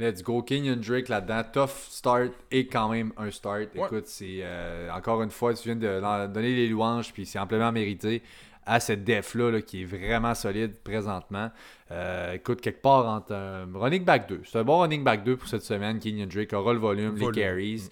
Let's 0.00 0.22
go. 0.22 0.40
Kenyon 0.40 0.76
Drake 0.76 1.08
là-dedans. 1.08 1.42
Tough 1.52 1.90
start 1.90 2.32
et 2.50 2.66
quand 2.66 2.88
même 2.88 3.12
un 3.18 3.30
start. 3.30 3.74
Ouais. 3.74 3.84
Écoute, 3.84 4.06
c'est 4.06 4.38
euh, 4.40 4.90
encore 4.90 5.22
une 5.22 5.30
fois, 5.30 5.52
tu 5.52 5.64
viens 5.64 5.76
de 5.76 6.26
donner 6.26 6.54
les 6.54 6.68
louanges, 6.68 7.12
puis 7.12 7.26
c'est 7.26 7.38
amplement 7.38 7.70
mérité 7.70 8.22
à 8.64 8.80
cette 8.80 9.04
def-là 9.04 9.50
là, 9.50 9.60
qui 9.60 9.82
est 9.82 9.84
vraiment 9.84 10.34
solide 10.34 10.74
présentement. 10.82 11.50
Euh, 11.90 12.32
écoute, 12.32 12.62
quelque 12.62 12.80
part 12.80 13.06
entre 13.06 13.34
un 13.34 13.68
running 13.74 14.02
back 14.02 14.26
2. 14.26 14.40
C'est 14.44 14.58
un 14.58 14.64
bon 14.64 14.78
running 14.78 15.04
back 15.04 15.22
2 15.22 15.36
pour 15.36 15.48
cette 15.48 15.64
semaine. 15.64 15.98
Kenyon 15.98 16.28
Drake 16.28 16.54
aura 16.54 16.72
le 16.72 16.78
volume, 16.78 17.16
Volume. 17.16 17.32
les 17.34 17.42
carries. 17.42 17.90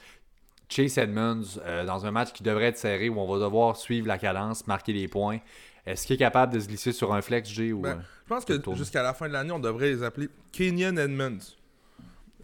Chase 0.71 0.97
Edmonds, 0.97 1.59
euh, 1.66 1.85
dans 1.85 2.07
un 2.07 2.11
match 2.11 2.33
qui 2.33 2.42
devrait 2.42 2.66
être 2.66 2.79
serré, 2.79 3.11
où 3.11 3.18
on 3.18 3.31
va 3.31 3.38
devoir 3.44 3.77
suivre 3.77 4.09
la 4.09 4.16
cadence, 4.16 4.66
marquer 4.66 4.94
les 4.94 5.09
points. 5.09 5.40
Est-ce 5.85 6.07
qu'il 6.07 6.14
est 6.14 6.18
capable 6.18 6.55
de 6.55 6.61
se 6.61 6.68
glisser 6.68 6.92
sur 6.92 7.12
un 7.12 7.21
flex, 7.21 7.51
G 7.51 7.73
ou... 7.73 7.81
Ben, 7.81 8.03
Je 8.25 8.35
pense 8.35 8.44
que 8.47 8.55
jusqu'à 8.75 9.03
la 9.03 9.12
fin 9.12 9.29
de 9.29 9.35
l'année, 9.35 9.53
on 9.53 9.59
devrait 9.59 9.88
les 9.88 10.03
appeler 10.03 10.29
Kenyon 10.53 10.97
Edmonds 10.97 11.58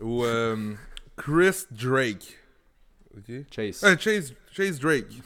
ou 0.01 0.25
euh, 0.25 0.75
Chris 1.17 1.67
Drake. 1.71 2.39
Chase. 3.51 3.85
Euh, 3.85 3.97
Chase, 3.99 4.35
Chase 4.51 4.79
Drake. 4.81 5.23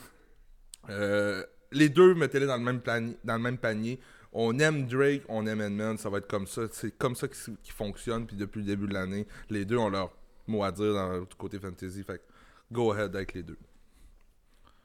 Euh, 0.89 1.43
les 1.71 1.89
deux, 1.89 2.13
mettez-les 2.15 2.45
dans, 2.45 2.57
le 2.57 2.63
même 2.63 2.79
plani- 2.79 3.17
dans 3.23 3.35
le 3.35 3.41
même 3.41 3.57
panier. 3.57 3.99
On 4.31 4.57
aime 4.59 4.85
Drake, 4.85 5.23
on 5.27 5.47
aime 5.47 5.61
Edmonds, 5.61 5.97
ça 5.97 6.09
va 6.09 6.19
être 6.19 6.27
comme 6.27 6.45
ça. 6.45 6.63
C'est 6.71 6.95
comme 6.97 7.15
ça 7.15 7.27
qui, 7.27 7.71
fonctionne. 7.71 8.27
Puis 8.27 8.35
depuis 8.35 8.59
le 8.59 8.65
début 8.65 8.87
de 8.87 8.93
l'année, 8.93 9.25
les 9.49 9.65
deux 9.65 9.77
ont 9.77 9.89
leur 9.89 10.11
mot 10.47 10.63
à 10.63 10.71
dire 10.71 10.93
dans 10.93 11.09
le 11.09 11.25
côté 11.37 11.59
fantasy. 11.59 12.03
Fait 12.03 12.19
que 12.19 12.23
go 12.71 12.91
ahead 12.91 13.15
avec 13.15 13.33
les 13.33 13.43
deux. 13.43 13.57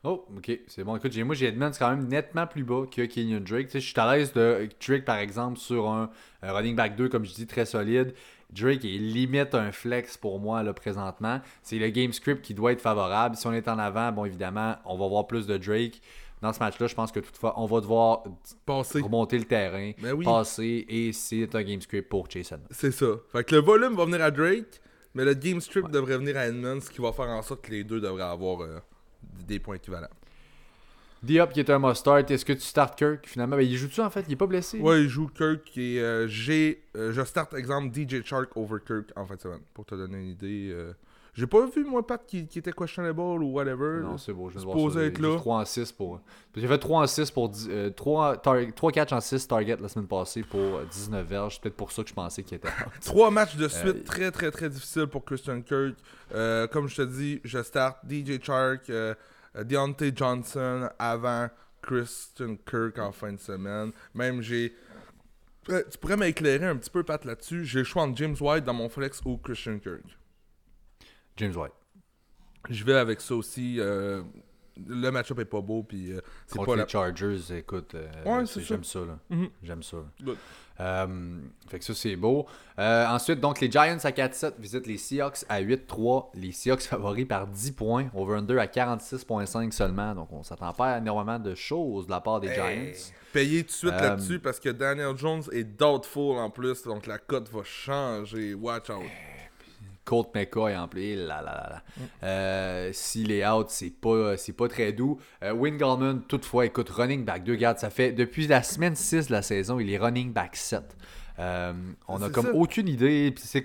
Oh, 0.06 0.26
ok, 0.36 0.60
c'est 0.66 0.84
bon. 0.84 0.96
Écoute, 0.96 1.16
moi 1.16 1.34
j'ai 1.34 1.46
Edmonds 1.46 1.72
quand 1.78 1.88
même 1.88 2.08
nettement 2.08 2.46
plus 2.46 2.62
bas 2.62 2.84
que 2.90 3.06
Kenyon 3.06 3.40
Drake. 3.40 3.66
Tu 3.66 3.72
sais, 3.72 3.80
je 3.80 3.86
suis 3.88 3.98
à 3.98 4.14
l'aise 4.14 4.34
de 4.34 4.68
Drake 4.86 5.06
par 5.06 5.16
exemple 5.16 5.58
sur 5.58 5.88
un, 5.88 6.10
un 6.42 6.52
running 6.52 6.76
back 6.76 6.94
2, 6.96 7.08
comme 7.08 7.24
je 7.24 7.32
dis, 7.32 7.46
très 7.46 7.64
solide. 7.64 8.14
Drake 8.54 8.84
est 8.84 8.98
limite 8.98 9.54
un 9.54 9.72
flex 9.72 10.16
pour 10.16 10.38
moi 10.38 10.62
là 10.62 10.72
présentement. 10.72 11.40
C'est 11.62 11.78
le 11.78 11.88
game 11.90 12.12
script 12.12 12.42
qui 12.42 12.54
doit 12.54 12.72
être 12.72 12.80
favorable. 12.80 13.36
Si 13.36 13.46
on 13.46 13.52
est 13.52 13.68
en 13.68 13.78
avant, 13.78 14.12
bon 14.12 14.24
évidemment, 14.24 14.76
on 14.84 14.96
va 14.96 15.08
voir 15.08 15.26
plus 15.26 15.46
de 15.46 15.56
Drake. 15.56 16.00
Dans 16.42 16.52
ce 16.52 16.58
match-là, 16.58 16.86
je 16.88 16.94
pense 16.94 17.10
que 17.10 17.20
toutefois, 17.20 17.54
on 17.58 17.64
va 17.64 17.80
devoir 17.80 18.24
Passé. 18.66 19.00
remonter 19.00 19.38
le 19.38 19.44
terrain, 19.46 19.92
Ben 20.02 20.12
oui. 20.12 20.24
passer, 20.26 20.84
et 20.88 21.12
c'est 21.14 21.54
un 21.54 21.62
game 21.62 21.80
script 21.80 22.08
pour 22.10 22.28
Edmonds. 22.28 22.60
C'est 22.70 22.90
ça. 22.92 23.06
Fait 23.32 23.44
que 23.44 23.54
le 23.54 23.62
volume 23.62 23.94
va 23.94 24.04
venir 24.04 24.20
à 24.22 24.30
Drake, 24.30 24.80
mais 25.14 25.24
le 25.24 25.32
game 25.32 25.60
strip 25.60 25.88
devrait 25.90 26.18
venir 26.18 26.36
à 26.36 26.46
Edmonds, 26.48 26.80
ce 26.82 26.90
qui 26.90 27.00
va 27.00 27.12
faire 27.12 27.30
en 27.30 27.40
sorte 27.40 27.62
que 27.64 27.70
les 27.70 27.82
deux 27.82 27.98
devraient 28.00 28.22
avoir 28.24 28.60
euh, 28.60 28.78
des 29.46 29.58
points 29.58 29.76
équivalents. 29.76 30.08
Diop 31.24 31.52
qui 31.52 31.60
est 31.60 31.70
un 31.70 31.78
must-start. 31.78 32.30
Est-ce 32.30 32.44
que 32.44 32.52
tu 32.52 32.60
startes 32.60 32.98
Kirk 32.98 33.26
finalement? 33.26 33.56
Ben, 33.56 33.62
Il 33.62 33.76
joue-tu 33.76 34.00
en 34.00 34.10
fait? 34.10 34.24
Il 34.28 34.32
est 34.32 34.36
pas 34.36 34.46
blessé 34.46 34.78
Ouais, 34.80 35.02
il 35.02 35.08
joue 35.08 35.28
Kirk 35.28 35.76
et 35.76 36.00
euh, 36.00 36.26
j'ai. 36.28 36.82
euh, 36.96 37.12
je 37.12 37.22
start 37.24 37.54
exemple 37.54 37.88
DJ 37.94 38.22
Shark 38.24 38.50
over 38.56 38.78
Kirk 38.86 39.06
en 39.16 39.26
fin 39.26 39.36
de 39.36 39.40
semaine. 39.40 39.60
Pour 39.72 39.84
te 39.86 39.94
donner 39.94 40.18
une 40.18 40.28
idée. 40.30 40.70
euh. 40.72 40.92
J'ai 41.36 41.48
pas 41.48 41.66
vu, 41.66 41.82
moi, 41.84 42.06
Pat, 42.06 42.24
qui, 42.24 42.46
qui 42.46 42.60
était 42.60 42.70
questionable 42.72 43.20
ou 43.20 43.50
whatever. 43.54 44.02
Non, 44.02 44.16
c'est 44.18 44.32
beau. 44.32 44.50
Je 44.50 44.60
Supposé 44.60 45.06
être 45.06 45.18
là. 45.18 45.36
3 45.36 45.56
en 45.62 45.64
6 45.64 45.90
pour. 45.90 46.20
J'ai 46.54 46.68
fait 46.68 46.78
3 46.78 47.02
en 47.02 47.06
6 47.08 47.30
pour. 47.32 47.50
3, 47.96 48.36
3 48.36 48.92
catch 48.92 49.12
en 49.12 49.20
6 49.20 49.48
target 49.48 49.76
la 49.80 49.88
semaine 49.88 50.06
passée 50.06 50.44
pour 50.44 50.60
euh, 50.60 50.84
19 50.88 51.26
verges. 51.26 51.54
C'est 51.54 51.62
peut-être 51.62 51.76
pour 51.76 51.90
ça 51.90 52.04
que 52.04 52.08
je 52.08 52.14
pensais 52.14 52.44
qu'il 52.44 52.56
était 52.56 52.68
out. 52.86 52.92
Trois 53.04 53.32
matchs 53.32 53.56
de 53.56 53.66
suite 53.66 53.84
Euh, 53.96 54.04
très 54.04 54.30
très 54.30 54.52
très 54.52 54.70
difficiles 54.70 55.08
pour 55.08 55.24
Christian 55.24 55.60
Kirk. 55.62 55.96
Euh, 56.36 56.68
comme 56.68 56.86
je 56.86 56.96
te 56.96 57.02
dis, 57.02 57.40
je 57.42 57.60
start 57.64 57.98
DJ 58.08 58.40
Shark, 58.40 58.88
euh, 58.90 58.94
euh, 58.94 59.14
Deontay 59.62 60.12
Johnson 60.14 60.88
avant 60.98 61.48
Christian 61.82 62.56
Kirk 62.66 62.98
en 62.98 63.12
fin 63.12 63.32
de 63.32 63.38
semaine. 63.38 63.92
Même 64.14 64.40
j'ai. 64.42 64.74
Euh, 65.70 65.82
tu 65.90 65.96
pourrais 65.98 66.16
m'éclairer 66.16 66.66
un 66.66 66.76
petit 66.76 66.90
peu, 66.90 67.02
Pat, 67.04 67.24
là-dessus. 67.24 67.64
J'ai 67.64 67.78
le 67.80 67.84
choix 67.84 68.02
entre 68.02 68.16
James 68.18 68.36
White 68.40 68.64
dans 68.64 68.74
mon 68.74 68.88
flex 68.88 69.20
ou 69.24 69.36
Christian 69.38 69.78
Kirk. 69.78 70.02
James 71.36 71.54
White. 71.56 71.72
Je 72.70 72.84
vais 72.84 72.94
avec 72.94 73.20
ça 73.20 73.34
aussi. 73.34 73.76
euh, 73.78 74.22
le 74.88 75.10
match-up 75.10 75.38
est 75.38 75.44
pas 75.44 75.60
beau, 75.60 75.82
puis 75.84 76.12
euh, 76.12 76.20
c'est 76.46 76.56
Contre 76.56 76.66
pas 76.70 76.74
les 76.76 76.82
la. 76.82 76.88
Chargers, 76.88 77.56
écoute, 77.58 77.94
euh, 77.94 78.08
Ouais, 78.24 78.44
ça. 78.46 78.60
j'aime 78.60 78.82
ça. 78.84 79.00
Mhm. 79.30 79.48
J'aime 79.62 79.82
ça. 79.82 79.98
Good. 80.22 80.36
Euh, 80.80 81.38
fait 81.68 81.78
que 81.78 81.84
ça, 81.84 81.94
c'est 81.94 82.16
beau. 82.16 82.46
Euh, 82.78 83.06
ensuite, 83.06 83.40
donc, 83.40 83.60
les 83.60 83.70
Giants 83.70 83.98
à 84.02 84.10
4-7 84.10 84.54
visitent 84.58 84.86
les 84.86 84.98
Seahawks 84.98 85.44
à 85.48 85.60
8-3. 85.60 86.30
Les 86.34 86.52
Seahawks 86.52 86.82
favoris 86.90 87.26
par 87.26 87.46
10 87.46 87.72
points. 87.72 88.06
Over-under 88.14 88.58
à 88.58 88.66
46,5 88.66 89.70
seulement. 89.70 90.14
Donc, 90.14 90.32
on 90.32 90.42
s'attend 90.42 90.72
pas 90.72 90.94
à 90.94 90.98
énormément 90.98 91.38
de 91.38 91.54
choses 91.54 92.06
de 92.06 92.10
la 92.10 92.20
part 92.20 92.40
des 92.40 92.52
Giants. 92.52 92.92
Payer 93.32 93.62
tout 93.62 93.68
de 93.68 93.72
suite 93.72 93.92
Euh, 93.94 94.00
là-dessus 94.00 94.38
parce 94.38 94.60
que 94.60 94.68
Daniel 94.68 95.16
Jones 95.16 95.42
est 95.52 95.64
doubtful 95.64 96.38
en 96.38 96.50
plus, 96.50 96.82
donc 96.84 97.06
la 97.06 97.18
cote 97.18 97.50
va 97.50 97.62
changer. 97.64 98.54
Watch 98.54 98.90
out. 98.90 99.02
Colt 100.04 100.28
McCoy 100.34 100.76
en 100.76 100.86
play, 100.88 101.16
là, 101.16 101.40
là, 101.42 101.52
là, 101.54 101.68
là. 101.70 101.82
Mm. 101.96 102.00
Euh, 102.24 102.90
S'il 102.92 103.32
est 103.32 103.46
out, 103.46 103.66
c'est 103.70 103.90
pas, 103.90 104.34
pas 104.56 104.68
très 104.68 104.92
doux. 104.92 105.18
Euh, 105.42 105.54
Gallman, 105.76 106.20
toutefois, 106.28 106.66
écoute, 106.66 106.90
running 106.90 107.24
back 107.24 107.44
2, 107.44 107.54
garde, 107.54 107.78
ça 107.78 107.90
fait 107.90 108.12
depuis 108.12 108.46
la 108.46 108.62
semaine 108.62 108.94
6 108.94 109.28
de 109.28 109.32
la 109.32 109.42
saison, 109.42 109.80
il 109.80 109.90
est 109.90 109.98
running 109.98 110.32
back 110.32 110.56
7. 110.56 110.82
Euh, 111.38 111.72
on 112.06 112.22
a 112.22 112.30
comme 112.30 112.46
ça. 112.46 112.54
aucune 112.54 112.86
idée. 112.88 113.34
c'est 113.38 113.64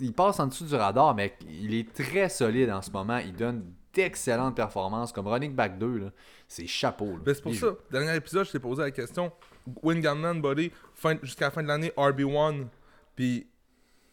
il 0.00 0.12
passe 0.12 0.40
en 0.40 0.48
dessous 0.48 0.64
du 0.64 0.74
radar, 0.74 1.14
mais 1.14 1.34
il 1.48 1.74
est 1.74 1.92
très 1.92 2.28
solide 2.28 2.70
en 2.70 2.82
ce 2.82 2.90
moment. 2.90 3.18
Il 3.18 3.32
donne 3.34 3.64
d'excellentes 3.94 4.56
performances 4.56 5.12
comme 5.12 5.28
running 5.28 5.54
back 5.54 5.78
2. 5.78 5.98
là. 5.98 6.06
C'est 6.48 6.66
chapeau. 6.66 7.16
Ben, 7.24 7.34
c'est 7.34 7.42
pour 7.42 7.52
Il- 7.52 7.58
ça. 7.58 7.68
Dernier 7.90 8.16
épisode, 8.16 8.46
je 8.46 8.52
t'ai 8.52 8.58
posé 8.58 8.82
la 8.82 8.90
question. 8.90 9.30
Win 9.82 10.00
Gunman, 10.00 10.40
buddy, 10.40 10.70
fin- 10.94 11.18
jusqu'à 11.22 11.46
la 11.46 11.50
fin 11.50 11.62
de 11.62 11.68
l'année, 11.68 11.92
RB1. 11.96 12.66
Puis, 13.14 13.46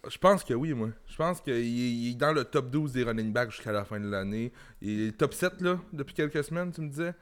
je 0.09 0.17
pense 0.17 0.43
que 0.43 0.53
oui, 0.53 0.73
moi. 0.73 0.89
Je 1.07 1.15
pense 1.15 1.41
qu'il 1.41 1.53
est- 1.53 1.65
il 1.67 2.11
est 2.11 2.15
dans 2.15 2.33
le 2.33 2.43
top 2.43 2.69
12 2.69 2.93
des 2.93 3.03
running 3.03 3.31
backs 3.31 3.51
jusqu'à 3.51 3.71
la 3.71 3.85
fin 3.85 3.99
de 3.99 4.09
l'année. 4.09 4.51
Il 4.81 5.07
est 5.07 5.11
top 5.17 5.33
7, 5.33 5.61
là, 5.61 5.79
depuis 5.93 6.13
quelques 6.13 6.43
semaines, 6.43 6.71
tu 6.71 6.81
me 6.81 6.89
disais? 6.89 7.13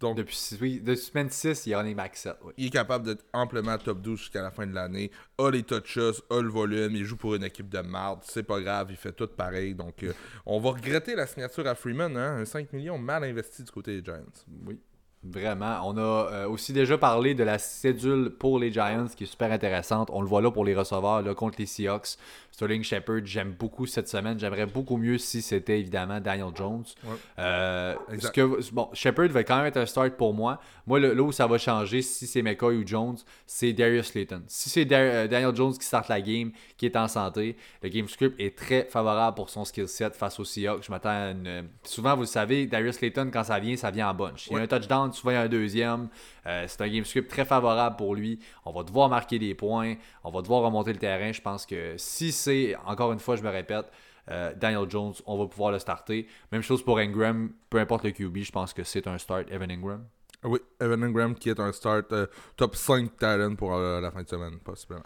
Donc, 0.00 0.16
Depuis, 0.16 0.38
oui, 0.60 0.80
depuis 0.80 0.96
semaine 1.00 1.28
6, 1.28 1.66
il 1.66 1.72
est 1.72 1.76
running 1.76 1.96
back 1.96 2.16
7. 2.16 2.36
oui. 2.44 2.52
il 2.56 2.66
est 2.66 2.70
capable 2.70 3.04
d'être 3.04 3.24
amplement 3.32 3.76
top 3.78 4.00
12 4.00 4.20
jusqu'à 4.20 4.42
la 4.42 4.52
fin 4.52 4.64
de 4.64 4.72
l'année. 4.72 5.10
A 5.38 5.50
les 5.50 5.64
touches, 5.64 5.98
a 6.30 6.40
le 6.40 6.48
volume, 6.48 6.94
il 6.94 7.04
joue 7.04 7.16
pour 7.16 7.34
une 7.34 7.42
équipe 7.42 7.68
de 7.68 7.80
marde, 7.80 8.20
c'est 8.22 8.44
pas 8.44 8.60
grave, 8.60 8.88
il 8.90 8.96
fait 8.96 9.10
tout 9.12 9.26
pareil. 9.26 9.74
Donc, 9.74 10.04
euh, 10.04 10.12
on 10.46 10.60
va 10.60 10.70
regretter 10.70 11.16
la 11.16 11.26
signature 11.26 11.66
à 11.66 11.74
Freeman, 11.74 12.16
hein, 12.16 12.36
un 12.38 12.44
5 12.44 12.72
millions 12.72 12.96
mal 12.96 13.24
investi 13.24 13.64
du 13.64 13.72
côté 13.72 14.00
des 14.00 14.04
Giants. 14.04 14.22
Oui, 14.66 14.78
vraiment. 15.22 15.80
On 15.84 15.96
a 15.96 16.00
euh, 16.00 16.48
aussi 16.48 16.72
déjà 16.72 16.98
parlé 16.98 17.34
de 17.34 17.44
la 17.44 17.58
cédule 17.58 18.30
pour 18.38 18.58
les 18.58 18.72
Giants 18.72 19.06
qui 19.14 19.24
est 19.24 19.26
super 19.26 19.52
intéressante. 19.52 20.10
On 20.12 20.20
le 20.20 20.28
voit 20.28 20.42
là 20.42 20.50
pour 20.50 20.64
les 20.64 20.74
receveurs 20.74 21.22
là, 21.22 21.34
contre 21.34 21.56
les 21.58 21.66
Seahawks. 21.66 22.16
Sterling 22.58 22.82
Shepard, 22.82 23.20
j'aime 23.24 23.52
beaucoup 23.52 23.86
cette 23.86 24.08
semaine. 24.08 24.36
J'aimerais 24.36 24.66
beaucoup 24.66 24.96
mieux 24.96 25.16
si 25.16 25.42
c'était 25.42 25.78
évidemment 25.78 26.18
Daniel 26.18 26.48
Jones. 26.56 26.82
Ouais. 27.04 27.14
Euh, 27.38 27.94
que, 28.34 28.72
bon, 28.72 28.88
Shepard 28.94 29.28
va 29.28 29.44
quand 29.44 29.58
même 29.58 29.66
être 29.66 29.76
un 29.76 29.86
start 29.86 30.14
pour 30.16 30.34
moi. 30.34 30.58
Moi, 30.84 30.98
le- 30.98 31.14
là 31.14 31.22
où 31.22 31.30
ça 31.30 31.46
va 31.46 31.56
changer, 31.56 32.02
si 32.02 32.26
c'est 32.26 32.42
McCoy 32.42 32.74
ou 32.78 32.84
Jones, 32.84 33.16
c'est 33.46 33.72
Darius 33.72 34.06
Slayton. 34.06 34.42
Si 34.48 34.70
c'est 34.70 34.84
Dar- 34.84 34.98
euh, 35.00 35.28
Daniel 35.28 35.54
Jones 35.54 35.72
qui 35.78 35.84
start 35.86 36.08
la 36.08 36.20
game, 36.20 36.50
qui 36.76 36.86
est 36.86 36.96
en 36.96 37.06
santé, 37.06 37.56
le 37.80 37.88
game 37.90 38.08
script 38.08 38.40
est 38.40 38.58
très 38.58 38.86
favorable 38.90 39.36
pour 39.36 39.50
son 39.50 39.64
skill 39.64 39.86
set 39.86 40.16
face 40.16 40.40
aux 40.40 40.44
Seahawks. 40.44 40.82
Je 40.84 40.90
m'attends 40.90 41.10
à 41.10 41.30
une... 41.30 41.68
Souvent, 41.84 42.16
vous 42.16 42.22
le 42.22 42.26
savez, 42.26 42.66
Darius 42.66 42.96
Slayton, 42.96 43.30
quand 43.32 43.44
ça 43.44 43.60
vient, 43.60 43.76
ça 43.76 43.92
vient 43.92 44.10
en 44.10 44.14
bunch. 44.14 44.48
Il 44.48 44.54
y 44.54 44.56
a 44.56 44.58
Ouais. 44.58 44.64
un 44.64 44.66
touchdown, 44.66 45.12
souvent 45.12 45.30
il 45.30 45.34
y 45.34 45.36
a 45.36 45.42
un 45.42 45.48
deuxième. 45.48 46.08
Euh, 46.46 46.64
c'est 46.66 46.80
un 46.80 46.88
game 46.88 47.04
script 47.04 47.30
très 47.30 47.44
favorable 47.44 47.94
pour 47.96 48.16
lui. 48.16 48.40
On 48.64 48.72
va 48.72 48.82
devoir 48.82 49.08
marquer 49.08 49.38
des 49.38 49.54
points. 49.54 49.94
On 50.24 50.30
va 50.30 50.40
devoir 50.42 50.62
remonter 50.62 50.92
le 50.92 50.98
terrain. 50.98 51.30
Je 51.30 51.42
pense 51.42 51.64
que 51.66 51.94
si 51.98 52.32
c'est, 52.32 52.47
encore 52.86 53.12
une 53.12 53.18
fois, 53.20 53.36
je 53.36 53.42
me 53.42 53.48
répète, 53.50 53.86
euh, 54.30 54.52
Daniel 54.54 54.88
Jones, 54.90 55.14
on 55.26 55.38
va 55.38 55.46
pouvoir 55.46 55.72
le 55.72 55.78
starter. 55.78 56.26
Même 56.52 56.62
chose 56.62 56.82
pour 56.84 56.98
Ingram, 56.98 57.50
peu 57.70 57.78
importe 57.78 58.04
le 58.04 58.10
QB, 58.10 58.38
je 58.38 58.52
pense 58.52 58.72
que 58.72 58.84
c'est 58.84 59.06
un 59.06 59.16
start, 59.18 59.46
Evan 59.50 59.70
Ingram. 59.70 60.04
Oui, 60.44 60.60
Evan 60.80 61.02
Ingram 61.02 61.34
qui 61.34 61.50
est 61.50 61.58
un 61.60 61.72
start 61.72 62.12
euh, 62.12 62.26
top 62.56 62.76
5 62.76 63.16
talent 63.16 63.54
pour 63.56 63.74
euh, 63.74 64.00
la 64.00 64.10
fin 64.10 64.22
de 64.22 64.28
semaine, 64.28 64.58
possiblement. 64.60 65.02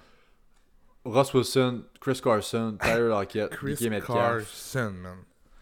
Ross 1.05 1.33
Wilson, 1.35 1.85
Chris 2.01 2.21
Carson, 2.23 2.77
Tyler 2.81 3.09
Lockett, 3.09 3.51
Chris 3.51 3.89
Metcalf. 3.89 4.07
Carson, 4.47 4.93
man. 5.03 5.17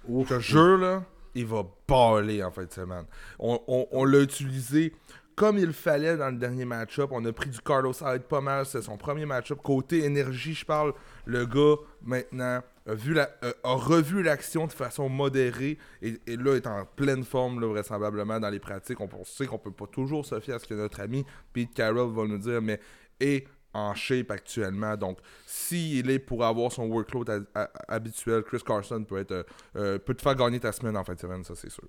Ouf. 0.09 0.29
Je 0.29 0.35
te 0.35 0.41
jure, 0.41 0.79
là, 0.79 1.03
il 1.35 1.47
va 1.47 1.65
baller 1.89 2.43
en 2.43 2.51
fin 2.51 2.65
de 2.65 2.73
semaine. 2.73 3.05
On, 3.39 3.61
on- 3.67 3.87
on 3.93 4.05
l'a 4.05 4.21
utilisé 4.21 4.93
comme 5.41 5.57
il 5.57 5.73
fallait 5.73 6.19
dans 6.19 6.29
le 6.29 6.37
dernier 6.37 6.67
match-up. 6.67 7.09
On 7.15 7.25
a 7.25 7.33
pris 7.33 7.49
du 7.49 7.59
Carlos 7.61 7.95
Hyde 8.03 8.25
pas 8.25 8.43
mal. 8.43 8.67
C'est 8.67 8.83
son 8.83 8.99
premier 8.99 9.25
match-up. 9.25 9.59
Côté 9.65 10.05
énergie, 10.05 10.53
je 10.53 10.67
parle. 10.67 10.93
Le 11.25 11.47
gars, 11.47 11.77
maintenant, 12.03 12.61
a, 12.87 12.95
vu 12.95 13.15
la- 13.15 13.31
euh, 13.43 13.53
revu 13.65 14.23
l'action 14.23 14.67
de 14.67 14.73
façon 14.73 15.09
modérée 15.09 15.79
et, 16.03 16.19
là, 16.37 16.57
est 16.57 16.67
en 16.67 16.85
pleine 16.85 17.25
forme, 17.25 17.65
vraisemblablement, 17.65 18.39
dans 18.39 18.51
les 18.51 18.61
pratiques. 18.61 19.01
On, 19.01 19.09
sait 19.25 19.47
qu'on 19.47 19.57
peut 19.57 19.71
pas 19.71 19.87
toujours 19.87 20.27
se 20.27 20.39
fier 20.41 20.57
à 20.57 20.59
ce 20.59 20.67
que 20.67 20.75
notre 20.75 21.01
ami 21.01 21.25
Pete 21.55 21.73
Carroll 21.73 22.13
va 22.13 22.27
nous 22.27 22.37
dire, 22.37 22.61
mais 22.61 22.79
est 23.19 23.49
en 23.73 23.95
shape 23.95 24.31
actuellement. 24.33 24.95
Donc, 24.99 25.21
s'il 25.47 26.11
est 26.11 26.19
pour 26.19 26.45
avoir 26.45 26.71
son 26.71 26.85
workload 26.85 27.31
ha- 27.31 27.63
ha- 27.63 27.71
habituel, 27.89 28.43
Chris 28.43 28.61
Carson 28.63 29.05
peut 29.05 29.25
euh, 29.31 29.43
euh, 29.77 29.99
peut 29.99 30.13
te 30.13 30.21
faire 30.21 30.35
gagner 30.35 30.61
ta 30.61 30.71
semaine 30.73 30.99
en 30.99 31.05
fin 31.05 31.15
de 31.15 31.21
semaine, 31.21 31.45
ça 31.45 31.55
c'est 31.55 31.71
sûr. 31.71 31.85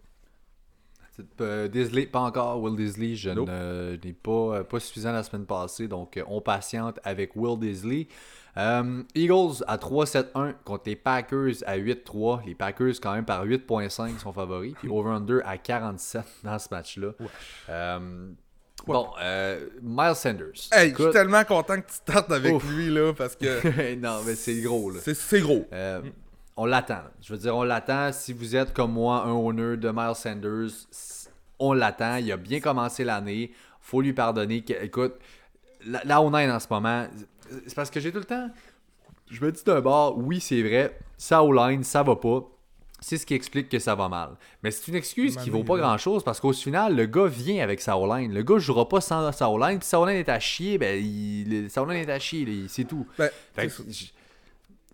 Euh, 1.42 1.68
Disley, 1.68 2.06
pas 2.06 2.22
encore. 2.22 2.62
Will 2.62 2.76
Disley, 2.76 3.16
je 3.16 3.30
Nope. 3.32 3.50
ne- 3.50 3.98
n'ai 4.04 4.14
pas, 4.14 4.32
euh, 4.32 4.64
pas 4.64 4.80
suffisant 4.80 5.12
la 5.12 5.24
semaine 5.24 5.46
passée, 5.46 5.88
donc 5.88 6.18
euh, 6.18 6.24
on 6.28 6.42
patiente 6.42 7.00
avec 7.04 7.36
Will 7.36 7.60
Disley. 7.60 8.08
Euh, 8.58 9.04
Eagles 9.16 9.64
à 9.68 9.78
3-7-1 9.78 10.54
contre 10.66 10.84
les 10.88 10.96
Packers 10.96 11.56
à 11.66 11.78
8-3. 11.78 12.42
Les 12.46 12.56
Packers, 12.56 12.94
quand 13.02 13.14
même, 13.14 13.24
par 13.26 13.46
8.5 13.46 14.20
sont 14.20 14.34
favoris. 14.34 14.74
Puis 14.80 14.90
over-under 14.90 15.40
à 15.46 15.58
47 15.58 16.24
dans 16.44 16.60
ce 16.60 16.68
match-là. 16.72 17.12
Euh, 17.70 18.30
bon, 18.86 19.08
euh, 19.22 19.68
Miles 19.82 20.16
Sanders. 20.16 20.52
Hey, 20.74 20.94
je 20.98 21.02
suis 21.04 21.12
tellement 21.14 21.44
content 21.46 21.76
que 21.80 21.88
tu 21.88 21.94
startes 21.96 22.32
avec 22.32 22.54
Ouf. 22.56 22.70
lui 22.72 22.90
là 22.90 23.14
parce 23.14 23.36
que 23.38 23.96
non, 23.96 24.20
mais 24.26 24.36
c'est 24.36 24.60
gros, 24.62 24.90
là. 24.92 25.00
c'est 25.02 25.14
c'est 25.16 25.40
gros. 25.42 25.66
Euh, 25.72 26.02
on 26.62 26.66
l'attend. 26.66 26.94
là. 26.96 27.12
Je 27.22 27.34
veux 27.34 27.40
dire, 27.40 27.58
on 27.58 27.64
l'attend. 27.64 28.12
Si 28.12 28.34
vous 28.34 28.56
êtes 28.56 28.72
comme 28.72 28.92
moi, 28.94 29.24
un 29.24 29.32
owner 29.32 29.78
de 29.78 29.90
Miles 29.90 30.16
Sanders, 30.16 30.70
on 31.58 31.74
l'attend. 31.74 32.18
Il 32.18 32.32
a 32.32 32.38
bien 32.38 32.60
commencé 32.60 33.04
l'année. 33.04 33.52
faut 33.80 34.00
lui 34.02 34.14
pardonner. 34.14 34.64
Écoute, 34.82 35.14
la, 35.88 36.02
la 36.06 36.22
O-line 36.22 36.52
en 36.52 36.60
ce 36.60 36.68
moment, 36.70 37.08
c'est 37.66 37.74
parce 37.74 37.90
que 37.90 38.00
j'ai 38.00 38.12
tout 38.12 38.20
le 38.20 38.26
temps. 38.26 38.48
Je 39.32 39.44
me 39.44 39.52
dis 39.52 39.64
d'un 39.64 39.82
bord, 39.82 40.18
oui, 40.20 40.40
c'est 40.40 40.62
vrai, 40.62 41.00
ça 41.18 41.44
O-line, 41.44 41.84
ça 41.84 42.04
va 42.04 42.16
pas. 42.16 42.44
C'est 43.00 43.18
ce 43.18 43.26
qui 43.26 43.34
explique 43.34 43.68
que 43.68 43.80
ça 43.80 43.96
va 43.96 44.08
mal. 44.08 44.36
Mais 44.62 44.70
c'est 44.70 44.88
une 44.90 44.96
excuse 44.96 45.36
qui 45.38 45.50
vaut 45.50 45.64
pas 45.64 45.78
grand 45.78 45.98
chose 45.98 46.24
parce 46.24 46.40
qu'au 46.40 46.54
final, 46.54 46.96
le 46.96 47.08
gars 47.08 47.26
vient 47.26 47.64
avec 47.64 47.82
sa 47.82 47.98
O-line. 47.98 48.32
Le 48.32 48.44
gars 48.44 48.60
jouera 48.60 48.88
pas 48.88 49.02
sans 49.02 49.32
sa 49.32 49.50
O-line. 49.50 49.80
Puis 49.80 49.88
sa 49.88 50.00
O-line 50.00 50.18
est 50.18 50.30
à 50.30 50.40
chier, 50.40 50.78
ben, 50.78 51.04
il, 51.04 51.68
sa 51.72 51.82
O-line 51.82 52.08
est 52.08 52.12
à 52.12 52.20
chier, 52.20 52.46
là, 52.46 52.68
c'est 52.68 52.84
tout. 52.84 53.08
Ben, 53.18 53.32
Fait 53.56 53.72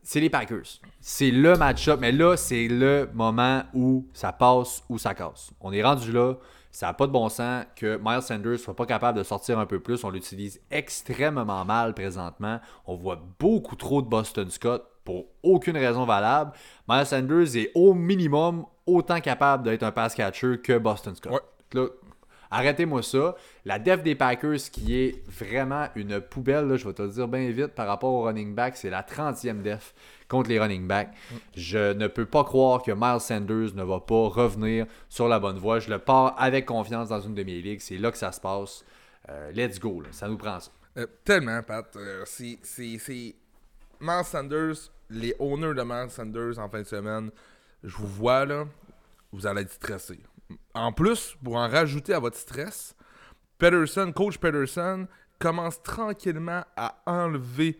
c'est 0.07 0.21
les 0.21 0.29
Packers. 0.29 0.79
C'est 1.01 1.31
le 1.31 1.57
match-up. 1.57 1.99
Mais 1.99 2.13
là, 2.13 2.37
c'est 2.37 2.69
le 2.69 3.09
moment 3.13 3.63
où 3.73 4.07
ça 4.13 4.31
passe 4.31 4.81
ou 4.87 4.97
ça 4.97 5.13
casse. 5.13 5.51
On 5.59 5.73
est 5.73 5.83
rendu 5.83 6.13
là. 6.13 6.35
Ça 6.71 6.87
n'a 6.87 6.93
pas 6.93 7.07
de 7.07 7.11
bon 7.11 7.27
sens 7.27 7.65
que 7.75 7.99
Miles 8.01 8.21
Sanders 8.21 8.57
soit 8.57 8.73
pas 8.73 8.85
capable 8.85 9.17
de 9.17 9.23
sortir 9.23 9.59
un 9.59 9.65
peu 9.65 9.81
plus. 9.81 10.05
On 10.05 10.09
l'utilise 10.09 10.61
extrêmement 10.71 11.65
mal 11.65 11.93
présentement. 11.93 12.61
On 12.85 12.95
voit 12.95 13.21
beaucoup 13.37 13.75
trop 13.75 14.01
de 14.01 14.07
Boston 14.07 14.49
Scott 14.49 14.87
pour 15.03 15.25
aucune 15.43 15.75
raison 15.75 16.05
valable. 16.05 16.53
Miles 16.87 17.05
Sanders 17.05 17.57
est 17.57 17.71
au 17.75 17.93
minimum 17.93 18.65
autant 18.85 19.19
capable 19.19 19.63
d'être 19.63 19.83
un 19.83 19.91
pass 19.91 20.15
catcher 20.15 20.61
que 20.63 20.77
Boston 20.77 21.15
Scott. 21.15 21.33
Ouais. 21.33 21.41
Là, 21.73 21.87
Arrêtez-moi 22.51 23.03
ça. 23.03 23.35
La 23.65 23.79
def 23.79 24.03
des 24.03 24.15
Packers, 24.15 24.57
qui 24.71 24.95
est 24.97 25.23
vraiment 25.29 25.87
une 25.95 26.21
poubelle, 26.21 26.67
là, 26.67 26.77
je 26.77 26.87
vais 26.87 26.93
te 26.93 27.01
le 27.01 27.09
dire 27.09 27.27
bien 27.27 27.49
vite, 27.51 27.67
par 27.75 27.87
rapport 27.87 28.11
au 28.13 28.23
running 28.23 28.55
back, 28.55 28.77
c'est 28.77 28.89
la 28.89 29.01
30e 29.03 29.61
def 29.61 29.93
contre 30.29 30.49
les 30.49 30.59
running 30.59 30.87
backs. 30.87 31.13
Je 31.55 31.93
ne 31.93 32.07
peux 32.07 32.25
pas 32.25 32.43
croire 32.43 32.81
que 32.81 32.91
Miles 32.91 33.19
Sanders 33.21 33.73
ne 33.75 33.83
va 33.83 33.99
pas 33.99 34.27
revenir 34.29 34.85
sur 35.09 35.27
la 35.27 35.39
bonne 35.39 35.57
voie. 35.57 35.79
Je 35.79 35.89
le 35.89 35.99
pars 35.99 36.35
avec 36.37 36.65
confiance 36.65 37.09
dans 37.09 37.19
une 37.21 37.35
de 37.35 37.43
mes 37.43 37.61
ligues. 37.61 37.81
C'est 37.81 37.97
là 37.97 38.11
que 38.11 38.17
ça 38.17 38.31
se 38.31 38.39
passe. 38.39 38.83
Euh, 39.29 39.51
let's 39.51 39.79
go. 39.79 40.01
là. 40.01 40.07
Ça 40.11 40.27
nous 40.27 40.37
prend 40.37 40.59
ça. 40.59 40.71
Euh, 40.97 41.05
tellement, 41.25 41.61
Pat. 41.63 41.85
Euh, 41.97 42.23
c'est- 42.25 42.57
Miles 43.99 44.23
Sanders, 44.25 44.75
les 45.09 45.35
owners 45.39 45.73
de 45.73 45.83
Miles 45.83 46.09
Sanders 46.09 46.59
en 46.59 46.69
fin 46.69 46.79
de 46.81 46.87
semaine, 46.87 47.31
je 47.83 47.95
vous 47.97 48.07
vois 48.07 48.45
là, 48.45 48.65
vous 49.31 49.45
allez 49.47 49.61
être 49.61 49.71
stressé. 49.71 50.19
En 50.73 50.91
plus, 50.91 51.35
pour 51.43 51.55
en 51.55 51.67
rajouter 51.67 52.13
à 52.13 52.19
votre 52.19 52.37
stress, 52.37 52.95
Peterson, 53.57 54.11
coach 54.15 54.37
Peterson, 54.37 55.07
commence 55.39 55.81
tranquillement 55.83 56.63
à 56.75 57.01
enlever. 57.05 57.77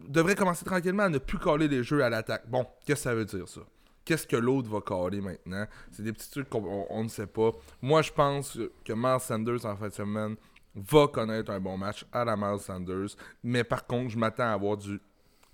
devrait 0.00 0.34
commencer 0.36 0.64
tranquillement 0.64 1.04
à 1.04 1.08
ne 1.08 1.18
plus 1.18 1.38
coller 1.38 1.68
les 1.68 1.82
jeux 1.82 2.04
à 2.04 2.10
l'attaque. 2.10 2.48
Bon, 2.48 2.64
qu'est-ce 2.86 3.00
que 3.00 3.10
ça 3.10 3.14
veut 3.14 3.24
dire 3.24 3.48
ça? 3.48 3.60
Qu'est-ce 4.04 4.26
que 4.26 4.36
l'autre 4.36 4.68
va 4.70 4.80
coller 4.80 5.20
maintenant? 5.20 5.66
C'est 5.90 6.02
des 6.02 6.12
petits 6.12 6.30
trucs 6.30 6.48
qu'on 6.50 6.62
on- 6.64 6.86
on 6.90 7.04
ne 7.04 7.08
sait 7.08 7.26
pas. 7.26 7.50
Moi, 7.80 8.02
je 8.02 8.12
pense 8.12 8.58
que 8.84 8.92
Miles 8.92 9.20
Sanders 9.20 9.64
en 9.64 9.76
fin 9.76 9.88
de 9.88 9.92
semaine 9.94 10.36
va 10.74 11.08
connaître 11.08 11.50
un 11.50 11.60
bon 11.60 11.76
match 11.78 12.04
à 12.12 12.24
la 12.24 12.36
Miles 12.36 12.60
Sanders. 12.60 13.16
Mais 13.42 13.64
par 13.64 13.86
contre, 13.86 14.10
je 14.10 14.18
m'attends 14.18 14.44
à 14.44 14.52
avoir 14.52 14.76
du 14.76 15.00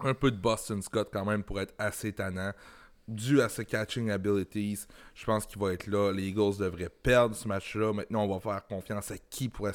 un 0.01 0.14
peu 0.14 0.31
de 0.31 0.37
Boston 0.37 0.81
Scott 0.83 1.11
quand 1.12 1.25
même 1.27 1.43
pour 1.45 1.61
être 1.61 1.75
assez 1.79 2.12
tannant. 2.12 2.53
Dû 3.11 3.41
à 3.43 3.49
ses 3.49 3.65
catching 3.65 4.09
abilities, 4.11 4.87
je 5.15 5.25
pense 5.27 5.45
qu'il 5.45 5.61
va 5.61 5.73
être 5.73 5.89
là. 5.89 6.13
Les 6.13 6.29
Eagles 6.29 6.59
devraient 6.59 6.89
perdre 6.89 7.35
ce 7.35 7.49
match-là. 7.49 7.93
Maintenant, 7.93 8.23
on 8.25 8.39
va 8.39 8.39
faire 8.39 8.65
confiance 8.69 9.11
à 9.11 9.19
qui 9.29 9.49
pour, 9.49 9.69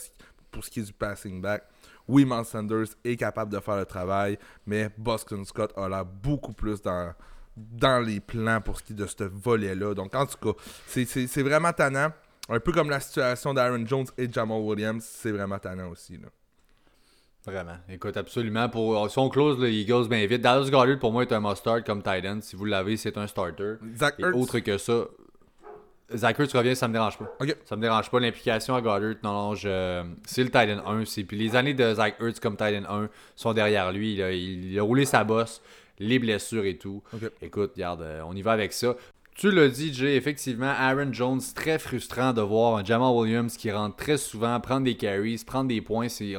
pour 0.51 0.63
ce 0.63 0.69
qui 0.69 0.79
est 0.79 0.83
du 0.83 0.93
passing 0.93 1.41
back. 1.41 1.63
Oui, 2.07 2.23
Miles 2.23 2.45
Sanders 2.45 2.87
est 3.03 3.17
capable 3.17 3.51
de 3.51 3.59
faire 3.59 3.75
le 3.75 3.85
travail, 3.85 4.37
mais 4.65 4.89
Boston 4.97 5.43
Scott 5.43 5.73
a 5.75 5.89
l'air 5.89 6.05
beaucoup 6.05 6.53
plus 6.53 6.81
dans, 6.81 7.13
dans 7.57 7.99
les 7.99 8.21
plans 8.21 8.61
pour 8.61 8.77
ce 8.79 8.83
qui 8.83 8.93
est 8.93 8.95
de 8.95 9.05
ce 9.05 9.23
volet-là. 9.25 9.93
Donc, 9.93 10.15
en 10.15 10.25
tout 10.25 10.37
cas, 10.37 10.57
c'est- 10.87 11.41
vraiment 11.41 11.73
tannant. 11.73 12.13
Un 12.47 12.59
peu 12.61 12.71
comme 12.71 12.89
la 12.89 12.99
situation 13.01 13.53
d'Aaron 13.53 13.85
Jones 13.85 14.05
et 14.17 14.31
Jamal 14.31 14.61
Williams, 14.61 15.03
c'est 15.03 15.31
vraiment 15.31 15.59
tannant 15.59 15.89
aussi. 15.89 16.15
Là. 16.17 16.27
Vraiment. 17.45 17.77
Écoute, 17.89 18.17
absolument. 18.17 18.69
Pour, 18.69 19.09
si 19.09 19.19
on 19.19 19.29
close 19.29 19.59
les 19.59 19.71
Eagles 19.71 20.07
bien 20.07 20.25
vite, 20.25 20.41
Dallas 20.41 20.69
Goddard, 20.69 20.97
pour 20.99 21.11
moi, 21.11 21.23
est 21.23 21.31
un 21.31 21.39
must-start 21.39 21.85
comme 21.85 22.01
Titan. 22.01 22.39
Si 22.41 22.55
vous 22.55 22.65
l'avez, 22.65 22.97
c'est 22.97 23.17
un 23.17 23.27
starter. 23.27 23.75
Zach 23.95 24.15
Et 24.19 24.25
autre 24.25 24.59
que 24.59 24.77
ça, 24.77 25.05
Zach 26.13 26.39
Ertz 26.39 26.53
revient, 26.53 26.75
ça 26.75 26.87
me 26.87 26.93
dérange 26.93 27.17
pas. 27.17 27.31
Ok. 27.39 27.55
Ça 27.65 27.75
me 27.75 27.81
dérange 27.81 28.09
pas. 28.09 28.19
L'implication 28.19 28.75
à 28.75 28.81
Goddard, 28.81 29.15
non, 29.23 29.33
non, 29.33 29.55
je... 29.55 30.03
c'est 30.25 30.43
le 30.43 30.49
Titan 30.49 30.85
1. 30.87 31.05
c'est- 31.05 31.23
Puis 31.23 31.37
les 31.37 31.55
années 31.55 31.73
de 31.73 31.93
Zach 31.95 32.15
Ertz 32.19 32.39
comme 32.39 32.55
Titan 32.57 32.83
1 32.89 33.09
sont 33.35 33.53
derrière 33.53 33.91
lui. 33.91 34.15
là. 34.15 34.31
Il, 34.31 34.77
a 34.77 34.83
roulé 34.83 35.05
sa 35.05 35.23
bosse, 35.23 35.61
les 35.99 36.19
blessures 36.19 36.65
et 36.65 36.77
tout. 36.77 37.01
Écoute, 37.41 37.71
regarde, 37.75 38.01
euh, 38.01 38.21
on 38.27 38.35
y 38.35 38.41
va 38.41 38.51
avec 38.51 38.73
ça. 38.73 38.95
Tu 39.35 39.51
l'as 39.51 39.67
dit, 39.67 39.93
Jay, 39.93 40.15
effectivement, 40.15 40.71
Aaron 40.77 41.11
Jones, 41.11 41.41
très 41.55 41.77
frustrant 41.77 42.31
de 42.31 42.41
voir 42.41 42.77
un 42.77 42.85
Jamal 42.85 43.13
Williams 43.13 43.57
qui 43.57 43.69
rentre 43.69 43.97
très 43.97 44.17
souvent, 44.17 44.57
prendre 44.61 44.85
des 44.85 44.95
carries, 44.95 45.43
prendre 45.45 45.67
des 45.67 45.81
points. 45.81 46.07
C'est... 46.07 46.35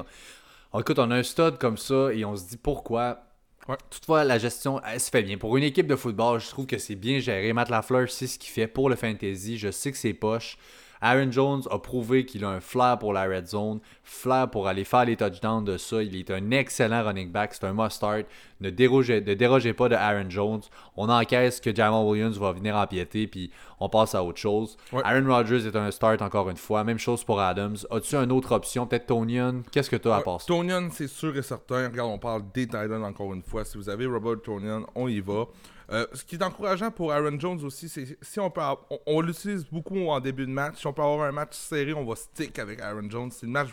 Oh, 0.77 0.81
écoute, 0.81 0.99
on 0.99 1.11
a 1.11 1.17
un 1.17 1.23
stud 1.23 1.57
comme 1.57 1.79
ça 1.79 2.13
et 2.13 2.23
on 2.27 2.37
se 2.37 2.49
dit 2.51 2.59
pourquoi. 2.59 3.23
Ouais. 3.67 3.79
Toutefois, 3.89 4.25
la 4.25 4.37
gestion, 4.37 4.79
elle 4.85 5.01
se 5.01 5.09
fait 5.09 5.23
bien. 5.23 5.39
Pour 5.39 5.57
une 5.57 5.65
équipe 5.65 5.87
de 5.87 5.97
football, 5.97 6.39
je 6.39 6.51
trouve 6.51 6.67
que 6.67 6.77
c'est 6.77 6.97
bien 6.97 7.19
géré. 7.19 7.55
Matt 7.55 7.71
Lafleur 7.71 8.11
sait 8.11 8.27
ce 8.27 8.39
qu'il 8.39 8.51
fait 8.51 8.67
pour 8.67 8.91
le 8.91 8.95
fantasy. 8.95 9.57
Je 9.57 9.71
sais 9.71 9.91
que 9.91 9.97
c'est 9.97 10.13
poche. 10.13 10.59
Aaron 11.01 11.31
Jones 11.31 11.63
a 11.71 11.79
prouvé 11.79 12.25
qu'il 12.25 12.45
a 12.45 12.49
un 12.49 12.61
flair 12.61 12.99
pour 12.99 13.13
la 13.13 13.25
red 13.25 13.47
zone, 13.47 13.81
flair 14.03 14.51
pour 14.51 14.69
aller 14.69 14.85
faire 14.85 15.05
les 15.05 15.17
touchdowns 15.17 15.65
de 15.65 15.77
ça. 15.77 16.03
Il 16.03 16.17
est 16.17 16.31
un 16.31 16.51
excellent 16.51 17.05
running 17.05 17.31
back, 17.31 17.55
c'est 17.55 17.65
un 17.65 17.73
must-start. 17.73 18.27
Ne 18.61 18.71
dérogez, 18.71 19.21
ne 19.21 19.35
dérogez 19.35 19.75
pas 19.75 19.89
de 19.89 19.95
Aaron 19.95 20.31
Jones. 20.31 20.63
On 20.97 21.09
encaisse 21.09 21.61
que 21.61 21.75
Jamal 21.75 22.05
Williams 22.07 22.39
va 22.39 22.53
venir 22.53 22.75
empiéter, 22.77 23.27
puis 23.27 23.51
on 23.81 23.89
passe 23.91 24.15
à 24.15 24.25
autre 24.25 24.39
chose. 24.39 24.77
Ouais. 24.93 25.03
Aaron 25.05 25.27
Rodgers 25.27 25.67
est 25.67 25.77
un 25.77 25.91
start 25.91 26.23
encore 26.23 26.49
une 26.49 26.57
fois. 26.57 26.83
Même 26.85 26.99
chose 26.99 27.23
pour 27.25 27.41
Adams. 27.41 27.77
As-tu 27.91 28.17
une 28.17 28.33
autre 28.33 28.53
option? 28.53 28.87
Peut-être 28.87 29.07
Tonian 29.07 29.63
Qu'est-ce 29.71 29.91
que 29.91 29.97
tu 29.97 30.09
as 30.09 30.15
à 30.15 30.19
Ouais, 30.19 30.25
part 30.25 30.41
ça 30.41 30.47
Tonian, 30.47 30.89
c'est 30.91 31.09
sûr 31.09 31.37
et 31.37 31.43
certain. 31.43 31.89
Regarde, 31.89 32.11
on 32.11 32.19
parle 32.19 32.43
des 32.55 32.67
Titans 32.67 33.05
encore 33.05 33.35
une 33.35 33.43
fois. 33.43 33.65
Si 33.65 33.77
vous 33.77 33.89
avez 33.91 34.07
Robert 34.07 34.41
Tonian, 34.43 34.87
on 34.95 35.09
y 35.09 35.21
va. 35.21 35.45
Euh, 35.91 36.07
ce 36.13 36.25
qui 36.25 36.35
est 36.35 36.43
encourageant 36.43 36.91
pour 36.91 37.13
Aaron 37.13 37.39
Jones 37.39 37.63
aussi, 37.65 37.89
c'est 37.89 38.19
si 38.21 38.41
on 38.41 38.51
peut. 38.51 38.61
on, 39.07 39.21
l'utilise 39.21 39.65
beaucoup 39.65 40.09
en 40.09 40.19
début 40.21 40.47
de 40.47 40.51
match. 40.51 40.79
Si 40.79 40.87
on 40.87 40.93
peut 40.93 41.03
avoir 41.03 41.29
un 41.29 41.33
match 41.33 41.55
serré, 41.55 41.93
on 41.95 42.05
va 42.05 42.17
stick 42.17 42.59
avec 42.59 42.81
Aaron 42.81 43.09
Jones. 43.09 43.31
Si 43.31 43.47
le 43.47 43.53
match 43.53 43.71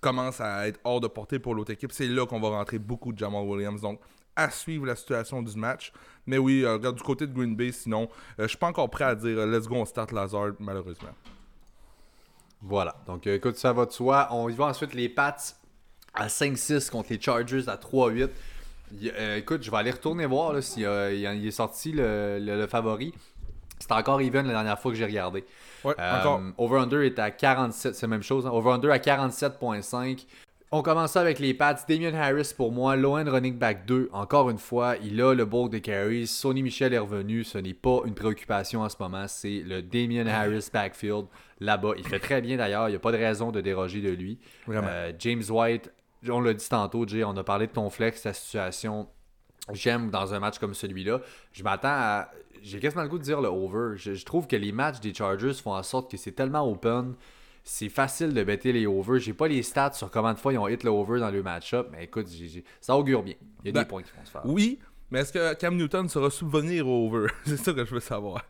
commence 0.00 0.40
à 0.40 0.68
être 0.68 0.78
hors 0.84 1.00
de 1.00 1.08
portée 1.08 1.38
pour 1.38 1.54
l'autre 1.54 1.72
équipe, 1.72 1.92
c'est 1.92 2.06
là 2.06 2.26
qu'on 2.26 2.40
va 2.40 2.50
rentrer 2.50 2.78
beaucoup 2.78 3.12
de 3.12 3.18
Jamal 3.18 3.44
Williams. 3.44 3.80
Donc, 3.80 4.00
à 4.38 4.50
suivre 4.50 4.86
la 4.86 4.94
situation 4.94 5.42
du 5.42 5.54
match. 5.56 5.92
Mais 6.26 6.38
oui, 6.38 6.62
euh, 6.64 6.74
regarde 6.74 6.96
du 6.96 7.02
côté 7.02 7.26
de 7.26 7.32
Green 7.32 7.56
Bay, 7.56 7.72
sinon, 7.72 8.08
euh, 8.38 8.44
je 8.44 8.48
suis 8.48 8.56
pas 8.56 8.68
encore 8.68 8.88
prêt 8.88 9.04
à 9.04 9.14
dire 9.14 9.36
euh, 9.38 9.46
let's 9.46 9.66
go, 9.66 9.74
on 9.74 9.84
start 9.84 10.12
Lazard, 10.12 10.52
malheureusement. 10.60 11.10
Voilà. 12.62 12.94
Donc, 13.06 13.26
écoute, 13.26 13.56
ça 13.56 13.72
va 13.72 13.84
de 13.86 13.90
soi. 13.90 14.28
On 14.30 14.48
y 14.48 14.54
va 14.54 14.66
ensuite 14.66 14.94
les 14.94 15.08
Pats 15.08 15.36
à 16.14 16.28
5-6 16.28 16.90
contre 16.90 17.10
les 17.10 17.20
Chargers 17.20 17.68
à 17.68 17.76
3-8. 17.76 18.30
Euh, 19.04 19.36
écoute, 19.36 19.62
je 19.62 19.70
vais 19.70 19.76
aller 19.76 19.90
retourner 19.90 20.26
voir 20.26 20.52
là, 20.52 20.62
si 20.62 20.84
euh, 20.84 21.12
il 21.12 21.46
est 21.46 21.50
sorti 21.50 21.92
le, 21.92 22.38
le- 22.40 22.56
le 22.56 22.66
favori. 22.66 23.14
C'était 23.78 23.94
encore 23.94 24.20
even 24.20 24.46
la 24.46 24.52
dernière 24.54 24.78
fois 24.80 24.90
que 24.90 24.96
j'ai 24.98 25.04
regardé. 25.04 25.44
Ouais, 25.84 25.94
Euh. 25.98 26.50
Over-under 26.58 27.02
est 27.02 27.18
à 27.18 27.30
47, 27.30 27.94
c'est 27.94 28.02
la 28.06 28.08
même 28.08 28.22
chose. 28.22 28.46
hein. 28.46 28.50
Over-under 28.50 28.90
à 28.90 28.98
47.5. 28.98 30.26
On 30.70 30.82
commence 30.82 31.16
avec 31.16 31.38
les 31.38 31.54
Pats. 31.54 31.76
Damien 31.88 32.12
Harris 32.12 32.52
pour 32.54 32.72
moi, 32.72 32.94
low-end 32.94 33.24
running 33.26 33.56
back 33.56 33.86
2. 33.86 34.10
Encore 34.12 34.50
une 34.50 34.58
fois, 34.58 34.96
il 35.02 35.18
a 35.22 35.32
le 35.32 35.46
bulk 35.46 35.70
des 35.70 35.80
carries. 35.80 36.26
Sonny 36.26 36.62
Michel 36.62 36.92
est 36.92 36.98
revenu. 36.98 37.42
Ce 37.42 37.56
n'est 37.56 37.72
pas 37.72 38.00
une 38.04 38.14
préoccupation 38.14 38.82
en 38.82 38.88
ce 38.90 38.96
moment. 39.00 39.24
C'est 39.28 39.62
le 39.64 39.80
Damien 39.80 40.26
Harris 40.26 40.68
backfield 40.70 41.24
là-bas. 41.60 41.92
Il 41.96 42.06
fait 42.06 42.18
très 42.18 42.42
bien 42.42 42.58
d'ailleurs. 42.58 42.88
Il 42.88 42.92
n'y 42.92 42.96
a 42.96 43.00
pas 43.00 43.12
de 43.12 43.16
raison 43.16 43.50
de 43.50 43.62
déroger 43.62 44.02
de 44.02 44.10
lui. 44.10 44.38
Euh, 44.68 45.12
James 45.18 45.42
White, 45.48 45.90
on 46.28 46.40
l'a 46.40 46.54
dit 46.54 46.68
tantôt, 46.68 47.06
Jay, 47.06 47.24
on 47.24 47.36
a 47.36 47.44
parlé 47.44 47.66
de 47.66 47.72
ton 47.72 47.90
flex, 47.90 48.22
ta 48.22 48.32
situation. 48.32 49.08
J'aime 49.72 50.10
dans 50.10 50.32
un 50.34 50.40
match 50.40 50.58
comme 50.58 50.74
celui-là. 50.74 51.20
Je 51.52 51.62
m'attends 51.62 51.88
à. 51.88 52.30
J'ai 52.62 52.80
quasiment 52.80 53.02
le 53.02 53.08
goût 53.08 53.18
de 53.18 53.22
dire 53.22 53.40
le 53.40 53.48
over. 53.48 53.96
Je, 53.96 54.14
je 54.14 54.24
trouve 54.24 54.46
que 54.46 54.56
les 54.56 54.72
matchs 54.72 55.00
des 55.00 55.14
Chargers 55.14 55.54
font 55.54 55.74
en 55.74 55.82
sorte 55.82 56.10
que 56.10 56.16
c'est 56.16 56.32
tellement 56.32 56.68
open. 56.68 57.14
C'est 57.64 57.90
facile 57.90 58.32
de 58.32 58.42
bêter 58.42 58.72
les 58.72 58.86
overs. 58.86 59.18
J'ai 59.20 59.34
pas 59.34 59.46
les 59.46 59.62
stats 59.62 59.92
sur 59.92 60.10
combien 60.10 60.32
de 60.32 60.38
fois 60.38 60.54
ils 60.54 60.58
ont 60.58 60.66
hit 60.68 60.82
le 60.84 60.90
over 60.90 61.20
dans 61.20 61.30
le 61.30 61.42
match-up, 61.42 61.88
mais 61.92 62.04
écoute, 62.04 62.26
ça 62.80 62.96
augure 62.96 63.22
bien. 63.22 63.34
Il 63.62 63.66
y 63.66 63.68
a 63.68 63.72
Ben, 63.72 63.82
des 63.82 63.88
points 63.88 64.02
qui 64.02 64.10
vont 64.16 64.24
se 64.24 64.30
faire. 64.30 64.46
Oui, 64.46 64.78
mais 65.10 65.20
est-ce 65.20 65.32
que 65.32 65.54
Cam 65.54 65.76
Newton 65.76 66.08
sera 66.08 66.30
subvenir 66.30 66.88
au 66.88 67.06
over 67.08 67.28
C'est 67.44 67.58
ça 67.58 67.72
que 67.74 67.84
je 67.84 67.94
veux 67.94 68.00
savoir. 68.00 68.42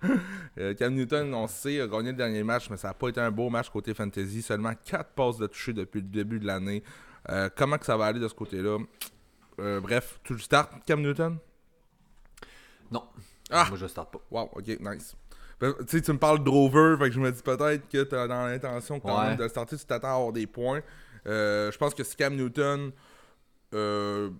Euh, 0.57 0.73
Cam 0.75 0.95
Newton, 0.95 1.35
on 1.35 1.49
sait, 1.49 1.81
a 1.81 1.89
gagné 1.89 2.11
le 2.11 2.16
dernier 2.16 2.45
match, 2.45 2.71
mais 2.71 2.77
ça 2.77 2.89
n'a 2.89 2.95
pas 2.95 3.09
été 3.09 3.21
un 3.21 3.31
beau 3.33 3.51
match 3.51 3.69
côté 3.71 3.93
fantasy. 3.93 4.41
Seulement 4.41 4.73
4 4.85 5.11
passes 5.11 5.39
de 5.39 5.49
toucher 5.49 5.73
depuis 5.73 6.01
le 6.01 6.07
début 6.07 6.39
de 6.39 6.47
l'année. 6.47 6.83
Euh, 7.31 7.49
comment 7.55 7.79
que 7.79 7.85
ça 7.87 7.97
va 7.97 8.07
aller 8.07 8.20
de 8.20 8.29
ce 8.29 8.35
côté-là? 8.35 8.79
Euh, 9.61 9.81
Bref, 9.81 10.20
tu 10.24 10.33
le 10.35 10.39
start, 10.39 10.72
Cam 10.87 11.01
Newton? 11.03 11.39
Non. 12.91 13.05
Ah! 13.51 13.66
Moi, 13.68 13.79
je 13.79 13.87
starte 13.87 14.12
pas. 14.12 14.20
Wow, 14.31 14.51
ok, 14.55 14.66
nice. 14.81 15.14
Tu 15.61 15.66
sais, 15.89 16.01
tu 16.03 16.12
me 16.12 16.18
parles 16.18 16.39
de 16.39 16.45
Drover, 16.45 16.97
fait 16.99 17.09
que 17.09 17.14
je 17.14 17.20
me 17.20 17.33
dis 17.33 17.43
peut-être 17.43 17.89
que 17.89 18.05
tu 18.05 18.14
as 18.14 18.29
dans 18.29 18.47
l'intention 18.47 19.01
quand 19.01 19.18
Ouais. 19.20 19.29
même 19.29 19.37
de 19.37 19.43
le 19.43 19.49
starter, 19.49 19.76
tu 19.76 19.85
t'attends 19.85 20.09
à 20.09 20.12
avoir 20.16 20.33
des 20.33 20.47
points. 20.47 20.81
Euh, 21.26 21.70
je 21.72 21.76
pense 21.79 21.95
que 21.95 22.05
si 22.05 22.14
Cam 22.16 22.35
Newton. 22.37 22.93
il 23.72 24.31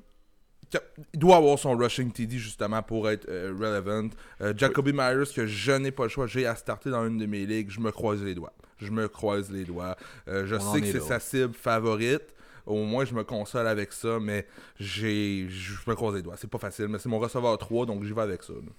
doit 1.19 1.37
avoir 1.37 1.59
son 1.59 1.77
rushing 1.77 2.13
TD 2.13 2.39
justement 2.39 2.83
pour 2.83 3.09
être 3.11 3.29
euh, 3.29 3.53
relevant. 3.59 4.11
Euh, 4.43 4.53
Jacoby 4.57 4.93
Myers, 4.93 5.25
que 5.35 5.47
je 5.47 5.73
n'ai 5.73 5.91
pas 5.91 6.05
le 6.05 6.09
choix, 6.09 6.27
j'ai 6.27 6.47
à 6.47 6.55
starter 6.55 6.91
dans 6.91 7.07
une 7.07 7.19
de 7.19 7.27
mes 7.27 7.47
ligues, 7.47 7.71
je 7.71 7.81
me 7.81 7.91
croise 7.91 8.23
les 8.23 8.35
doigts. 8.35 8.53
Je 8.77 8.91
me 8.91 9.09
croise 9.09 9.51
les 9.51 9.65
doigts. 9.65 9.97
Euh, 10.29 10.47
je 10.47 10.55
On 10.57 10.73
sais 10.75 10.81
que 10.81 10.87
est 10.87 10.93
c'est 10.93 11.01
sa 11.01 11.19
cible 11.21 11.55
favorite. 11.55 12.35
Au 12.69 12.85
moins, 12.85 13.05
je 13.05 13.15
me 13.15 13.25
console 13.25 13.67
avec 13.67 13.93
ça, 13.93 14.19
mais 14.21 14.47
j'ai, 14.79 15.47
je 15.49 15.73
me 15.87 15.95
croise 15.95 16.15
les 16.15 16.23
doigts. 16.23 16.37
C'est 16.37 16.51
pas 16.51 16.59
facile, 16.59 16.89
mais 16.89 16.99
c'est 16.99 17.09
mon 17.09 17.19
receveur 17.19 17.57
3, 17.57 17.87
donc 17.87 18.05
j'y 18.05 18.13
vais 18.13 18.23
avec 18.23 18.43
ça. 18.43 18.53
là. 18.53 18.73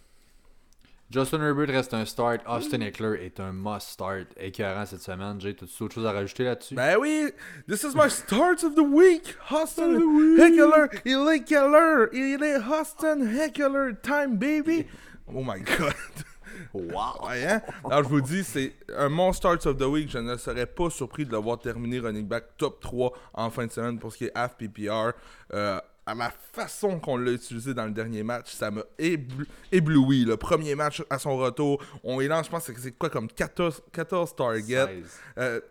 Justin 1.12 1.42
Herbert 1.42 1.70
reste 1.70 1.92
un 1.96 2.06
start. 2.06 2.42
Austin 2.48 2.82
Eckler 2.82 3.26
est 3.26 3.40
un 3.40 3.52
must-start. 3.52 4.28
Écœurant 4.40 4.86
cette 4.86 5.02
semaine. 5.02 5.42
Jay, 5.42 5.56
as-tu 5.60 5.84
autre 5.84 5.96
chose 5.96 6.06
à 6.06 6.12
rajouter 6.12 6.44
là-dessus? 6.44 6.76
Ben 6.76 6.98
oui, 7.00 7.32
this 7.68 7.82
is 7.82 7.96
my 7.96 8.08
start 8.12 8.64
of 8.64 8.76
the 8.76 8.86
week. 8.86 9.36
Austin 9.50 9.96
Heckler, 10.38 10.86
il 11.06 11.28
est 11.34 11.44
Keller, 11.46 12.10
il 12.14 12.44
est 12.44 12.58
Austin 12.58 13.22
Heckler 13.22 13.94
time, 14.04 14.38
baby. 14.38 14.86
Oh 15.34 15.42
my 15.44 15.60
god. 15.62 15.96
wow! 16.74 17.28
Hein? 17.30 17.62
Alors, 17.86 18.03
je 18.03 18.10
vous 18.10 18.22
dis, 18.22 18.43
c'est 18.43 18.74
un 18.97 19.10
mon 19.10 19.30
of 19.30 19.78
the 19.78 19.84
week. 19.84 20.10
Je 20.10 20.18
ne 20.18 20.36
serais 20.36 20.66
pas 20.66 20.89
surpris 20.89 21.26
de 21.26 21.32
le 21.32 21.38
voir 21.38 21.60
terminer 21.60 21.99
running 21.99 22.28
back 22.28 22.57
top 22.57 22.80
3 22.82 23.14
en 23.34 23.49
fin 23.49 23.66
de 23.66 23.72
semaine 23.72 23.99
pour 23.99 24.12
ce 24.12 24.18
qui 24.18 24.26
est 24.26 24.32
half 24.36 24.55
PPR. 24.57 25.12
Euh, 25.53 25.80
à 26.10 26.16
la 26.16 26.32
façon 26.32 26.99
qu'on 26.99 27.18
l'a 27.18 27.32
utilisé 27.32 27.74
dans 27.74 27.86
le 27.86 27.91
dernier 27.91 28.24
match, 28.24 28.51
ça 28.51 28.72
m'a 28.72 28.82
ébloui. 28.97 30.26
Le 30.26 30.38
premier 30.38 30.74
match 30.74 31.03
à 31.10 31.20
son 31.20 31.38
retour, 31.38 31.84
on 32.03 32.20
est 32.20 32.28
là, 32.28 32.41
je 32.43 32.49
pense 32.49 32.66
que 32.66 32.80
c'est 32.80 32.93
quoi 32.93 33.10
comme 33.10 33.28
14, 33.28 33.84
14 33.91 34.36
targets. 34.36 35.03
Euh, 35.38 35.62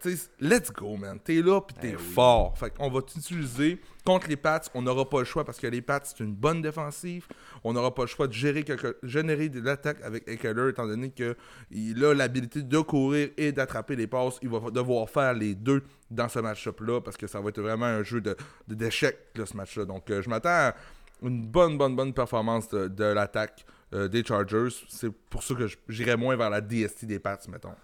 let's 0.40 0.72
go, 0.72 0.96
man. 0.96 1.18
T'es 1.18 1.42
là, 1.42 1.60
puis 1.60 1.76
t'es 1.80 1.94
eh 1.94 2.14
fort. 2.14 2.56
Fait 2.56 2.70
qu'on 2.70 2.88
va 2.88 3.02
t'utiliser 3.02 3.80
contre 4.04 4.28
les 4.28 4.36
Pats. 4.36 4.62
On 4.74 4.82
n'aura 4.82 5.08
pas 5.08 5.18
le 5.18 5.24
choix 5.24 5.44
parce 5.44 5.58
que 5.58 5.66
les 5.66 5.82
Pats, 5.82 6.00
c'est 6.04 6.20
une 6.20 6.34
bonne 6.34 6.62
défensive. 6.62 7.26
On 7.64 7.72
n'aura 7.72 7.92
pas 7.92 8.02
le 8.02 8.08
choix 8.08 8.28
de 8.28 8.32
gérer, 8.32 8.62
quelque, 8.62 8.96
générer 9.02 9.48
de 9.48 9.60
l'attaque 9.60 10.00
avec 10.04 10.28
Eckler, 10.28 10.70
étant 10.70 10.86
donné 10.86 11.10
qu'il 11.10 12.04
a 12.04 12.14
l'habilité 12.14 12.62
de 12.62 12.78
courir 12.78 13.30
et 13.36 13.50
d'attraper 13.50 13.96
les 13.96 14.06
passes. 14.06 14.38
Il 14.42 14.50
va 14.50 14.70
devoir 14.70 15.10
faire 15.10 15.34
les 15.34 15.56
deux 15.56 15.82
dans 16.10 16.28
ce 16.28 16.38
match-up-là 16.38 17.00
parce 17.00 17.16
que 17.16 17.26
ça 17.26 17.40
va 17.40 17.48
être 17.50 17.60
vraiment 17.60 17.86
un 17.86 18.02
jeu 18.02 18.22
d'échec, 18.66 19.18
de, 19.34 19.44
ce 19.44 19.56
match-là. 19.56 19.84
Donc, 19.84 20.10
euh, 20.10 20.22
je 20.22 20.28
m'attends 20.28 20.48
à 20.48 20.74
une 21.22 21.46
bonne, 21.46 21.76
bonne, 21.76 21.96
bonne 21.96 22.12
performance 22.12 22.68
de, 22.68 23.04
l'attaque 23.04 23.64
euh, 23.92 24.08
des 24.08 24.24
Chargers. 24.24 24.68
C'est 24.88 25.12
pour 25.12 25.42
ça 25.42 25.54
que 25.54 25.66
j'irais 25.88 26.16
moins 26.16 26.36
vers 26.36 26.50
la 26.50 26.60
DST 26.60 27.04
des 27.04 27.18
Pats, 27.18 27.38
mettons. 27.48 27.74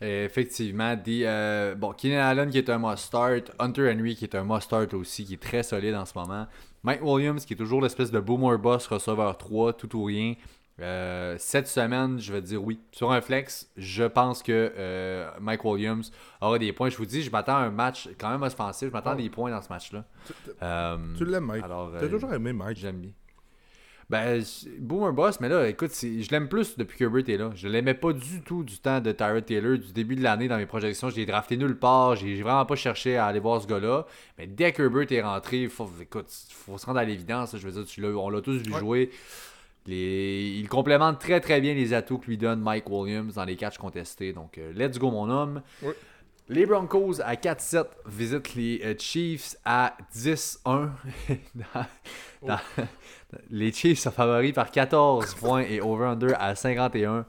Effectivement, 0.00 0.94
euh, 1.08 1.74
bon, 1.74 1.92
Keenan 1.94 2.20
Allen 2.20 2.50
qui 2.50 2.58
est 2.58 2.68
un 2.68 2.78
must-start, 2.78 3.52
Hunter 3.58 3.90
Henry 3.90 4.14
qui 4.14 4.24
est 4.24 4.34
un 4.34 4.44
must-start 4.44 4.92
aussi, 4.92 5.24
qui 5.24 5.34
est 5.34 5.42
très 5.42 5.62
solide 5.62 5.94
en 5.94 6.04
ce 6.04 6.12
moment, 6.18 6.46
Mike 6.82 7.02
Williams 7.02 7.46
qui 7.46 7.54
est 7.54 7.56
toujours 7.56 7.80
l'espèce 7.80 8.10
de 8.10 8.20
boomer 8.20 8.58
boss 8.58 8.86
receveur 8.88 9.38
3, 9.38 9.72
tout 9.72 9.96
ou 9.96 10.04
rien, 10.04 10.34
euh, 10.80 11.36
cette 11.38 11.68
semaine, 11.68 12.20
je 12.20 12.32
vais 12.32 12.42
dire 12.42 12.62
oui. 12.62 12.78
Sur 12.92 13.12
un 13.12 13.20
flex, 13.20 13.70
je 13.76 14.04
pense 14.04 14.42
que 14.42 14.72
euh, 14.76 15.30
Mike 15.40 15.64
Williams 15.64 16.12
aura 16.40 16.58
des 16.58 16.72
points. 16.72 16.90
Je 16.90 16.96
vous 16.96 17.06
dis, 17.06 17.22
je 17.22 17.30
m'attends 17.30 17.56
à 17.56 17.60
un 17.60 17.70
match 17.70 18.08
quand 18.18 18.30
même 18.30 18.42
offensif. 18.42 18.88
Je 18.88 18.92
m'attends 18.92 19.12
à 19.12 19.16
des 19.16 19.30
points 19.30 19.50
dans 19.50 19.62
ce 19.62 19.68
match-là. 19.70 20.04
Euh, 20.62 20.98
tu 21.16 21.24
l'aimes, 21.24 21.44
Mike. 21.44 21.64
T'as 21.98 22.08
toujours 22.08 22.32
aimé 22.32 22.52
Mike. 22.52 22.76
J'aime 22.76 22.98
bien. 22.98 23.12
Ben, 24.08 24.40
Boomer 24.78 25.12
Boss, 25.12 25.40
mais 25.40 25.48
là, 25.48 25.68
écoute, 25.68 25.90
je 25.92 26.30
l'aime 26.30 26.48
plus 26.48 26.76
depuis 26.76 26.96
que 26.96 27.04
Herbert 27.04 27.28
est 27.28 27.36
là. 27.38 27.50
Je 27.56 27.66
l'aimais 27.66 27.94
pas 27.94 28.12
du 28.12 28.40
tout 28.40 28.62
du 28.62 28.78
temps 28.78 29.00
de 29.00 29.10
Tyrod 29.10 29.44
Taylor, 29.44 29.78
du 29.78 29.92
début 29.92 30.14
de 30.14 30.22
l'année 30.22 30.46
dans 30.46 30.58
mes 30.58 30.66
projections. 30.66 31.10
Je 31.10 31.16
l'ai 31.16 31.26
drafté 31.26 31.56
nulle 31.56 31.76
part. 31.76 32.14
J'ai 32.14 32.40
vraiment 32.40 32.64
pas 32.64 32.76
cherché 32.76 33.16
à 33.16 33.26
aller 33.26 33.40
voir 33.40 33.60
ce 33.60 33.66
gars-là. 33.66 34.06
Mais 34.38 34.46
dès 34.46 34.70
que 34.70 34.84
Herbert 34.84 35.10
est 35.10 35.22
rentré, 35.22 35.62
il 35.62 35.68
faut, 35.68 35.90
écoute, 36.00 36.26
faut 36.50 36.78
se 36.78 36.86
rendre 36.86 37.00
à 37.00 37.04
l'évidence. 37.04 37.56
Je 37.56 37.68
veux 37.68 37.82
dire, 37.82 38.22
on 38.22 38.30
l'a 38.30 38.40
tous 38.42 38.58
vu 38.58 38.72
jouer. 38.78 39.10
Il 39.88 40.66
complémente 40.68 41.20
très 41.20 41.40
très 41.40 41.60
bien 41.60 41.74
les 41.74 41.94
atouts 41.94 42.18
que 42.18 42.26
lui 42.26 42.38
donne 42.38 42.60
Mike 42.60 42.88
Williams 42.90 43.34
dans 43.34 43.44
les 43.44 43.56
catchs 43.56 43.78
contestés. 43.78 44.32
Donc, 44.32 44.58
euh, 44.58 44.72
let's 44.74 44.98
go 44.98 45.10
mon 45.10 45.30
homme. 45.30 45.62
Les 46.48 46.64
Broncos 46.64 47.20
à 47.24 47.34
4-7 47.34 47.86
visitent 48.06 48.54
les 48.54 48.80
euh, 48.84 48.94
Chiefs 48.98 49.56
à 49.64 49.96
10-1. 50.14 50.90
les 53.50 53.72
Chiefs 53.72 53.98
sont 53.98 54.12
favoris 54.12 54.52
par 54.52 54.70
14 54.70 55.34
points 55.40 55.62
et 55.62 55.80
over-under 55.80 56.34
à 56.38 56.54
51. 56.54 57.26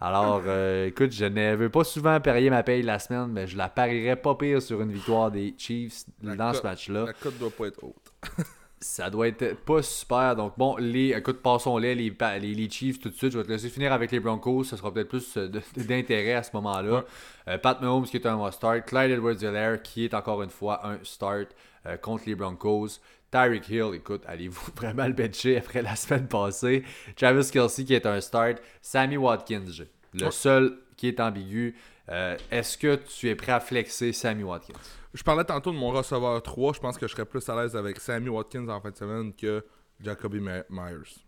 Alors, 0.00 0.42
euh, 0.46 0.86
écoute, 0.86 1.12
je 1.12 1.24
ne 1.24 1.56
veux 1.56 1.70
pas 1.70 1.82
souvent 1.82 2.20
parier 2.20 2.50
ma 2.50 2.62
paye 2.62 2.82
la 2.82 2.98
semaine, 2.98 3.28
mais 3.32 3.46
je 3.46 3.56
la 3.56 3.68
parierais 3.68 4.16
pas 4.16 4.34
pire 4.34 4.62
sur 4.62 4.80
une 4.80 4.92
victoire 4.92 5.30
des 5.30 5.54
Chiefs 5.58 6.04
dans 6.22 6.52
ce 6.52 6.62
match-là. 6.62 7.06
La 7.06 7.12
cote 7.14 7.38
doit 7.38 7.50
pas 7.50 7.66
être 7.66 7.82
haute. 7.82 8.12
Ça 8.80 9.10
doit 9.10 9.26
être 9.26 9.56
pas 9.64 9.82
super. 9.82 10.36
Donc, 10.36 10.54
bon, 10.56 10.76
les, 10.76 11.10
écoute, 11.10 11.42
passons-les, 11.42 11.94
les, 11.96 12.14
les, 12.40 12.70
Chiefs 12.70 13.00
tout 13.00 13.08
de 13.08 13.14
suite. 13.14 13.32
Je 13.32 13.38
vais 13.38 13.44
te 13.44 13.50
laisser 13.50 13.68
finir 13.70 13.92
avec 13.92 14.12
les 14.12 14.20
Broncos. 14.20 14.64
Ça 14.64 14.76
sera 14.76 14.92
peut-être 14.92 15.08
plus 15.08 15.36
euh, 15.36 15.48
d'intérêt 15.76 16.34
à 16.34 16.42
ce 16.44 16.50
moment-là. 16.54 17.04
Euh, 17.48 17.58
Pat 17.58 17.80
Mahomes 17.80 18.04
qui 18.04 18.16
est 18.16 18.26
un 18.26 18.36
must-start. 18.36 18.86
Clyde 18.86 19.10
edwards 19.10 19.82
qui 19.82 20.04
est 20.04 20.14
encore 20.14 20.42
une 20.42 20.50
fois 20.50 20.86
un 20.86 20.98
start 21.02 21.48
euh, 21.86 21.96
contre 21.96 22.24
les 22.26 22.36
Broncos. 22.36 23.00
Tyreek 23.32 23.68
Hill, 23.68 23.94
écoute, 23.94 24.22
allez-vous 24.26 24.70
vraiment 24.76 25.06
le 25.06 25.12
bencher 25.12 25.58
après 25.58 25.82
la 25.82 25.96
semaine 25.96 26.28
passée? 26.28 26.84
Travis 27.16 27.50
Kelsey 27.50 27.84
qui 27.84 27.94
est 27.94 28.06
un 28.06 28.20
start. 28.20 28.58
Sammy 28.80 29.16
Watkins, 29.16 29.84
le 30.14 30.30
seul 30.30 30.78
qui 30.96 31.08
est 31.08 31.20
ambigu. 31.20 31.74
Est-ce 32.08 32.78
que 32.78 32.96
tu 32.96 33.28
es 33.28 33.34
prêt 33.34 33.52
à 33.52 33.60
flexer 33.60 34.12
Sammy 34.12 34.44
Watkins? 34.44 34.72
Je 35.18 35.24
parlais 35.24 35.42
tantôt 35.42 35.72
de 35.72 35.76
mon 35.76 35.90
receveur 35.90 36.40
3. 36.40 36.74
Je 36.74 36.78
pense 36.78 36.96
que 36.96 37.08
je 37.08 37.12
serais 37.12 37.24
plus 37.24 37.46
à 37.48 37.60
l'aise 37.60 37.74
avec 37.74 37.98
Sammy 37.98 38.28
Watkins 38.28 38.68
en 38.68 38.80
fin 38.80 38.92
de 38.92 38.96
semaine 38.96 39.34
que 39.34 39.64
Jacoby 39.98 40.38
Myers. 40.38 41.24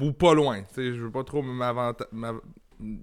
Ou 0.00 0.10
pas 0.10 0.34
loin. 0.34 0.64
Je 0.76 1.00
veux 1.00 1.12
pas 1.12 1.22
trop 1.22 1.44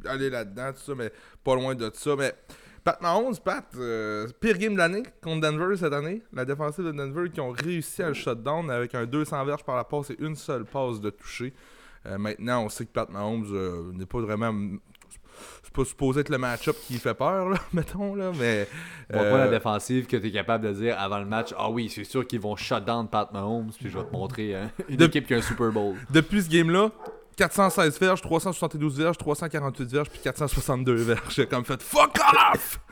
aller 0.05 0.29
là-dedans, 0.29 0.73
tout 0.73 0.81
ça, 0.81 0.95
mais 0.95 1.13
pas 1.45 1.55
loin 1.55 1.75
de 1.75 1.89
ça. 1.93 2.17
Mais 2.17 2.35
Pat 2.83 3.01
Mahomes, 3.01 3.37
Pat, 3.37 3.65
euh, 3.77 4.27
pire 4.41 4.57
game 4.57 4.73
de 4.73 4.79
l'année 4.79 5.03
contre 5.23 5.49
Denver 5.49 5.77
cette 5.77 5.93
année. 5.93 6.21
La 6.33 6.43
défensive 6.43 6.83
de 6.83 6.91
Denver 6.91 7.29
qui 7.29 7.39
ont 7.39 7.51
réussi 7.51 8.03
à 8.03 8.09
le 8.09 8.13
shutdown 8.13 8.69
avec 8.69 8.93
un 8.93 9.05
200 9.05 9.45
verges 9.45 9.63
par 9.63 9.77
la 9.77 9.85
passe 9.85 10.09
et 10.09 10.17
une 10.19 10.35
seule 10.35 10.65
passe 10.65 10.99
de 10.99 11.09
toucher. 11.09 11.53
Euh, 12.05 12.17
maintenant, 12.17 12.65
on 12.65 12.69
sait 12.69 12.85
que 12.85 12.91
Pat 12.91 13.09
Mahomes 13.09 13.47
euh, 13.53 13.93
n'est 13.93 14.05
pas 14.05 14.19
vraiment 14.19 14.51
c'est 15.63 15.73
pas 15.73 15.85
supposé 15.85 16.21
être 16.21 16.29
le 16.29 16.37
match-up 16.37 16.75
qui 16.87 16.97
fait 16.97 17.13
peur, 17.13 17.49
là, 17.49 17.57
mettons, 17.73 18.15
là, 18.15 18.31
mais... 18.37 18.67
Bon, 19.11 19.19
euh... 19.19 19.37
la 19.37 19.47
défensive 19.47 20.05
que 20.05 20.17
tu 20.17 20.27
es 20.27 20.31
capable 20.31 20.67
de 20.67 20.73
dire 20.73 20.99
avant 20.99 21.19
le 21.19 21.25
match, 21.25 21.53
ah 21.57 21.69
oui, 21.69 21.91
c'est 21.93 22.03
sûr 22.03 22.25
qu'ils 22.25 22.39
vont 22.39 22.55
shut 22.55 22.83
down 22.85 23.07
Pat 23.07 23.31
Mahomes, 23.33 23.71
puis 23.77 23.89
je 23.89 23.97
vais 23.97 24.05
te 24.05 24.11
montrer 24.11 24.55
hein, 24.55 24.71
une 24.89 25.01
équipe 25.01 25.27
qui 25.27 25.33
a 25.33 25.37
un 25.37 25.41
Super 25.41 25.71
Bowl. 25.71 25.95
Depuis 26.09 26.43
ce 26.43 26.49
game-là, 26.49 26.91
416 27.37 27.99
verges, 27.99 28.21
372 28.21 28.97
verges, 28.97 29.17
348 29.17 29.89
verges, 29.89 30.09
puis 30.09 30.19
462 30.19 30.93
verges. 30.95 31.21
J'ai 31.29 31.47
comme 31.47 31.65
fait 31.65 31.81
«Fuck 31.83 32.19
off!» 32.53 32.79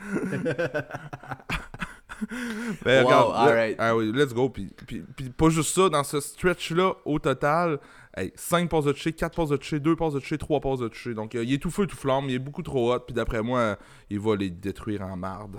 Mais 2.84 3.00
regarde, 3.00 3.76
ah 3.78 3.96
oui, 3.96 4.12
let's 4.12 4.34
go. 4.34 4.48
Puis, 4.48 4.70
puis, 4.86 5.02
puis, 5.16 5.30
pas 5.30 5.48
juste 5.48 5.74
ça, 5.74 5.88
dans 5.88 6.04
ce 6.04 6.20
stretch-là, 6.20 6.94
au 7.04 7.18
total, 7.18 7.78
hey, 8.16 8.32
5 8.34 8.68
passes 8.68 8.84
de 8.84 8.92
toucher, 8.92 9.12
4 9.12 9.34
passes 9.34 9.48
de 9.48 9.56
toucher, 9.56 9.80
2 9.80 9.96
passes 9.96 10.14
de 10.14 10.20
toucher, 10.20 10.38
3 10.38 10.60
passes 10.60 10.80
de 10.80 10.88
toucher. 10.88 11.14
Donc, 11.14 11.34
euh, 11.34 11.44
il 11.44 11.52
est 11.52 11.58
tout 11.58 11.70
feu, 11.70 11.86
tout 11.86 11.96
flamme, 11.96 12.24
il 12.28 12.34
est 12.34 12.38
beaucoup 12.38 12.62
trop 12.62 12.92
hot. 12.94 13.00
Puis 13.00 13.14
d'après 13.14 13.42
moi, 13.42 13.76
il 14.10 14.20
va 14.20 14.36
les 14.36 14.50
détruire 14.50 15.02
en 15.02 15.16
marde. 15.16 15.56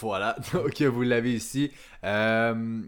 Voilà, 0.00 0.36
donc 0.52 0.80
vous 0.82 1.02
l'avez 1.02 1.34
ici. 1.34 1.70
Euh, 2.04 2.82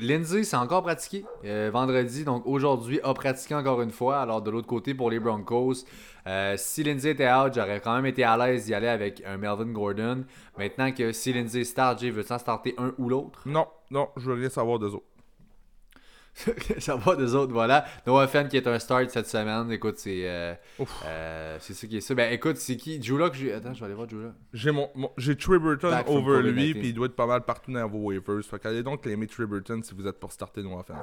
Lindsay, 0.00 0.44
c'est 0.44 0.56
encore 0.56 0.82
pratiqué 0.82 1.26
euh, 1.44 1.70
vendredi, 1.72 2.24
donc 2.24 2.46
aujourd'hui, 2.46 3.00
a 3.02 3.12
pratiqué 3.12 3.54
encore 3.54 3.82
une 3.82 3.90
fois. 3.90 4.20
Alors, 4.20 4.40
de 4.40 4.50
l'autre 4.50 4.66
côté, 4.66 4.94
pour 4.94 5.10
les 5.10 5.20
Broncos, 5.20 5.84
euh, 6.26 6.54
si 6.56 6.82
Lindsay 6.82 7.10
était 7.10 7.30
out, 7.30 7.52
j'aurais 7.54 7.80
quand 7.80 7.94
même 7.94 8.06
été 8.06 8.24
à 8.24 8.36
l'aise 8.36 8.64
d'y 8.64 8.72
aller 8.74 8.88
avec 8.88 9.22
un 9.26 9.36
Melvin 9.36 9.72
Gordon. 9.72 10.24
Maintenant 10.56 10.90
que 10.92 11.12
si 11.12 11.32
Lindsay 11.34 11.64
start, 11.64 12.00
Jay, 12.00 12.10
veux-tu 12.10 12.32
en 12.32 12.38
starter 12.38 12.74
un 12.78 12.94
ou 12.96 13.10
l'autre? 13.10 13.42
Non, 13.44 13.66
non, 13.90 14.08
je 14.16 14.30
veux 14.30 14.40
rien 14.40 14.48
savoir 14.48 14.78
des 14.78 14.86
autres. 14.86 15.04
ça 16.78 16.96
va 16.96 17.16
des 17.16 17.34
autres, 17.34 17.52
voilà. 17.52 17.84
Noah 18.06 18.28
Fenn 18.28 18.48
qui 18.48 18.56
est 18.56 18.66
un 18.66 18.78
start 18.78 19.10
cette 19.10 19.26
semaine. 19.26 19.70
Écoute, 19.72 19.98
c'est 19.98 20.22
euh, 20.28 20.54
euh, 21.04 21.56
c'est 21.60 21.74
ça 21.74 21.86
qui 21.86 21.96
est 21.96 22.00
ça. 22.00 22.14
Ben 22.14 22.32
écoute, 22.32 22.56
c'est 22.56 22.76
qui? 22.76 23.02
Jula 23.02 23.30
que 23.30 23.36
j'ai. 23.36 23.52
Attends, 23.52 23.74
je 23.74 23.80
vais 23.80 23.86
aller 23.86 23.94
voir 23.94 24.08
Jula. 24.08 24.32
J'ai 24.52 24.70
mon, 24.70 24.88
j'ai 25.16 25.36
Triberton 25.36 25.92
over 26.06 26.42
lui, 26.42 26.74
puis 26.74 26.88
il 26.88 26.94
doit 26.94 27.06
être 27.06 27.16
pas 27.16 27.26
mal 27.26 27.42
partout 27.42 27.72
dans 27.72 27.88
vos 27.88 27.98
waivers. 27.98 28.44
Fait 28.44 28.58
qu'allez 28.58 28.82
donc 28.82 29.02
claimer 29.02 29.26
Triberton 29.26 29.80
si 29.82 29.94
vous 29.94 30.06
êtes 30.06 30.18
pour 30.18 30.32
starter 30.32 30.62
Noah 30.62 30.84
Fenn. 30.84 30.96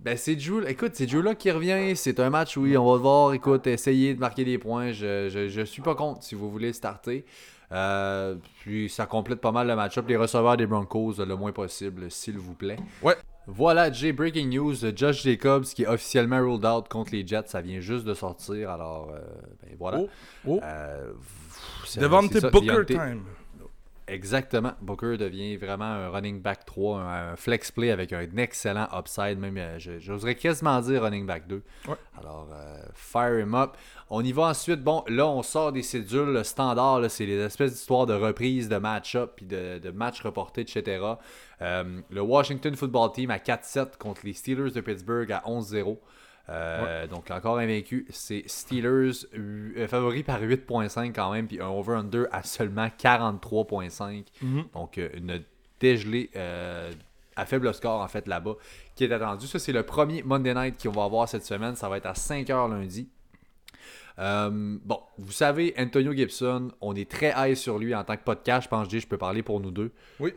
Ben 0.00 0.16
c'est 0.16 0.38
Jula. 0.38 0.70
Écoute, 0.70 0.92
c'est 0.94 1.08
Jula 1.08 1.34
qui 1.34 1.50
revient. 1.50 1.96
C'est 1.96 2.20
un 2.20 2.30
match 2.30 2.56
où 2.56 2.64
on 2.64 2.92
va 2.92 2.98
voir, 2.98 3.32
écoute, 3.34 3.66
essayer 3.66 4.14
de 4.14 4.20
marquer 4.20 4.44
des 4.44 4.58
points. 4.58 4.92
Je, 4.92 5.28
je, 5.28 5.48
je 5.48 5.62
suis 5.62 5.82
pas 5.82 5.96
contre 5.96 6.22
si 6.22 6.34
vous 6.34 6.50
voulez 6.50 6.72
starter. 6.72 7.24
Euh, 7.72 8.36
puis 8.60 8.88
ça 8.88 9.06
complète 9.06 9.40
pas 9.40 9.52
mal 9.52 9.66
le 9.66 9.76
match-up. 9.76 10.06
Les 10.08 10.16
receveurs 10.16 10.56
des 10.56 10.66
Broncos 10.66 11.14
le 11.18 11.36
moins 11.36 11.52
possible, 11.52 12.10
s'il 12.10 12.38
vous 12.38 12.54
plaît. 12.54 12.78
Ouais. 13.02 13.16
Voilà, 13.50 13.90
Jay, 13.90 14.12
breaking 14.12 14.50
news. 14.50 14.76
Josh 14.94 15.22
Jacobs 15.22 15.64
qui 15.64 15.82
est 15.82 15.86
officiellement 15.86 16.38
ruled 16.38 16.66
out 16.66 16.86
contre 16.88 17.12
les 17.12 17.26
Jets. 17.26 17.46
Ça 17.46 17.62
vient 17.62 17.80
juste 17.80 18.04
de 18.04 18.12
sortir. 18.12 18.70
Alors, 18.70 19.10
euh, 19.10 19.20
ben 19.62 19.74
voilà. 19.78 20.00
Oh, 20.02 20.08
oh. 20.46 20.60
Euh, 20.62 21.12
Devante 21.96 22.38
Booker 22.52 22.84
time. 22.86 23.22
Exactement. 24.08 24.72
Booker 24.80 25.16
devient 25.16 25.56
vraiment 25.56 25.84
un 25.84 26.08
running 26.08 26.40
back 26.40 26.64
3, 26.64 27.00
un, 27.00 27.36
flex 27.36 27.70
play 27.70 27.90
avec 27.90 28.12
un 28.12 28.26
excellent 28.36 28.88
upside. 28.92 29.38
Même, 29.38 29.56
euh, 29.56 29.78
j'oserais 29.78 30.34
quasiment 30.34 30.80
dire 30.80 31.02
running 31.02 31.26
back 31.26 31.46
2. 31.46 31.62
Alors, 32.18 32.48
fire 32.94 33.38
him 33.38 33.54
up. 33.54 33.76
On 34.10 34.24
y 34.24 34.32
va 34.32 34.44
ensuite. 34.44 34.82
Bon, 34.82 35.04
là, 35.08 35.26
on 35.26 35.42
sort 35.42 35.72
des 35.72 35.82
cédules 35.82 36.44
standards. 36.44 37.10
C'est 37.10 37.26
les 37.26 37.38
espèces 37.38 37.72
d'histoires 37.72 38.06
de 38.06 38.14
reprise 38.14 38.68
de 38.68 38.76
match-up, 38.76 39.32
puis 39.36 39.46
de, 39.46 39.78
de 39.78 39.90
match 39.90 40.22
reporté, 40.22 40.62
etc. 40.62 41.14
Euh, 41.60 42.00
le 42.10 42.20
Washington 42.20 42.74
Football 42.74 43.12
Team 43.12 43.30
à 43.30 43.38
4-7 43.38 43.98
contre 43.98 44.22
les 44.24 44.32
Steelers 44.32 44.70
de 44.70 44.80
Pittsburgh 44.80 45.30
à 45.32 45.42
11-0. 45.46 45.98
Euh, 46.48 47.06
donc 47.06 47.30
encore 47.30 47.58
invaincu, 47.58 48.06
c'est 48.10 48.42
Steelers 48.46 49.26
euh, 49.36 49.86
favoris 49.86 50.22
par 50.22 50.40
8.5 50.40 51.12
quand 51.12 51.32
même, 51.32 51.46
puis 51.46 51.60
un 51.60 51.68
over-under 51.68 52.26
à 52.32 52.42
seulement 52.42 52.86
43.5. 52.86 54.24
Mhm. 54.40 54.64
Donc 54.74 54.96
une 54.96 55.42
dégelée 55.80 56.30
à 57.36 57.46
faible 57.46 57.72
score 57.72 58.00
en 58.00 58.08
fait 58.08 58.26
là-bas 58.26 58.56
qui 58.96 59.04
est 59.04 59.12
attendu. 59.12 59.46
Ça 59.46 59.58
c'est 59.58 59.72
le 59.72 59.82
premier 59.82 60.22
Monday 60.22 60.54
Night 60.54 60.82
qu'on 60.82 60.92
va 60.92 61.04
avoir 61.04 61.28
cette 61.28 61.44
semaine, 61.44 61.76
ça 61.76 61.88
va 61.88 61.98
être 61.98 62.06
à 62.06 62.14
5h 62.14 62.70
lundi. 62.70 63.08
bon, 64.16 65.00
vous 65.18 65.32
savez, 65.32 65.74
Antonio 65.78 66.12
Gibson, 66.12 66.72
on 66.80 66.94
est 66.96 67.10
très 67.10 67.34
high 67.36 67.54
sur 67.54 67.78
lui 67.78 67.94
en 67.94 68.04
tant 68.04 68.16
que 68.16 68.24
podcast. 68.24 68.64
Je 68.64 68.68
pense 68.68 68.88
que 68.88 68.98
je 68.98 69.06
peux 69.06 69.18
parler 69.18 69.42
pour 69.42 69.60
nous 69.60 69.70
deux. 69.70 69.92
Oui 70.18 70.32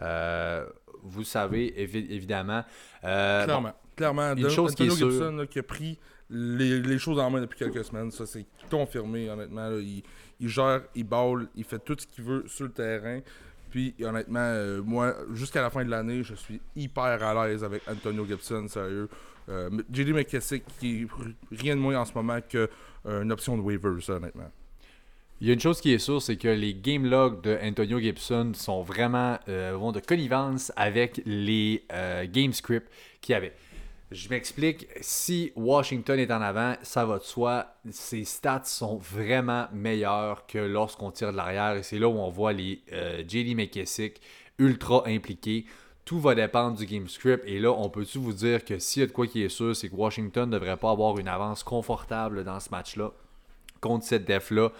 vous 1.03 1.23
savez 1.23 1.81
évidemment. 1.81 2.63
Euh, 3.03 3.45
clairement. 3.45 3.73
Clairement. 4.01 4.35
Une 4.35 4.49
chose 4.49 4.75
qui 4.75 4.83
est 4.83 4.89
Gibson 4.89 5.45
qui 5.49 5.59
a 5.59 5.63
pris 5.63 5.97
les, 6.29 6.97
choses 6.97 7.19
en 7.19 7.29
main 7.29 7.41
depuis 7.41 7.59
quelques 7.59 7.83
semaines, 7.83 8.11
ça 8.11 8.25
c'est 8.25 8.45
confirmé 8.69 9.29
honnêtement. 9.29 9.69
il, 9.79 10.03
gère, 10.47 10.81
il 10.95 11.03
balle, 11.03 11.47
il 11.55 11.63
fait 11.63 11.79
tout 11.79 11.95
ce 11.97 12.07
qu'il 12.07 12.23
veut 12.23 12.43
sur 12.47 12.65
le 12.65 12.71
terrain. 12.71 13.19
Puis 13.69 13.95
honnêtement, 14.03 14.39
euh, 14.39 14.81
moi, 14.83 15.15
jusqu'à 15.33 15.61
la 15.61 15.69
fin 15.69 15.85
de 15.85 15.89
l'année, 15.89 16.23
je 16.23 16.35
suis 16.35 16.59
hyper 16.75 17.23
à 17.23 17.47
l'aise 17.47 17.63
avec 17.63 17.81
Antonio 17.87 18.25
Gibson, 18.25 18.67
sérieux. 18.67 19.07
Euh, 19.49 19.69
JD 19.91 20.09
McKessick, 20.09 20.63
qui 20.79 21.03
est 21.03 21.07
rien 21.51 21.75
de 21.75 21.81
moins 21.81 21.99
en 21.99 22.05
ce 22.05 22.13
moment 22.13 22.39
qu'une 22.41 22.67
euh, 23.05 23.29
option 23.29 23.57
de 23.57 23.61
waivers, 23.61 24.09
honnêtement. 24.09 24.51
Il 25.39 25.47
y 25.47 25.49
a 25.49 25.53
une 25.53 25.59
chose 25.59 25.81
qui 25.81 25.91
est 25.91 25.99
sûre, 25.99 26.21
c'est 26.21 26.37
que 26.37 26.47
les 26.47 26.75
game 26.75 27.05
logs 27.05 27.41
de 27.41 27.57
Antonio 27.63 27.99
Gibson 27.99 28.51
sont 28.53 28.83
vraiment 28.83 29.39
euh, 29.49 29.75
vont 29.75 29.91
de 29.91 29.99
connivence 29.99 30.71
avec 30.75 31.19
les 31.25 31.83
game 32.31 32.53
scripts 32.53 32.89
qu'il 33.21 33.33
y 33.33 33.35
avait. 33.35 33.53
Je 34.11 34.27
m'explique, 34.27 34.87
si 34.99 35.53
Washington 35.55 36.19
est 36.19 36.31
en 36.31 36.41
avant, 36.41 36.75
ça 36.83 37.05
va 37.05 37.17
de 37.17 37.23
soi, 37.23 37.67
ses 37.91 38.25
stats 38.25 38.65
sont 38.65 38.97
vraiment 38.97 39.67
meilleurs 39.71 40.45
que 40.47 40.57
lorsqu'on 40.57 41.11
tire 41.11 41.31
de 41.31 41.37
l'arrière. 41.37 41.77
Et 41.77 41.83
c'est 41.83 41.97
là 41.97 42.09
où 42.09 42.17
on 42.17 42.29
voit 42.29 42.51
les 42.51 42.81
JD 43.25 43.55
McKessick 43.55 44.19
ultra 44.59 45.03
impliqués. 45.07 45.65
Tout 46.03 46.19
va 46.19 46.35
dépendre 46.35 46.77
du 46.77 46.85
game 46.85 47.07
script. 47.07 47.41
Et 47.47 47.59
là, 47.59 47.71
on 47.71 47.89
peut-tu 47.89 48.17
vous 48.17 48.33
dire 48.33 48.65
que 48.65 48.79
s'il 48.79 48.99
y 48.99 49.03
a 49.03 49.07
de 49.07 49.13
quoi 49.13 49.27
qui 49.27 49.43
est 49.43 49.49
sûr, 49.49 49.73
c'est 49.73 49.87
que 49.87 49.95
Washington 49.95 50.49
ne 50.49 50.59
devrait 50.59 50.75
pas 50.75 50.91
avoir 50.91 51.17
une 51.17 51.29
avance 51.29 51.63
confortable 51.63 52.43
dans 52.43 52.59
ce 52.59 52.69
match-là 52.69 53.11
contre 53.79 54.03
cette 54.03 54.25
def-là. 54.25 54.73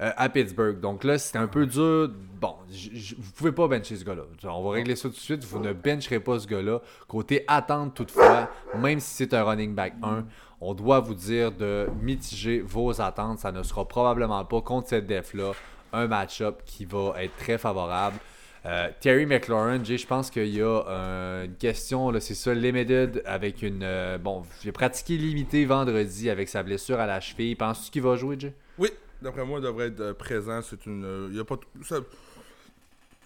Euh, 0.00 0.12
à 0.16 0.28
Pittsburgh. 0.28 0.78
Donc 0.78 1.02
là, 1.02 1.18
c'est 1.18 1.36
un 1.36 1.48
peu 1.48 1.66
dur. 1.66 2.08
Bon, 2.40 2.54
vous 2.68 3.32
pouvez 3.36 3.50
pas 3.50 3.66
bencher 3.66 3.96
ce 3.96 4.04
gars-là. 4.04 4.22
On 4.44 4.62
va 4.62 4.70
régler 4.70 4.94
ça 4.94 5.08
tout 5.08 5.14
de 5.14 5.20
suite. 5.20 5.44
Vous 5.44 5.58
ne 5.58 5.72
bencherez 5.72 6.20
pas 6.20 6.38
ce 6.38 6.46
gars-là. 6.46 6.80
Côté 7.08 7.44
attente, 7.48 7.94
toutefois, 7.94 8.48
même 8.76 9.00
si 9.00 9.16
c'est 9.16 9.34
un 9.34 9.42
running 9.42 9.74
back 9.74 9.94
1, 10.02 10.24
on 10.60 10.74
doit 10.74 11.00
vous 11.00 11.14
dire 11.14 11.50
de 11.50 11.88
mitiger 12.00 12.60
vos 12.60 13.00
attentes. 13.00 13.40
Ça 13.40 13.50
ne 13.50 13.64
sera 13.64 13.88
probablement 13.88 14.44
pas 14.44 14.60
contre 14.60 14.88
cette 14.88 15.06
def-là 15.06 15.52
un 15.92 16.06
match-up 16.06 16.62
qui 16.64 16.84
va 16.84 17.14
être 17.18 17.36
très 17.36 17.58
favorable. 17.58 18.18
Euh, 18.66 18.90
Terry 19.00 19.24
McLaurin, 19.24 19.82
Jay, 19.82 19.98
je 19.98 20.06
pense 20.06 20.30
qu'il 20.30 20.54
y 20.54 20.60
a 20.60 20.66
euh, 20.66 21.44
une 21.44 21.54
question, 21.54 22.12
c'est 22.20 22.34
ça, 22.34 22.52
limited 22.54 23.22
avec 23.24 23.62
une. 23.62 23.82
Euh, 23.82 24.18
bon, 24.18 24.42
j'ai 24.62 24.72
pratiqué 24.72 25.16
limité 25.16 25.64
vendredi 25.64 26.28
avec 26.28 26.48
sa 26.48 26.62
blessure 26.62 27.00
à 27.00 27.06
la 27.06 27.20
cheville. 27.20 27.54
Penses-tu 27.54 27.90
qu'il 27.90 28.02
va 28.02 28.16
jouer, 28.16 28.36
Jay? 28.38 28.52
Oui, 28.78 28.90
d'après 29.22 29.44
moi, 29.44 29.58
il 29.58 29.62
devrait 29.64 29.88
être 29.88 30.12
présent. 30.12 30.60
C'est 30.62 30.86
une. 30.86 31.30
Y 31.32 31.40
a 31.40 31.44
pas 31.44 31.56
ça, 31.82 31.96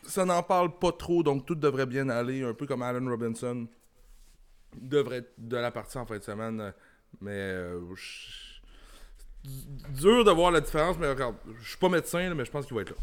ça 0.05 0.25
n'en 0.25 0.43
parle 0.43 0.77
pas 0.79 0.93
trop, 0.93 1.23
donc 1.23 1.47
tout 1.47 1.55
devrait 1.55 1.87
bien 1.87 2.09
aller, 2.09 2.43
un 2.43 2.55
peu 2.55 2.67
comme 2.67 2.83
Allen 2.83 3.09
Robinson. 3.09 3.67
devrait 4.77 5.19
être 5.19 5.33
de 5.39 5.57
la 5.57 5.71
partie 5.71 5.99
en 5.99 6.07
fin 6.07 6.19
de 6.19 6.23
semaine, 6.25 6.73
mais. 7.21 7.57
dur 9.45 10.25
de 10.25 10.31
voir 10.31 10.51
la 10.51 10.61
différence, 10.61 10.99
mais 10.99 11.09
regarde, 11.09 11.37
je 11.61 11.69
suis 11.69 11.79
pas 11.79 11.89
médecin, 11.89 12.35
mais 12.35 12.45
je 12.45 12.51
pense 12.51 12.67
qu'il 12.67 12.75
va 12.75 12.83
être 12.83 12.91
là. 12.91 12.97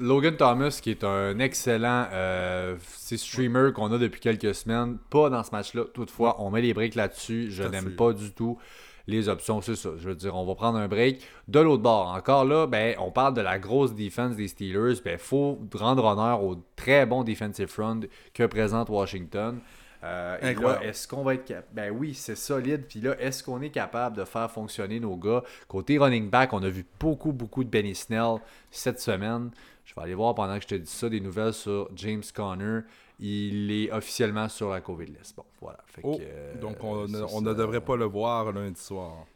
Logan 0.00 0.36
Thomas, 0.36 0.78
qui 0.82 0.90
est 0.90 1.04
un 1.04 1.38
excellent 1.38 2.08
euh, 2.12 2.76
streamer 2.80 3.72
qu'on 3.72 3.92
a 3.92 3.98
depuis 3.98 4.20
quelques 4.20 4.54
semaines, 4.54 4.98
pas 5.10 5.30
dans 5.30 5.44
ce 5.44 5.50
match-là. 5.52 5.84
Toutefois, 5.94 6.40
on 6.40 6.50
met 6.50 6.62
les 6.62 6.74
breaks 6.74 6.94
là-dessus. 6.94 7.50
Je 7.50 7.62
n'aime 7.62 7.94
pas 7.94 8.12
du 8.12 8.32
tout 8.32 8.58
les 9.06 9.28
options, 9.28 9.60
c'est 9.60 9.76
ça. 9.76 9.90
Je 9.98 10.08
veux 10.08 10.14
dire, 10.14 10.34
on 10.34 10.44
va 10.44 10.54
prendre 10.54 10.78
un 10.78 10.88
break. 10.88 11.22
De 11.48 11.60
l'autre 11.60 11.82
bord, 11.82 12.08
encore 12.08 12.44
là, 12.44 12.66
ben, 12.66 12.94
on 12.98 13.10
parle 13.10 13.34
de 13.34 13.40
la 13.40 13.58
grosse 13.58 13.94
défense 13.94 14.36
des 14.36 14.48
Steelers. 14.48 14.96
Il 14.96 15.02
ben, 15.02 15.18
faut 15.18 15.58
rendre 15.74 16.04
honneur 16.04 16.42
au 16.42 16.56
très 16.74 17.06
bon 17.06 17.22
defensive 17.22 17.68
front 17.68 18.00
que 18.34 18.44
présente 18.44 18.88
Washington. 18.88 19.60
Euh, 20.04 20.36
est-ce 20.82 21.08
qu'on 21.08 21.22
va 21.22 21.34
être 21.34 21.44
capable? 21.44 21.66
Ben 21.72 21.90
oui, 21.90 22.14
c'est 22.14 22.36
solide. 22.36 22.84
Puis 22.88 23.00
là, 23.00 23.16
est-ce 23.18 23.42
qu'on 23.42 23.60
est 23.62 23.70
capable 23.70 24.16
de 24.16 24.24
faire 24.24 24.50
fonctionner 24.50 25.00
nos 25.00 25.16
gars? 25.16 25.42
Côté 25.68 25.98
running 25.98 26.28
back, 26.30 26.52
on 26.52 26.62
a 26.62 26.68
vu 26.68 26.84
beaucoup, 27.00 27.32
beaucoup 27.32 27.64
de 27.64 27.70
Benny 27.70 27.94
Snell 27.94 28.36
cette 28.70 29.00
semaine. 29.00 29.50
Je 29.84 29.94
vais 29.94 30.02
aller 30.02 30.14
voir 30.14 30.34
pendant 30.34 30.56
que 30.56 30.62
je 30.62 30.68
te 30.68 30.74
dis 30.74 30.90
ça 30.90 31.08
des 31.08 31.20
nouvelles 31.20 31.54
sur 31.54 31.88
James 31.94 32.22
Conner. 32.34 32.80
Il 33.18 33.70
est 33.70 33.90
officiellement 33.90 34.48
sur 34.48 34.70
la 34.70 34.80
COVID 34.80 35.06
list. 35.06 35.36
Bon, 35.36 35.44
voilà. 35.60 35.78
Oh, 36.02 36.18
euh, 36.20 36.60
donc 36.60 36.82
on, 36.82 37.06
ne 37.06 37.54
devrait 37.54 37.80
pas 37.80 37.96
le 37.96 38.04
voir 38.04 38.52
lundi 38.52 38.80
soir. 38.80 39.26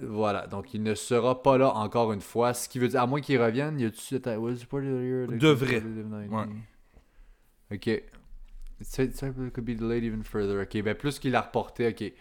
Voilà, 0.00 0.46
donc 0.46 0.74
il 0.74 0.82
ne 0.82 0.94
sera 0.94 1.42
pas 1.42 1.56
là 1.56 1.70
encore 1.74 2.12
une 2.12 2.20
fois. 2.20 2.52
Ce 2.52 2.68
qui 2.68 2.78
veut 2.78 2.88
dire, 2.88 3.00
à 3.00 3.06
moins 3.06 3.20
qu'il 3.20 3.40
revienne, 3.40 3.78
il 3.78 3.84
y 3.84 3.86
a-tu. 3.86 4.18
Devrait. 4.18 5.82
Ouais. 5.82 6.44
Ok. 7.72 7.86
It 8.78 9.52
could 9.54 9.64
be 9.64 9.74
delayed 9.74 10.04
even 10.04 10.22
further. 10.22 10.60
Ok, 10.60 10.82
ben 10.82 10.94
plus 10.94 11.18
qu'il 11.18 11.34
a 11.34 11.40
reporté, 11.40 11.88
ok. 11.88 12.12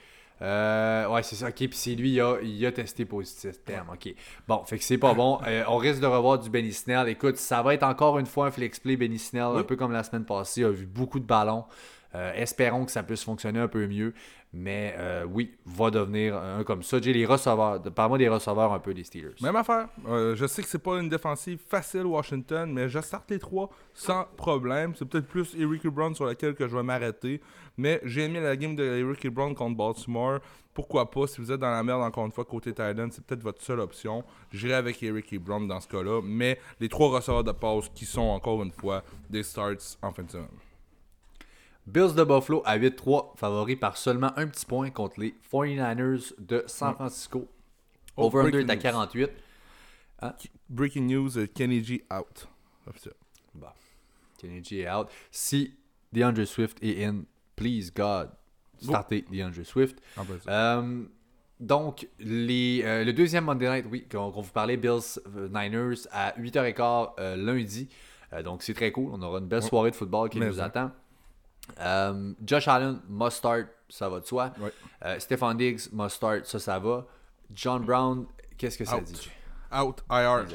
Euh, 0.42 1.08
ouais, 1.08 1.24
c'est 1.24 1.36
ça. 1.36 1.48
Ok, 1.48 1.56
puis 1.56 1.70
c'est 1.74 1.96
lui, 1.96 2.12
il 2.12 2.22
a, 2.22 2.38
il 2.42 2.66
a 2.66 2.72
testé 2.72 3.06
positif. 3.06 3.64
Terme, 3.64 3.90
ok. 3.94 4.14
Bon, 4.48 4.64
fait 4.66 4.78
que 4.78 4.84
c'est 4.84 4.98
pas 4.98 5.14
bon. 5.14 5.40
Euh, 5.48 5.64
on 5.68 5.78
risque 5.78 6.02
de 6.02 6.08
revoir 6.08 6.40
du 6.40 6.50
Benny 6.50 6.74
Snell. 6.74 7.08
Écoute, 7.08 7.38
ça 7.38 7.62
va 7.62 7.74
être 7.74 7.84
encore 7.84 8.18
une 8.18 8.26
fois 8.26 8.48
un 8.48 8.52
flex 8.52 8.80
play. 8.80 8.98
Benny 8.98 9.20
Snell, 9.20 9.58
un 9.58 9.64
peu 9.64 9.76
comme 9.76 9.92
la 9.92 10.04
semaine 10.04 10.26
passée, 10.26 10.64
a 10.64 10.70
vu 10.70 10.86
beaucoup 10.86 11.20
de 11.20 11.26
ballons. 11.26 11.66
Euh, 12.16 12.34
espérons 12.36 12.86
que 12.86 12.92
ça 12.92 13.04
puisse 13.04 13.24
fonctionner 13.24 13.60
un 13.60 13.68
peu 13.68 13.86
mieux. 13.88 14.14
Mais 14.58 14.96
euh, 14.98 15.26
oui, 15.30 15.52
va 15.66 15.92
devenir 15.92 16.38
un 16.38 16.64
comme 16.64 16.82
ça. 16.82 17.02
J'ai 17.02 17.12
les 17.12 17.26
receveurs, 17.26 17.82
par 17.82 18.18
des 18.18 18.30
receveurs 18.30 18.72
un 18.72 18.80
peu 18.80 18.94
des 18.94 19.04
Steelers. 19.04 19.36
Même 19.42 19.58
affaire. 19.58 19.90
Euh, 20.08 20.34
je 20.34 20.46
sais 20.46 20.62
que 20.62 20.70
c'est 20.70 20.80
pas 20.80 20.98
une 20.98 21.10
défensive 21.10 21.60
facile 21.68 22.06
Washington, 22.06 22.72
mais 22.72 22.88
je 22.88 23.00
starte 23.02 23.30
les 23.32 23.40
trois 23.40 23.70
sans 23.94 24.24
problème. 24.38 24.94
C'est 24.96 25.04
peut-être 25.04 25.28
plus 25.28 25.54
Eric 25.60 25.86
Brown 25.88 26.16
sur 26.16 26.26
laquelle 26.26 26.56
que 26.56 26.70
je 26.70 26.76
vais 26.76 26.84
m'arrêter. 26.84 27.42
Mais 27.76 28.00
j'ai 28.06 28.24
aimé 28.24 28.40
la 28.40 28.56
game 28.56 28.78
de 28.78 28.84
Eric 28.84 29.28
Brown 29.28 29.54
contre 29.54 29.76
Baltimore. 29.76 30.40
Pourquoi 30.74 31.12
pas, 31.12 31.28
si 31.28 31.42
vous 31.42 31.52
êtes 31.52 31.60
dans 31.60 31.72
la 31.72 31.84
merde 31.84 32.02
encore 32.02 32.26
une 32.26 32.32
fois 32.32 32.46
côté 32.46 32.70
Titan, 32.70 33.10
c'est 33.12 33.26
peut-être 33.26 33.44
votre 33.44 33.62
seule 33.62 33.82
option. 33.82 34.24
J'irai 34.54 34.76
avec 34.76 35.04
Eric 35.04 35.38
Brown 35.38 35.68
dans 35.68 35.82
ce 35.82 35.90
cas-là. 35.90 36.22
Mais 36.24 36.60
les 36.80 36.88
trois 36.88 37.10
receveurs 37.10 37.44
de 37.44 37.52
passe 37.52 37.90
qui 37.94 38.06
sont 38.06 38.22
encore 38.22 38.64
une 38.64 38.72
fois 38.72 39.04
des 39.30 39.44
starts 39.44 39.98
en 40.02 40.14
fin 40.14 40.24
de 40.24 40.32
semaine. 40.32 40.48
Bills 41.88 42.16
de 42.16 42.24
Buffalo 42.24 42.64
à 42.66 42.80
8-3, 42.80 43.38
favori 43.38 43.76
par 43.76 43.98
seulement 43.98 44.32
un 44.38 44.48
petit 44.48 44.66
point 44.66 44.90
contre 44.90 45.20
les 45.20 45.36
49ers 45.52 46.34
de 46.40 46.64
San 46.66 46.92
mm. 46.92 46.96
Francisco. 46.96 47.48
Oh, 48.18 48.26
Over-under 48.26 48.70
à 48.70 48.78
48. 48.78 49.30
Hein? 50.22 50.34
Breaking 50.70 51.02
news, 51.02 51.38
euh, 51.38 51.48
Kenny 51.48 51.84
G 51.84 52.04
out. 52.12 52.48
Bah. 53.54 53.76
Kenny 54.38 54.64
G 54.64 54.80
est 54.80 54.90
out. 54.90 55.08
Si 55.30 55.76
DeAndre 56.12 56.46
Swift 56.46 56.78
est 56.82 57.04
in, 57.04 57.24
please 57.56 57.92
God, 57.94 58.30
startez 58.82 59.26
DeAndre 59.32 59.64
Swift. 59.64 60.02
Euh, 60.48 61.04
donc, 61.60 62.08
les, 62.20 62.82
euh, 62.84 63.04
le 63.04 63.14
deuxième 63.14 63.46
Monday 63.46 63.70
Night, 63.70 63.86
oui, 63.92 64.08
qu'on 64.10 64.30
vous 64.30 64.52
parlait, 64.52 64.78
Bills 64.78 65.20
Niners 65.52 66.08
à 66.12 66.34
8h15 66.40 67.36
lundi. 67.36 67.90
donc, 68.44 68.64
c'est 68.64 68.74
très 68.74 68.92
cool. 68.92 69.12
On 69.14 69.22
aura 69.22 69.40
une 69.40 69.48
belle 69.48 69.64
soirée 69.64 69.92
de 69.92 69.96
football 69.96 70.30
qui 70.30 70.40
nous 70.40 70.60
attend. 70.60 70.92
Euh, 71.80 72.34
Josh 72.46 72.68
Allen 72.68 73.00
must 73.10 73.38
start, 73.38 73.68
ça 73.90 74.10
va 74.10 74.20
de 74.20 74.26
soi. 74.26 74.52
Euh, 75.04 75.20
Stefan 75.20 75.56
Diggs 75.56 75.90
must 75.92 76.16
start, 76.16 76.46
ça, 76.46 76.60
ça 76.60 76.80
va. 76.80 77.06
John 77.54 77.84
Brown, 77.84 78.26
qu'est-ce 78.58 78.78
que 78.78 78.86
ça 78.86 79.00
dit? 79.00 79.30
Out, 79.74 80.04
IR. 80.10 80.46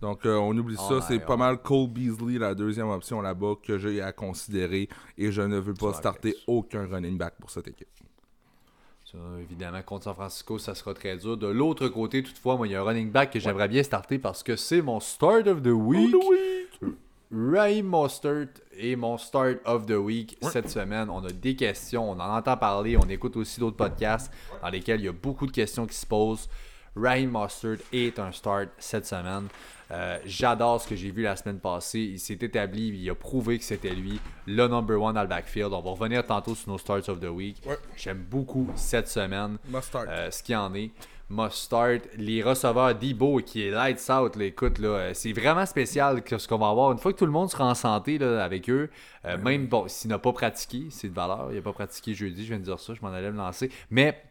Donc, 0.00 0.24
euh, 0.26 0.36
on 0.36 0.56
oublie 0.56 0.76
ça. 0.76 1.00
C'est 1.00 1.18
pas 1.18 1.36
mal 1.36 1.58
Cole 1.58 1.88
Beasley, 1.88 2.38
la 2.38 2.54
deuxième 2.54 2.88
option 2.88 3.20
là-bas, 3.20 3.54
que 3.62 3.78
j'ai 3.78 4.00
à 4.00 4.12
considérer. 4.12 4.88
Et 5.16 5.32
je 5.32 5.42
ne 5.42 5.58
veux 5.58 5.74
pas 5.74 5.92
starter 5.92 6.36
aucun 6.46 6.86
running 6.86 7.18
back 7.18 7.34
pour 7.40 7.50
cette 7.50 7.68
équipe. 7.68 7.88
évidemment, 9.40 9.82
contre 9.82 10.04
San 10.04 10.14
Francisco, 10.14 10.58
ça 10.58 10.74
sera 10.74 10.94
très 10.94 11.16
dur. 11.16 11.36
De 11.36 11.48
l'autre 11.48 11.88
côté, 11.88 12.22
toutefois, 12.22 12.56
moi, 12.56 12.68
il 12.68 12.72
y 12.72 12.76
a 12.76 12.80
un 12.80 12.84
running 12.84 13.10
back 13.10 13.32
que 13.32 13.40
j'aimerais 13.40 13.68
bien 13.68 13.82
starter 13.82 14.18
parce 14.18 14.42
que 14.42 14.54
c'est 14.54 14.82
mon 14.82 15.00
start 15.00 15.46
of 15.48 15.62
the 15.62 15.68
week. 15.68 16.14
Raheem 17.30 17.86
Mostert 17.86 18.48
est 18.78 18.96
mon 18.96 19.18
start 19.18 19.58
of 19.66 19.86
the 19.86 19.96
week 19.96 20.38
cette 20.40 20.70
semaine. 20.70 21.10
On 21.10 21.24
a 21.24 21.30
des 21.30 21.54
questions, 21.54 22.10
on 22.10 22.18
en 22.18 22.36
entend 22.36 22.56
parler, 22.56 22.96
on 22.96 23.08
écoute 23.08 23.36
aussi 23.36 23.60
d'autres 23.60 23.76
podcasts 23.76 24.32
dans 24.62 24.70
lesquels 24.70 25.00
il 25.00 25.04
y 25.04 25.08
a 25.08 25.12
beaucoup 25.12 25.46
de 25.46 25.52
questions 25.52 25.86
qui 25.86 25.96
se 25.96 26.06
posent. 26.06 26.48
Raheem 26.96 27.30
Mostert 27.30 27.78
est 27.92 28.18
un 28.18 28.32
start 28.32 28.70
cette 28.78 29.06
semaine. 29.06 29.48
Euh, 29.90 30.18
j'adore 30.24 30.80
ce 30.80 30.88
que 30.88 30.96
j'ai 30.96 31.10
vu 31.10 31.22
la 31.22 31.36
semaine 31.36 31.60
passée. 31.60 32.00
Il 32.00 32.18
s'est 32.18 32.38
établi, 32.40 32.88
il 32.88 33.10
a 33.10 33.14
prouvé 33.14 33.58
que 33.58 33.64
c'était 33.64 33.94
lui, 33.94 34.20
le 34.46 34.66
number 34.66 35.00
one 35.00 35.14
dans 35.14 35.22
le 35.22 35.28
backfield. 35.28 35.72
On 35.72 35.80
va 35.80 35.90
revenir 35.90 36.24
tantôt 36.26 36.54
sur 36.54 36.70
nos 36.70 36.78
starts 36.78 37.08
of 37.08 37.20
the 37.20 37.28
week. 37.28 37.62
J'aime 37.96 38.24
beaucoup 38.30 38.68
cette 38.74 39.08
semaine 39.08 39.58
euh, 39.94 40.30
ce 40.30 40.42
qui 40.42 40.56
en 40.56 40.74
est 40.74 40.90
must 41.28 41.56
start. 41.56 42.02
Les 42.16 42.42
receveurs 42.42 42.94
Debo 42.94 43.38
qui 43.38 43.62
est 43.62 43.70
lights 43.70 44.10
out, 44.10 44.36
écoute, 44.40 44.78
là, 44.78 44.88
euh, 44.88 45.10
c'est 45.14 45.32
vraiment 45.32 45.66
spécial 45.66 46.22
ce 46.26 46.48
qu'on 46.48 46.58
va 46.58 46.68
avoir. 46.68 46.92
Une 46.92 46.98
fois 46.98 47.12
que 47.12 47.18
tout 47.18 47.26
le 47.26 47.32
monde 47.32 47.50
sera 47.50 47.66
en 47.66 47.74
santé 47.74 48.18
là, 48.18 48.42
avec 48.42 48.68
eux, 48.70 48.90
euh, 49.24 49.36
ben 49.36 49.44
même 49.44 49.66
bon, 49.66 49.88
s'il 49.88 50.10
n'a 50.10 50.18
pas 50.18 50.32
pratiqué, 50.32 50.86
c'est 50.90 51.08
de 51.08 51.14
valeur. 51.14 51.48
Il 51.50 51.56
n'a 51.56 51.62
pas 51.62 51.72
pratiqué 51.72 52.14
jeudi, 52.14 52.44
je 52.44 52.48
viens 52.48 52.58
de 52.58 52.64
dire 52.64 52.80
ça, 52.80 52.94
je 52.94 53.00
m'en 53.02 53.08
allais 53.08 53.30
me 53.30 53.36
lancer. 53.36 53.70
Mais 53.90 54.22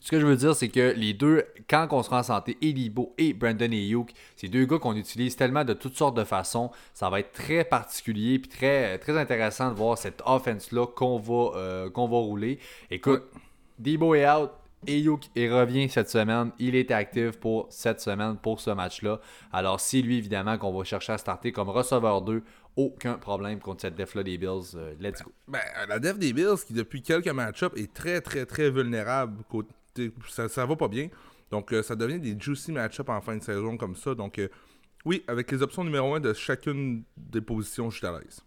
Ce 0.00 0.10
que 0.10 0.20
je 0.20 0.26
veux 0.26 0.36
dire, 0.36 0.54
c'est 0.54 0.68
que 0.68 0.92
les 0.96 1.14
deux, 1.14 1.44
quand 1.68 1.88
on 1.90 2.02
sera 2.02 2.20
en 2.20 2.22
santé, 2.22 2.56
Elibo 2.62 3.12
et 3.18 3.32
Brandon 3.32 3.72
Ayuk, 3.72 4.12
c'est 4.36 4.46
deux 4.46 4.64
gars 4.64 4.78
qu'on 4.78 4.94
utilise 4.94 5.34
tellement 5.34 5.64
de 5.64 5.72
toutes 5.72 5.96
sortes 5.96 6.16
de 6.16 6.22
façons. 6.22 6.70
Ça 6.94 7.10
va 7.10 7.18
être 7.18 7.32
très 7.32 7.64
particulier 7.64 8.38
puis 8.38 8.48
très, 8.48 8.98
très 8.98 9.18
intéressant 9.18 9.70
de 9.70 9.74
voir 9.74 9.98
cette 9.98 10.22
offense-là 10.24 10.86
qu'on 10.86 11.18
va, 11.18 11.56
euh, 11.56 11.90
qu'on 11.90 12.06
va 12.06 12.18
rouler. 12.18 12.60
Écoute, 12.90 13.24
Debo 13.80 14.14
est 14.14 14.28
out, 14.28 14.50
Ayuk 14.88 15.28
il 15.34 15.52
revient 15.52 15.88
cette 15.88 16.08
semaine. 16.08 16.52
Il 16.58 16.74
est 16.74 16.90
actif 16.90 17.32
pour 17.38 17.66
cette 17.70 18.00
semaine, 18.00 18.36
pour 18.36 18.60
ce 18.60 18.70
match-là. 18.70 19.20
Alors, 19.52 19.80
c'est 19.80 20.00
lui, 20.00 20.18
évidemment, 20.18 20.58
qu'on 20.58 20.76
va 20.76 20.84
chercher 20.84 21.12
à 21.12 21.18
starter 21.18 21.52
comme 21.52 21.68
receveur 21.68 22.22
2, 22.22 22.42
aucun 22.76 23.14
problème 23.14 23.58
contre 23.60 23.82
cette 23.82 23.94
def-là 23.94 24.22
des 24.22 24.38
Bills. 24.38 24.74
Euh, 24.74 24.94
let's 25.00 25.22
go. 25.22 25.32
Ben, 25.48 25.60
la 25.88 25.98
def 25.98 26.18
des 26.18 26.32
Bills, 26.32 26.56
qui 26.66 26.72
depuis 26.72 27.02
quelques 27.02 27.28
match-ups 27.28 27.76
est 27.76 27.92
très, 27.92 28.20
très, 28.20 28.46
très 28.46 28.70
vulnérable. 28.70 29.42
Ça, 30.28 30.48
ça 30.48 30.66
va 30.66 30.76
pas 30.76 30.88
bien. 30.88 31.08
Donc, 31.50 31.72
euh, 31.72 31.82
ça 31.82 31.96
devient 31.96 32.18
des 32.18 32.38
juicy 32.38 32.72
match-ups 32.72 33.08
en 33.08 33.20
fin 33.20 33.36
de 33.36 33.42
saison 33.42 33.76
comme 33.76 33.96
ça. 33.96 34.14
Donc, 34.14 34.38
euh, 34.38 34.48
oui, 35.04 35.22
avec 35.28 35.50
les 35.50 35.62
options 35.62 35.84
numéro 35.84 36.14
1 36.14 36.20
de 36.20 36.32
chacune 36.32 37.04
des 37.16 37.40
positions, 37.40 37.90
je 37.90 37.98
suis 37.98 38.06
à 38.06 38.18
l'aise. 38.18 38.42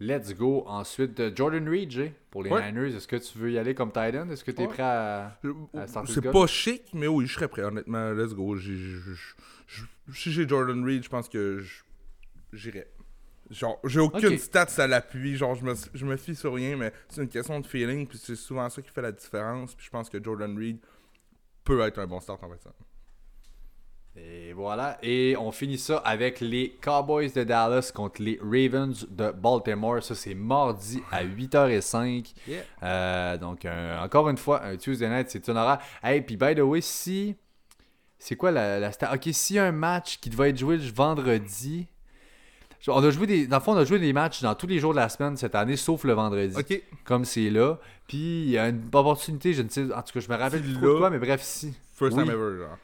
Let's 0.00 0.34
go. 0.34 0.64
Ensuite, 0.66 1.36
Jordan 1.36 1.68
Reed, 1.68 1.90
Jay, 1.90 2.14
pour 2.30 2.42
les 2.42 2.50
Niners. 2.50 2.96
Est-ce 2.96 3.06
que 3.06 3.16
tu 3.16 3.36
veux 3.36 3.52
y 3.52 3.58
aller 3.58 3.74
comme 3.74 3.90
Titan? 3.90 4.30
Est-ce 4.30 4.42
que 4.42 4.50
tu 4.50 4.62
es 4.62 4.66
prêt 4.66 4.82
à, 4.82 5.38
à 5.74 5.86
starter 5.86 6.12
C'est 6.12 6.30
pas 6.30 6.46
chic, 6.46 6.82
mais 6.94 7.06
oui, 7.06 7.26
je 7.26 7.34
serais 7.34 7.48
prêt, 7.48 7.62
honnêtement. 7.62 8.10
Let's 8.12 8.34
go. 8.34 8.56
Si 8.58 10.32
j'ai 10.32 10.48
Jordan 10.48 10.82
Reed, 10.84 11.04
je 11.04 11.08
pense 11.08 11.28
que 11.28 11.62
j'irais. 12.52 12.90
Genre, 13.50 13.78
j'ai 13.84 14.00
aucune 14.00 14.38
stats 14.38 14.68
à 14.78 14.86
l'appui. 14.86 15.36
Genre, 15.36 15.54
je 15.54 15.64
me, 15.64 15.74
je 15.92 16.06
me 16.06 16.16
fie 16.16 16.34
sur 16.34 16.54
rien, 16.54 16.76
mais 16.76 16.92
c'est 17.08 17.22
une 17.22 17.28
question 17.28 17.60
de 17.60 17.66
feeling. 17.66 18.06
Puis 18.06 18.18
c'est 18.18 18.36
souvent 18.36 18.68
ça 18.70 18.80
qui 18.80 18.90
fait 18.90 19.02
la 19.02 19.12
différence. 19.12 19.74
Puis 19.74 19.86
je 19.86 19.90
pense 19.90 20.08
que 20.08 20.22
Jordan 20.22 20.56
Reed 20.56 20.78
peut 21.64 21.80
être 21.80 21.98
un 21.98 22.06
bon 22.06 22.20
start 22.20 22.42
en 22.42 22.50
fait. 22.50 22.62
Ça. 22.62 22.72
Et 24.16 24.52
voilà. 24.52 24.98
Et 25.02 25.36
on 25.38 25.52
finit 25.52 25.78
ça 25.78 25.98
avec 25.98 26.40
les 26.40 26.76
Cowboys 26.82 27.32
de 27.32 27.44
Dallas 27.44 27.92
contre 27.94 28.22
les 28.22 28.38
Ravens 28.42 29.06
de 29.08 29.30
Baltimore. 29.30 30.02
Ça, 30.02 30.14
c'est 30.14 30.34
mardi 30.34 31.00
à 31.10 31.24
8h05. 31.24 32.34
Euh, 32.82 33.38
donc, 33.38 33.66
encore 34.02 34.28
une 34.28 34.36
fois, 34.36 34.64
un 34.64 34.76
Tuesday 34.76 35.08
night, 35.08 35.30
c'est 35.30 35.48
honorable. 35.48 35.82
Hey, 36.02 36.22
puis 36.22 36.36
by 36.36 36.54
the 36.54 36.60
way, 36.60 36.80
si. 36.80 37.36
C'est 38.18 38.36
quoi 38.36 38.50
la, 38.50 38.78
la 38.78 38.90
Ok, 39.14 39.28
s'il 39.32 39.56
y 39.56 39.58
a 39.58 39.64
un 39.64 39.72
match 39.72 40.18
qui 40.20 40.28
devait 40.28 40.50
être 40.50 40.58
joué 40.58 40.76
le 40.76 40.82
vendredi. 40.82 41.86
On 42.86 43.02
a 43.02 43.10
joué 43.10 43.26
des, 43.26 43.46
dans 43.46 43.56
le 43.56 43.62
fond, 43.62 43.72
on 43.72 43.78
a 43.78 43.84
joué 43.84 43.98
des 43.98 44.12
matchs 44.12 44.42
dans 44.42 44.54
tous 44.54 44.66
les 44.66 44.78
jours 44.78 44.92
de 44.92 44.96
la 44.96 45.08
semaine 45.08 45.36
cette 45.36 45.54
année, 45.54 45.76
sauf 45.76 46.04
le 46.04 46.12
vendredi. 46.12 46.54
OK. 46.56 46.82
Comme 47.04 47.24
c'est 47.24 47.48
là. 47.48 47.78
Puis 48.08 48.42
il 48.42 48.50
y 48.50 48.58
a 48.58 48.68
une 48.68 48.82
opportunité, 48.92 49.54
je 49.54 49.62
ne 49.62 49.68
sais, 49.68 49.84
en 49.84 50.02
tout 50.02 50.12
cas, 50.12 50.20
je 50.20 50.28
me 50.28 50.36
rappelle 50.36 50.62
plus 50.62 50.74
de 50.74 50.98
quoi, 50.98 51.08
mais 51.08 51.18
bref, 51.18 51.40
si. 51.42 51.72
First 51.94 52.16
time 52.16 52.30
ever, 52.30 52.58
genre. 52.58 52.78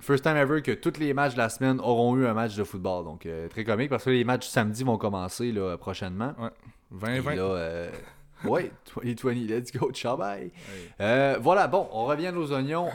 First 0.00 0.24
time 0.24 0.36
ever 0.36 0.62
que 0.62 0.72
tous 0.72 0.98
les 0.98 1.14
matchs 1.14 1.32
de 1.32 1.38
la 1.38 1.48
semaine 1.48 1.80
auront 1.80 2.16
eu 2.16 2.26
un 2.26 2.34
match 2.34 2.54
de 2.54 2.64
football. 2.64 3.04
Donc, 3.04 3.26
euh, 3.26 3.48
très 3.48 3.64
comique 3.64 3.88
parce 3.90 4.04
que 4.04 4.10
les 4.10 4.24
matchs 4.24 4.46
samedi 4.46 4.84
vont 4.84 4.98
commencer 4.98 5.52
là, 5.52 5.76
prochainement. 5.78 6.34
Ouais. 6.38 7.20
20-20. 7.20 7.38
Euh, 7.38 7.90
ouais, 8.44 8.70
2020, 9.02 9.32
let's 9.48 9.72
go, 9.72 9.90
ciao, 9.92 10.16
bye. 10.16 10.52
Euh, 11.00 11.38
voilà, 11.40 11.66
bon, 11.66 11.88
on 11.92 12.04
revient 12.04 12.32
aux 12.36 12.52
oignons. 12.52 12.88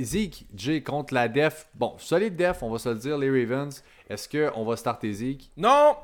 Zeke, 0.00 0.46
J 0.54 0.82
contre 0.82 1.14
la 1.14 1.28
def. 1.28 1.68
Bon, 1.74 1.94
solide 1.98 2.36
def, 2.36 2.62
on 2.62 2.70
va 2.70 2.78
se 2.78 2.88
le 2.88 2.96
dire, 2.96 3.16
les 3.16 3.30
Ravens. 3.30 3.82
Est-ce 4.08 4.28
qu'on 4.28 4.64
va 4.64 4.76
starter 4.76 5.12
Zeke? 5.12 5.50
Non 5.56 5.94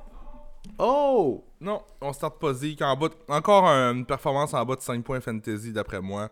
Oh 0.79 1.45
Non, 1.61 1.83
on 2.01 2.13
starte 2.13 2.39
pas 2.41 2.53
Zeke. 2.53 2.83
En 2.83 2.97
bas 2.97 3.09
Encore 3.29 3.65
une 3.67 4.05
performance 4.05 4.55
en 4.55 4.65
bas 4.65 4.77
de 4.77 4.81
5 4.81 5.03
points 5.05 5.21
fantasy 5.21 5.73
d'après 5.73 6.01
moi. 6.01 6.29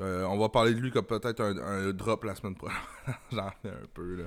Euh, 0.00 0.24
on 0.24 0.36
va 0.38 0.48
parler 0.48 0.74
de 0.74 0.80
lui 0.80 0.90
comme 0.90 1.04
peut-être 1.04 1.40
un, 1.40 1.92
drop 1.92 2.24
la 2.24 2.34
semaine 2.34 2.56
prochaine. 2.56 2.76
J'en 3.32 3.50
fais 3.62 3.68
un 3.68 3.86
peu. 3.92 4.16
Là. 4.16 4.24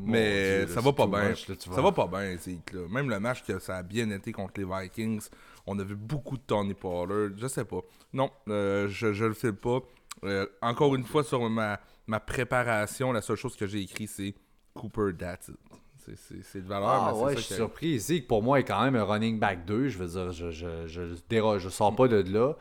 Mais 0.00 0.66
ça 0.66 0.80
va 0.80 0.92
pas 0.92 1.06
bien. 1.06 1.34
Ça 1.34 1.80
va 1.80 1.92
pas 1.92 2.06
bien, 2.06 2.36
Zeke. 2.36 2.72
Là. 2.72 2.80
Même 2.90 3.08
le 3.08 3.20
match 3.20 3.44
que 3.44 3.58
ça 3.58 3.76
a 3.76 3.82
bien 3.82 4.10
été 4.10 4.32
contre 4.32 4.54
les 4.56 4.64
Vikings, 4.64 5.28
on 5.66 5.78
a 5.78 5.84
vu 5.84 5.94
beaucoup 5.94 6.36
de 6.36 6.42
Tony 6.42 6.74
Pollard. 6.74 7.30
Je 7.36 7.46
sais 7.46 7.64
pas. 7.64 7.80
Non, 8.12 8.30
euh, 8.48 8.88
je, 8.88 9.12
je 9.12 9.24
le 9.24 9.34
fais 9.34 9.52
pas. 9.52 9.80
Euh, 10.24 10.46
encore 10.62 10.94
une 10.94 11.04
fois, 11.04 11.22
sur 11.22 11.48
ma, 11.48 11.78
ma 12.06 12.18
préparation, 12.20 13.12
la 13.12 13.22
seule 13.22 13.36
chose 13.36 13.56
que 13.56 13.66
j'ai 13.66 13.82
écrit, 13.82 14.08
c'est 14.08 14.34
Cooper 14.74 15.12
That's 15.16 15.50
C'est 15.96 16.62
de 16.62 16.66
valeur. 16.66 16.88
Ah 16.88 17.14
ouais, 17.14 17.36
je 17.36 17.40
suis 17.40 17.54
surpris. 17.54 17.98
Zeke, 18.00 18.26
pour 18.26 18.42
moi, 18.42 18.58
est 18.58 18.64
quand 18.64 18.82
même 18.82 18.96
un 18.96 19.04
running 19.04 19.38
back 19.38 19.64
2. 19.64 19.88
Je 19.88 19.98
veux 19.98 20.08
dire, 20.08 20.32
je, 20.32 20.50
je, 20.50 20.86
je, 20.88 21.58
je 21.58 21.68
sors 21.68 21.94
pas 21.94 22.08
de 22.08 22.20
là. 22.32 22.54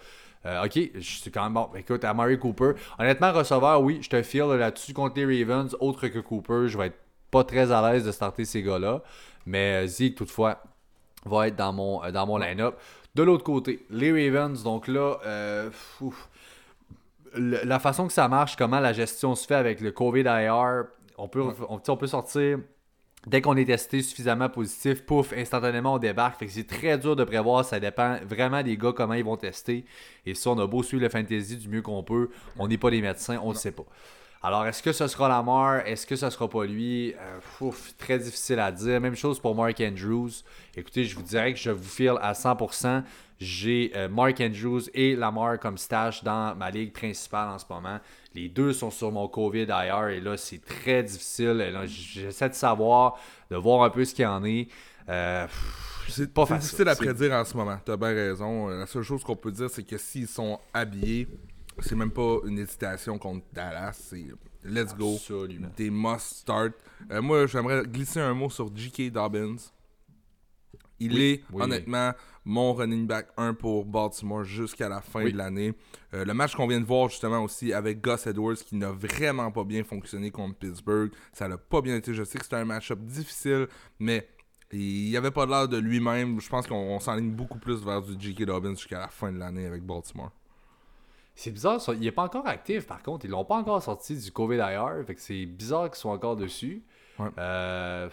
Euh, 0.45 0.65
ok, 0.65 0.79
je 0.95 0.99
suis 0.99 1.31
quand 1.31 1.43
même 1.43 1.53
bon. 1.53 1.69
Écoute, 1.75 2.03
Murray 2.03 2.37
Cooper, 2.37 2.73
honnêtement, 2.99 3.31
receveur, 3.31 3.81
oui, 3.81 3.99
je 4.01 4.09
te 4.09 4.21
file 4.21 4.43
là-dessus 4.43 4.93
contre 4.93 5.19
les 5.19 5.43
Ravens. 5.43 5.75
Autre 5.79 6.07
que 6.07 6.19
Cooper, 6.19 6.67
je 6.67 6.77
vais 6.77 6.87
être 6.87 6.99
pas 7.31 7.43
très 7.43 7.71
à 7.71 7.91
l'aise 7.91 8.05
de 8.05 8.11
starter 8.11 8.45
ces 8.45 8.61
gars-là. 8.61 9.01
Mais 9.45 9.83
euh, 9.83 9.87
Zeke, 9.87 10.15
toutefois, 10.15 10.61
va 11.25 11.47
être 11.47 11.55
dans 11.55 11.73
mon, 11.73 12.03
euh, 12.03 12.11
dans 12.11 12.27
mon 12.27 12.37
line-up. 12.37 12.77
De 13.15 13.23
l'autre 13.23 13.43
côté, 13.43 13.85
les 13.89 14.11
Ravens, 14.11 14.63
donc 14.63 14.87
là, 14.87 15.17
la 17.35 17.79
façon 17.79 18.07
que 18.07 18.13
ça 18.13 18.27
marche, 18.27 18.55
comment 18.55 18.79
la 18.79 18.91
gestion 18.91 19.35
se 19.35 19.45
fait 19.45 19.55
avec 19.55 19.81
le 19.81 19.91
COVID 19.91 20.23
IR, 20.25 20.85
on 21.17 21.27
peut, 21.27 21.43
on 21.69 21.79
peut 21.79 22.07
sortir 22.07 22.57
Dès 23.25 23.41
qu'on 23.41 23.55
est 23.55 23.65
testé 23.65 24.01
suffisamment 24.01 24.49
positif, 24.49 25.05
pouf, 25.05 25.31
instantanément 25.33 25.93
on 25.93 25.97
débarque. 25.97 26.39
Fait 26.39 26.45
que 26.45 26.51
c'est 26.51 26.67
très 26.67 26.97
dur 26.97 27.15
de 27.15 27.23
prévoir, 27.23 27.63
ça 27.63 27.79
dépend 27.79 28.17
vraiment 28.27 28.61
des 28.61 28.75
gars 28.75 28.91
comment 28.93 29.13
ils 29.13 29.23
vont 29.23 29.37
tester. 29.37 29.85
Et 30.25 30.33
si 30.35 30.47
on 30.47 30.59
a 30.59 30.67
beau 30.67 30.83
suivre 30.83 31.03
le 31.03 31.09
fantasy 31.09 31.55
du 31.55 31.69
mieux 31.69 31.81
qu'on 31.81 32.03
peut, 32.03 32.29
on 32.59 32.67
n'est 32.67 32.77
pas 32.77 32.91
des 32.91 33.01
médecins, 33.01 33.39
on 33.41 33.49
ne 33.49 33.57
sait 33.57 33.71
pas. 33.71 33.85
Alors, 34.45 34.67
est-ce 34.67 34.83
que 34.83 34.91
ce 34.91 35.07
sera 35.07 35.29
Lamar? 35.29 35.87
Est-ce 35.87 36.05
que 36.05 36.17
ce 36.17 36.29
sera 36.29 36.49
pas 36.49 36.65
lui? 36.65 37.13
Euh, 37.13 37.71
très 37.97 38.19
difficile 38.19 38.59
à 38.59 38.73
dire. 38.73 38.99
Même 38.99 39.15
chose 39.15 39.39
pour 39.39 39.55
Mark 39.55 39.79
Andrews. 39.79 40.31
Écoutez, 40.75 41.05
je 41.05 41.15
vous 41.15 41.21
dirais 41.21 41.53
que 41.53 41.59
je 41.59 41.69
vous 41.71 41.81
file 41.81 42.15
à 42.21 42.33
100%. 42.33 43.03
J'ai 43.39 43.93
euh, 43.95 44.09
Mark 44.09 44.41
Andrews 44.41 44.81
et 44.93 45.15
Lamar 45.15 45.59
comme 45.59 45.77
stash 45.77 46.25
dans 46.25 46.55
ma 46.55 46.71
ligue 46.71 46.91
principale 46.91 47.47
en 47.47 47.57
ce 47.57 47.63
moment. 47.69 47.99
Les 48.35 48.49
deux 48.49 48.73
sont 48.73 48.91
sur 48.91 49.13
mon 49.13 49.29
COVID 49.29 49.71
ailleurs 49.71 50.09
et 50.09 50.19
là, 50.19 50.35
c'est 50.35 50.61
très 50.61 51.03
difficile. 51.03 51.73
J'essaie 51.85 52.49
de 52.49 52.53
savoir, 52.53 53.17
de 53.49 53.55
voir 53.55 53.83
un 53.83 53.89
peu 53.89 54.03
ce 54.03 54.13
qu'il 54.13 54.23
y 54.23 54.27
en 54.27 54.43
est. 54.43 54.67
Euh, 55.07 55.47
c'est 56.09 56.33
pas 56.33 56.45
facile. 56.45 56.63
difficile 56.63 56.89
à 56.89 56.95
prédire 56.97 57.31
en 57.31 57.45
ce 57.45 57.55
moment. 57.55 57.77
Tu 57.85 57.93
as 57.93 57.97
bien 57.97 58.09
raison. 58.13 58.67
La 58.67 58.87
seule 58.87 59.03
chose 59.03 59.23
qu'on 59.23 59.37
peut 59.37 59.51
dire, 59.53 59.69
c'est 59.69 59.83
que 59.83 59.97
s'ils 59.97 60.27
sont 60.27 60.59
habillés, 60.73 61.29
c'est 61.79 61.95
même 61.95 62.11
pas 62.11 62.37
une 62.45 62.59
hésitation 62.59 63.17
contre 63.17 63.45
Dallas. 63.53 63.93
C'est 63.93 64.27
let's 64.63 64.95
go. 64.95 65.17
Des 65.75 65.89
must 65.89 66.37
start. 66.37 66.73
Euh, 67.11 67.21
moi, 67.21 67.47
j'aimerais 67.47 67.83
glisser 67.83 68.19
un 68.19 68.33
mot 68.33 68.49
sur 68.49 68.75
J.K. 68.75 69.11
Dobbins. 69.11 69.57
Il 70.99 71.19
est, 71.19 71.43
honnêtement, 71.53 72.13
mon 72.45 72.73
running 72.73 73.07
back 73.07 73.27
1 73.35 73.55
pour 73.55 73.85
Baltimore 73.85 74.43
jusqu'à 74.43 74.87
la 74.87 75.01
fin 75.01 75.25
de 75.25 75.35
l'année. 75.35 75.73
Euh, 76.13 76.23
le 76.23 76.33
match 76.33 76.55
qu'on 76.55 76.67
vient 76.67 76.79
de 76.79 76.85
voir 76.85 77.09
justement 77.09 77.43
aussi 77.43 77.73
avec 77.73 78.01
Gus 78.01 78.25
Edwards 78.27 78.55
qui 78.55 78.75
n'a 78.75 78.91
vraiment 78.91 79.51
pas 79.51 79.65
bien 79.65 79.83
fonctionné 79.83 80.31
contre 80.31 80.55
Pittsburgh. 80.55 81.11
Ça 81.33 81.47
n'a 81.47 81.57
pas 81.57 81.81
bien 81.81 81.95
été. 81.95 82.13
Je 82.13 82.23
sais 82.23 82.37
que 82.37 82.45
c'était 82.45 82.57
un 82.57 82.65
match-up 82.65 82.99
difficile, 82.99 83.67
mais 83.99 84.29
il 84.71 85.09
n'y 85.09 85.17
avait 85.17 85.31
pas 85.31 85.45
l'air 85.45 85.67
de 85.67 85.77
lui-même. 85.77 86.39
Je 86.39 86.49
pense 86.49 86.67
qu'on 86.67 86.99
s'enligne 86.99 87.31
beaucoup 87.31 87.59
plus 87.59 87.83
vers 87.83 88.01
du 88.01 88.15
J.K. 88.17 88.45
Dobbins 88.45 88.75
jusqu'à 88.75 88.99
la 88.99 89.07
fin 89.09 89.31
de 89.31 89.39
l'année 89.39 89.65
avec 89.65 89.83
Baltimore. 89.83 90.31
C'est 91.35 91.51
bizarre, 91.51 91.81
il 91.89 91.99
n'est 91.99 92.11
pas 92.11 92.23
encore 92.23 92.47
actif 92.47 92.85
par 92.85 93.01
contre. 93.01 93.25
Ils 93.25 93.31
l'ont 93.31 93.45
pas 93.45 93.55
encore 93.55 93.81
sorti 93.81 94.15
du 94.15 94.31
COVID 94.31 94.57
d'ailleurs. 94.57 95.03
Fait 95.05 95.15
que 95.15 95.21
c'est 95.21 95.45
bizarre 95.45 95.89
qu'ils 95.89 95.99
soient 95.99 96.11
encore 96.11 96.35
dessus. 96.35 96.83
Euh, 97.37 98.09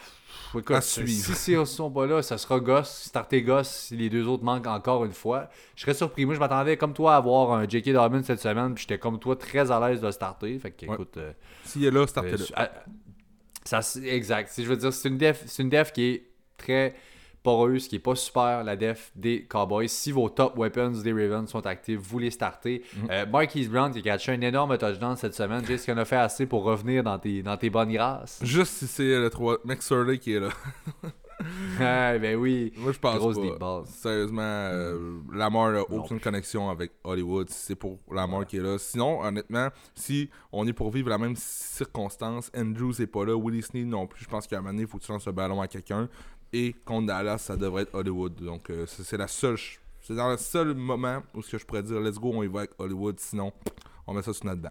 écoute, 0.55 0.83
si 0.83 1.53
ils 1.53 1.67
sont 1.67 1.91
pas 1.91 2.07
là, 2.07 2.23
ça 2.23 2.37
sera 2.37 2.61
Goss, 2.61 3.05
starter 3.07 3.43
Goss 3.43 3.69
si 3.69 3.97
les 3.97 4.11
deux 4.11 4.27
autres 4.27 4.45
manquent 4.45 4.67
encore 4.67 5.05
une 5.05 5.13
fois. 5.13 5.49
Je 5.75 5.83
serais 5.83 5.95
surpris. 5.95 6.27
Moi, 6.27 6.35
je 6.35 6.41
m'attendais 6.41 6.77
comme 6.77 6.93
toi 6.93 7.15
à 7.15 7.17
avoir 7.17 7.53
un 7.53 7.69
J.K. 7.69 7.93
Dobbins 7.93 8.23
cette 8.23 8.41
semaine, 8.41 8.75
puis 8.75 8.83
j'étais 8.83 8.99
comme 8.99 9.19
toi 9.19 9.37
très 9.37 9.71
à 9.71 9.81
l'aise 9.81 10.01
de 10.01 10.11
starter. 10.11 10.59
Fait 10.59 10.71
que, 10.71 10.85
écoute. 10.85 11.17
Euh, 11.17 11.33
S'il 11.65 11.85
est 11.85 11.91
là, 11.91 12.07
startez-le. 12.07 12.45
Euh, 12.59 12.67
ça, 13.65 13.81
exact. 14.05 14.53
Je 14.57 14.63
veux 14.63 14.77
dire, 14.77 14.93
c'est 14.93 15.09
une, 15.09 15.19
def, 15.19 15.45
une 15.59 15.71
def 15.71 15.93
qui 15.93 16.05
est 16.05 16.31
très 16.57 16.95
poreuse, 17.43 17.89
qui 17.89 17.97
est 17.97 18.01
pas 18.01 18.15
super, 18.15 18.65
la 18.65 18.77
def 18.77 19.13
des 19.15 19.45
Cowboys. 19.45 19.89
Si 19.89 20.13
vos 20.13 20.29
top 20.29 20.57
weapons 20.57 21.03
des 21.03 21.13
Ravens 21.13 21.49
sont 21.49 21.67
actifs, 21.67 21.99
vous 22.01 22.19
les 22.19 22.31
startez. 22.31 22.83
Mm 22.97 23.07
-hmm. 23.07 23.31
Marquise 23.31 23.69
Brown 23.69 23.93
qui 23.93 23.99
a 23.99 24.03
catché 24.03 24.33
un 24.33 24.41
énorme 24.41 24.77
touchdown 24.79 25.17
cette 25.17 25.35
semaine. 25.35 25.65
Est-ce 25.69 25.85
qu'il 25.85 25.95
en 25.95 25.99
a 25.99 26.05
fait 26.05 26.17
assez 26.17 26.47
pour 26.47 26.63
revenir 26.65 27.03
dans 27.03 27.19
tes, 27.19 27.43
dans 27.43 27.57
tes 27.57 27.71
bonnes 27.71 27.93
grâces? 27.93 28.41
Juste 28.43 28.73
si 28.73 28.87
c'est 28.87 29.19
le 29.19 29.31
3... 29.31 29.59
Surley 29.81 30.19
qui 30.19 30.33
est 30.35 30.41
là. 30.41 30.51
ah, 31.81 32.19
ben 32.19 32.37
oui. 32.37 32.73
Moi, 32.77 32.93
je 32.93 32.99
pense 32.99 33.59
pas. 33.59 33.83
Sérieusement, 33.87 34.43
euh, 34.43 35.19
Lamar 35.33 35.73
n'a 35.73 35.83
aucune 35.83 36.21
connexion 36.21 36.69
avec 36.69 36.93
Hollywood. 37.05 37.49
C'est 37.51 37.75
pour 37.75 37.99
Lamar 38.11 38.47
qui 38.47 38.59
est 38.59 38.63
là. 38.63 38.79
Sinon, 38.79 39.23
honnêtement, 39.23 39.69
si 39.95 40.31
on 40.53 40.67
est 40.67 40.73
pour 40.73 40.91
vivre 40.91 41.09
la 41.09 41.19
même 41.19 41.37
circonstance, 41.37 42.51
Andrews 42.57 42.95
n'est 42.99 43.07
pas 43.07 43.25
là, 43.25 43.37
Willie 43.37 43.63
Sneed 43.63 43.87
non 43.87 44.07
plus. 44.07 44.25
Je 44.25 44.29
pense 44.29 44.47
qu'à 44.47 44.57
un 44.57 44.61
moment 44.61 44.73
donné, 44.73 44.83
il 44.83 44.89
faut 44.89 44.99
que 44.99 45.05
tu 45.05 45.13
lances 45.13 45.27
le 45.27 45.33
ballon 45.33 45.61
à 45.61 45.69
quelqu'un. 45.69 46.09
Et 46.53 46.75
contre 46.85 47.07
Dallas, 47.07 47.39
ça 47.39 47.57
devrait 47.57 47.83
être 47.83 47.95
Hollywood. 47.95 48.35
Donc, 48.37 48.71
euh, 48.71 48.85
c'est 48.87 49.17
la 49.17 49.29
seule. 49.29 49.57
C'est 50.03 50.15
dans 50.15 50.31
le 50.31 50.37
seul 50.37 50.75
moment 50.75 51.23
où 51.35 51.43
ce 51.43 51.53
que 51.53 51.59
je 51.59 51.65
pourrais 51.65 51.83
dire, 51.83 52.01
let's 52.01 52.19
go, 52.19 52.33
on 52.35 52.43
y 52.43 52.49
va 52.49 52.61
avec 52.61 52.73
Hollywood. 52.79 53.21
Sinon, 53.21 53.53
on 54.07 54.15
met 54.15 54.23
ça 54.23 54.33
sur 54.33 54.47
notre 54.47 54.63
dent. 54.63 54.71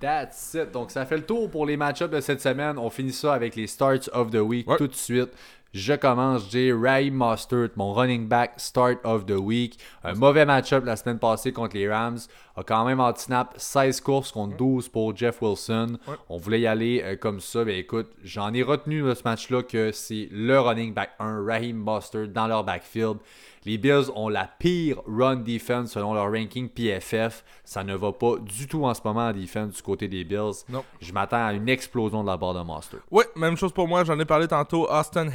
That's 0.00 0.54
it. 0.54 0.72
Donc, 0.72 0.90
ça 0.90 1.06
fait 1.06 1.16
le 1.18 1.24
tour 1.24 1.48
pour 1.48 1.64
les 1.64 1.76
match-ups 1.76 2.10
de 2.10 2.20
cette 2.20 2.40
semaine. 2.40 2.76
On 2.76 2.90
finit 2.90 3.12
ça 3.12 3.34
avec 3.34 3.54
les 3.54 3.68
starts 3.68 4.08
of 4.12 4.30
the 4.32 4.36
week 4.40 4.68
Ouais. 4.68 4.76
tout 4.76 4.88
de 4.88 4.94
suite. 4.94 5.30
Je 5.72 5.94
commence, 5.94 6.50
j'ai 6.50 6.70
Raheem 6.70 7.14
Mostert, 7.14 7.70
mon 7.76 7.94
running 7.94 8.28
back 8.28 8.52
start 8.58 8.98
of 9.04 9.24
the 9.24 9.38
week. 9.38 9.78
Un 10.04 10.12
mauvais 10.12 10.44
match-up 10.44 10.84
la 10.84 10.96
semaine 10.96 11.18
passée 11.18 11.50
contre 11.50 11.76
les 11.76 11.88
Rams. 11.88 12.18
A 12.56 12.62
quand 12.62 12.84
même 12.84 13.00
anti-snap 13.00 13.54
16 13.56 14.02
courses 14.02 14.32
contre 14.32 14.54
12 14.58 14.90
pour 14.90 15.16
Jeff 15.16 15.40
Wilson. 15.40 15.96
Ouais. 16.06 16.14
On 16.28 16.36
voulait 16.36 16.60
y 16.60 16.66
aller 16.66 17.00
euh, 17.02 17.16
comme 17.16 17.40
ça. 17.40 17.64
Ben 17.64 17.74
écoute, 17.74 18.10
j'en 18.22 18.52
ai 18.52 18.62
retenu 18.62 19.00
de 19.00 19.14
ce 19.14 19.22
match-là 19.24 19.62
que 19.62 19.92
c'est 19.92 20.28
le 20.30 20.60
running 20.60 20.92
back 20.92 21.12
1, 21.18 21.46
Raheem 21.46 21.76
Mostert, 21.78 22.28
dans 22.28 22.46
leur 22.46 22.64
backfield. 22.64 23.16
Les 23.64 23.78
Bills 23.78 24.10
ont 24.16 24.28
la 24.28 24.50
pire 24.58 25.00
run 25.06 25.36
defense 25.36 25.92
selon 25.92 26.14
leur 26.14 26.30
ranking 26.30 26.68
PFF. 26.68 27.44
Ça 27.64 27.84
ne 27.84 27.94
va 27.94 28.12
pas 28.12 28.36
du 28.38 28.66
tout 28.66 28.84
en 28.84 28.92
ce 28.92 29.00
moment 29.04 29.28
en 29.28 29.32
defense 29.32 29.76
du 29.76 29.82
côté 29.82 30.08
des 30.08 30.24
Bills. 30.24 30.64
Non. 30.68 30.84
Je 31.00 31.12
m'attends 31.12 31.46
à 31.46 31.52
une 31.52 31.68
explosion 31.68 32.22
de 32.24 32.28
la 32.28 32.36
part 32.36 32.54
de 32.54 32.60
Mostert. 32.60 33.00
Oui, 33.10 33.24
même 33.36 33.56
chose 33.56 33.72
pour 33.72 33.86
moi. 33.86 34.02
J'en 34.02 34.18
ai 34.18 34.24
parlé 34.24 34.48
tantôt. 34.48 34.90
Austin 34.90 35.28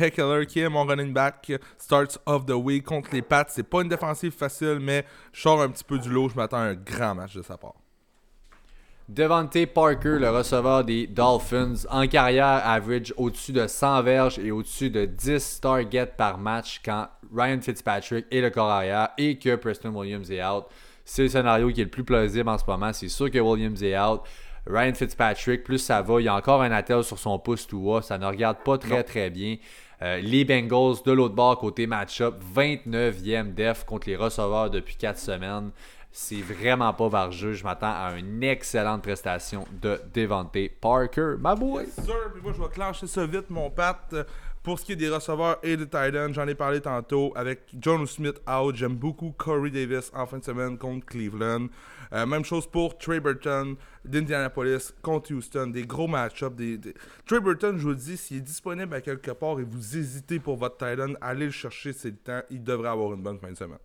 Qui 0.47 0.59
est 0.59 0.69
mon 0.69 0.85
running 0.85 1.13
back, 1.13 1.51
starts 1.77 2.17
of 2.25 2.45
the 2.45 2.51
week 2.51 2.85
contre 2.85 3.09
les 3.13 3.21
Pats. 3.21 3.45
C'est 3.49 3.63
pas 3.63 3.81
une 3.81 3.89
défensive 3.89 4.31
facile, 4.31 4.79
mais 4.81 5.05
je 5.31 5.41
sors 5.41 5.61
un 5.61 5.69
petit 5.69 5.83
peu 5.83 5.97
du 5.97 6.09
lot. 6.09 6.29
Je 6.29 6.35
m'attends 6.35 6.57
à 6.57 6.61
un 6.61 6.75
grand 6.75 7.15
match 7.15 7.35
de 7.35 7.41
sa 7.41 7.57
part. 7.57 7.75
Devante 9.09 9.65
Parker, 9.67 10.17
le 10.19 10.29
receveur 10.29 10.83
des 10.83 11.07
Dolphins, 11.07 11.85
en 11.89 12.05
carrière, 12.07 12.61
average 12.65 13.13
au-dessus 13.15 13.53
de 13.53 13.65
100 13.65 14.03
verges 14.03 14.37
et 14.37 14.51
au-dessus 14.51 14.89
de 14.89 15.05
10 15.05 15.61
targets 15.61 16.07
par 16.17 16.37
match 16.37 16.81
quand 16.83 17.07
Ryan 17.33 17.61
Fitzpatrick 17.61 18.25
est 18.29 18.41
le 18.41 18.49
corps 18.49 18.69
arrière 18.69 19.11
et 19.17 19.39
que 19.39 19.55
Preston 19.55 19.95
Williams 19.95 20.29
est 20.29 20.43
out. 20.43 20.65
C'est 21.05 21.21
le 21.21 21.29
scénario 21.29 21.69
qui 21.69 21.79
est 21.79 21.85
le 21.85 21.89
plus 21.89 22.03
plausible 22.03 22.49
en 22.49 22.57
ce 22.57 22.65
moment. 22.67 22.91
C'est 22.91 23.07
sûr 23.07 23.31
que 23.31 23.39
Williams 23.39 23.81
est 23.81 23.97
out. 23.97 24.23
Ryan 24.69 24.93
Fitzpatrick, 24.93 25.63
plus 25.63 25.77
ça 25.77 26.01
va, 26.01 26.19
il 26.19 26.25
y 26.25 26.27
a 26.27 26.35
encore 26.35 26.61
un 26.61 26.71
attel 26.71 27.01
sur 27.01 27.17
son 27.17 27.39
pouce 27.39 27.65
tout 27.65 27.89
haut. 27.89 28.01
Ça 28.01 28.17
ne 28.17 28.25
regarde 28.25 28.57
pas 28.65 28.77
très 28.77 29.03
très 29.03 29.29
bien. 29.29 29.55
Euh, 30.01 30.19
les 30.19 30.45
Bengals 30.45 31.01
de 31.05 31.11
l'autre 31.11 31.33
bord, 31.33 31.57
côté 31.57 31.87
match-up, 31.87 32.35
29e 32.55 33.53
def 33.53 33.83
contre 33.83 34.07
les 34.07 34.15
receveurs 34.15 34.69
depuis 34.69 34.95
4 34.95 35.17
semaines. 35.17 35.71
C'est 36.11 36.41
vraiment 36.41 36.93
pas 36.93 37.09
vargeux. 37.09 37.53
Je 37.53 37.63
m'attends 37.63 37.93
à 37.93 38.13
une 38.17 38.43
excellente 38.43 39.03
prestation 39.03 39.65
de 39.71 39.99
Devante 40.13 40.55
Parker. 40.81 41.35
Ma 41.39 41.55
boy! 41.55 41.85
Moi, 42.43 42.53
je 42.55 42.61
vais 42.61 42.69
clencher 42.69 43.07
ça 43.07 43.25
vite, 43.25 43.49
mon 43.49 43.69
pat. 43.69 44.15
Pour 44.63 44.79
ce 44.79 44.85
qui 44.85 44.91
est 44.91 44.97
des 44.97 45.09
receveurs 45.09 45.59
et 45.63 45.77
des 45.77 45.87
tight 45.87 46.15
ends, 46.15 46.33
j'en 46.33 46.47
ai 46.47 46.55
parlé 46.55 46.81
tantôt. 46.81 47.31
Avec 47.35 47.61
John 47.79 48.05
Smith 48.05 48.41
out, 48.49 48.75
j'aime 48.75 48.95
beaucoup 48.95 49.31
Corey 49.37 49.69
Davis 49.69 50.11
en 50.13 50.25
fin 50.25 50.39
de 50.39 50.43
semaine 50.43 50.77
contre 50.77 51.05
Cleveland. 51.05 51.67
Euh, 52.13 52.25
même 52.25 52.43
chose 52.43 52.67
pour 52.67 52.97
Trey 52.97 53.19
Burton 53.19 53.75
d'Indianapolis 54.05 54.93
contre 55.01 55.33
Houston. 55.33 55.67
Des 55.67 55.85
gros 55.85 56.07
match-ups. 56.07 56.55
Des, 56.55 56.79
Trey 57.25 57.39
Burton, 57.39 57.77
je 57.77 57.83
vous 57.83 57.89
le 57.89 57.95
dis, 57.95 58.17
s'il 58.17 58.37
est 58.37 58.41
disponible 58.41 58.93
à 58.93 59.01
quelque 59.01 59.31
part 59.31 59.59
et 59.59 59.63
vous 59.63 59.97
hésitez 59.97 60.39
pour 60.39 60.57
votre 60.57 60.77
tight 60.77 60.99
end, 60.99 61.13
allez 61.21 61.45
le 61.45 61.51
chercher, 61.51 61.93
c'est 61.93 62.09
le 62.09 62.17
temps. 62.17 62.41
Il 62.49 62.63
devrait 62.63 62.89
avoir 62.89 63.13
une 63.13 63.21
bonne 63.21 63.39
fin 63.39 63.51
de 63.51 63.57
semaine. 63.57 63.79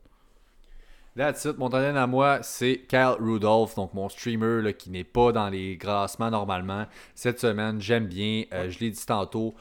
That's 1.14 1.44
it. 1.44 1.58
Mon 1.58 1.68
talent 1.68 1.96
à 1.96 2.06
moi, 2.06 2.38
c'est 2.42 2.86
Kyle 2.88 3.16
Rudolph, 3.20 3.74
donc 3.74 3.92
mon 3.92 4.08
streamer 4.08 4.62
là, 4.62 4.72
qui 4.72 4.88
n'est 4.88 5.04
pas 5.04 5.30
dans 5.30 5.50
les 5.50 5.76
classements 5.76 6.30
normalement. 6.30 6.86
Cette 7.14 7.38
semaine, 7.38 7.80
j'aime 7.82 8.06
bien. 8.06 8.44
Euh, 8.52 8.70
je 8.70 8.78
l'ai 8.78 8.90
dit 8.90 9.04
tantôt. 9.04 9.54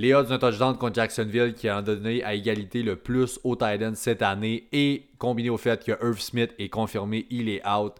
Les 0.00 0.14
odds 0.14 0.28
d'un 0.30 0.38
touchdown 0.38 0.78
contre 0.78 0.94
Jacksonville 0.94 1.52
qui 1.52 1.68
a 1.68 1.82
donné 1.82 2.24
à 2.24 2.32
égalité 2.32 2.82
le 2.82 2.96
plus 2.96 3.38
au 3.44 3.54
Titan 3.54 3.92
cette 3.94 4.22
année 4.22 4.66
et 4.72 5.10
combiné 5.18 5.50
au 5.50 5.58
fait 5.58 5.84
que 5.84 5.92
Irv 5.92 6.18
Smith 6.18 6.54
est 6.58 6.70
confirmé, 6.70 7.26
il 7.28 7.50
est 7.50 7.60
out. 7.68 7.96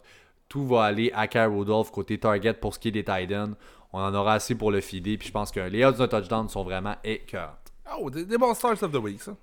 Tout 0.49 0.65
va 0.65 0.85
aller 0.85 1.11
à 1.13 1.27
Kyle 1.27 1.41
Rudolph 1.55 1.91
côté 1.91 2.17
target 2.17 2.53
pour 2.53 2.73
ce 2.73 2.79
qui 2.79 2.87
est 2.87 2.91
des 2.91 3.03
Titans. 3.03 3.53
On 3.93 3.99
en 3.99 4.15
aura 4.15 4.33
assez 4.33 4.55
pour 4.55 4.71
le 4.71 4.81
fider. 4.81 5.15
Puis 5.19 5.27
je 5.27 5.31
pense 5.31 5.51
que 5.51 5.59
les 5.59 5.85
odds 5.85 5.99
d'un 5.99 6.07
touchdown 6.07 6.49
sont 6.49 6.63
vraiment 6.63 6.95
écœurantes. 7.03 7.71
Oh, 7.99 8.09
des, 8.09 8.25
des 8.25 8.39
bons 8.39 8.55
starts 8.55 8.81
of 8.81 8.91
the 8.91 8.95
week, 8.95 9.21
ça. 9.21 9.35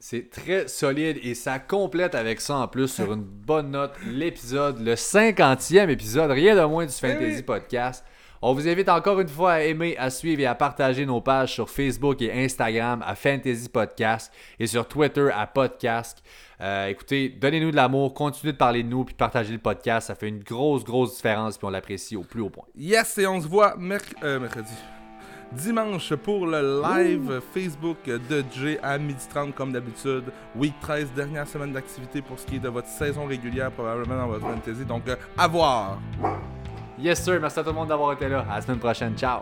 C'est 0.00 0.30
très 0.30 0.66
solide 0.66 1.20
et 1.22 1.36
ça 1.36 1.60
complète 1.60 2.16
avec 2.16 2.40
ça 2.40 2.56
en 2.56 2.66
plus 2.66 2.88
sur 2.88 3.12
une 3.12 3.22
bonne 3.22 3.70
note 3.70 3.92
l'épisode, 4.04 4.80
le 4.80 4.94
50e 4.94 5.88
épisode, 5.88 6.32
rien 6.32 6.56
de 6.56 6.64
moins 6.66 6.86
du 6.86 6.92
Fantasy 6.92 7.36
oui. 7.36 7.42
Podcast. 7.42 8.04
On 8.40 8.52
vous 8.54 8.68
invite 8.68 8.88
encore 8.88 9.18
une 9.18 9.28
fois 9.28 9.54
à 9.54 9.60
aimer, 9.62 9.96
à 9.98 10.10
suivre 10.10 10.40
et 10.42 10.46
à 10.46 10.54
partager 10.54 11.04
nos 11.04 11.20
pages 11.20 11.54
sur 11.54 11.68
Facebook 11.68 12.22
et 12.22 12.32
Instagram 12.44 13.02
à 13.04 13.16
Fantasy 13.16 13.68
Podcast 13.68 14.32
et 14.60 14.66
sur 14.68 14.86
Twitter 14.86 15.28
à 15.34 15.46
Podcast. 15.48 16.22
Euh, 16.60 16.86
écoutez, 16.86 17.30
donnez-nous 17.30 17.72
de 17.72 17.76
l'amour, 17.76 18.14
continuez 18.14 18.52
de 18.52 18.56
parler 18.58 18.84
de 18.84 18.88
nous 18.88 19.04
puis 19.04 19.14
partagez 19.16 19.52
le 19.52 19.58
podcast. 19.58 20.06
Ça 20.06 20.14
fait 20.14 20.28
une 20.28 20.38
grosse, 20.44 20.84
grosse 20.84 21.16
différence 21.16 21.58
puis 21.58 21.66
on 21.66 21.70
l'apprécie 21.70 22.16
au 22.16 22.22
plus 22.22 22.40
haut 22.40 22.48
point. 22.50 22.64
Yes, 22.76 23.18
et 23.18 23.26
on 23.26 23.40
se 23.40 23.48
voit 23.48 23.74
merc- 23.76 24.14
euh, 24.22 24.38
mercredi. 24.38 24.72
Dimanche 25.50 26.14
pour 26.14 26.46
le 26.46 26.82
live 26.82 27.40
Facebook 27.52 27.96
de 28.04 28.44
Jay 28.54 28.78
à 28.82 28.98
12h30 28.98 29.52
comme 29.52 29.72
d'habitude. 29.72 30.24
Week 30.54 30.74
13, 30.80 31.08
dernière 31.16 31.48
semaine 31.48 31.72
d'activité 31.72 32.22
pour 32.22 32.38
ce 32.38 32.46
qui 32.46 32.56
est 32.56 32.60
de 32.60 32.68
votre 32.68 32.86
saison 32.88 33.24
régulière 33.26 33.72
probablement 33.72 34.16
dans 34.16 34.26
votre 34.28 34.46
fantasy. 34.46 34.84
Donc 34.84 35.08
euh, 35.08 35.16
à 35.36 35.48
voir. 35.48 35.98
Yes 36.98 37.22
sir, 37.22 37.38
merci 37.40 37.58
à 37.60 37.62
tout 37.62 37.70
le 37.70 37.74
monde 37.76 37.88
d'avoir 37.88 38.12
été 38.12 38.28
là. 38.28 38.44
À 38.50 38.56
la 38.56 38.60
semaine 38.60 38.78
prochaine. 38.78 39.14
Ciao! 39.16 39.40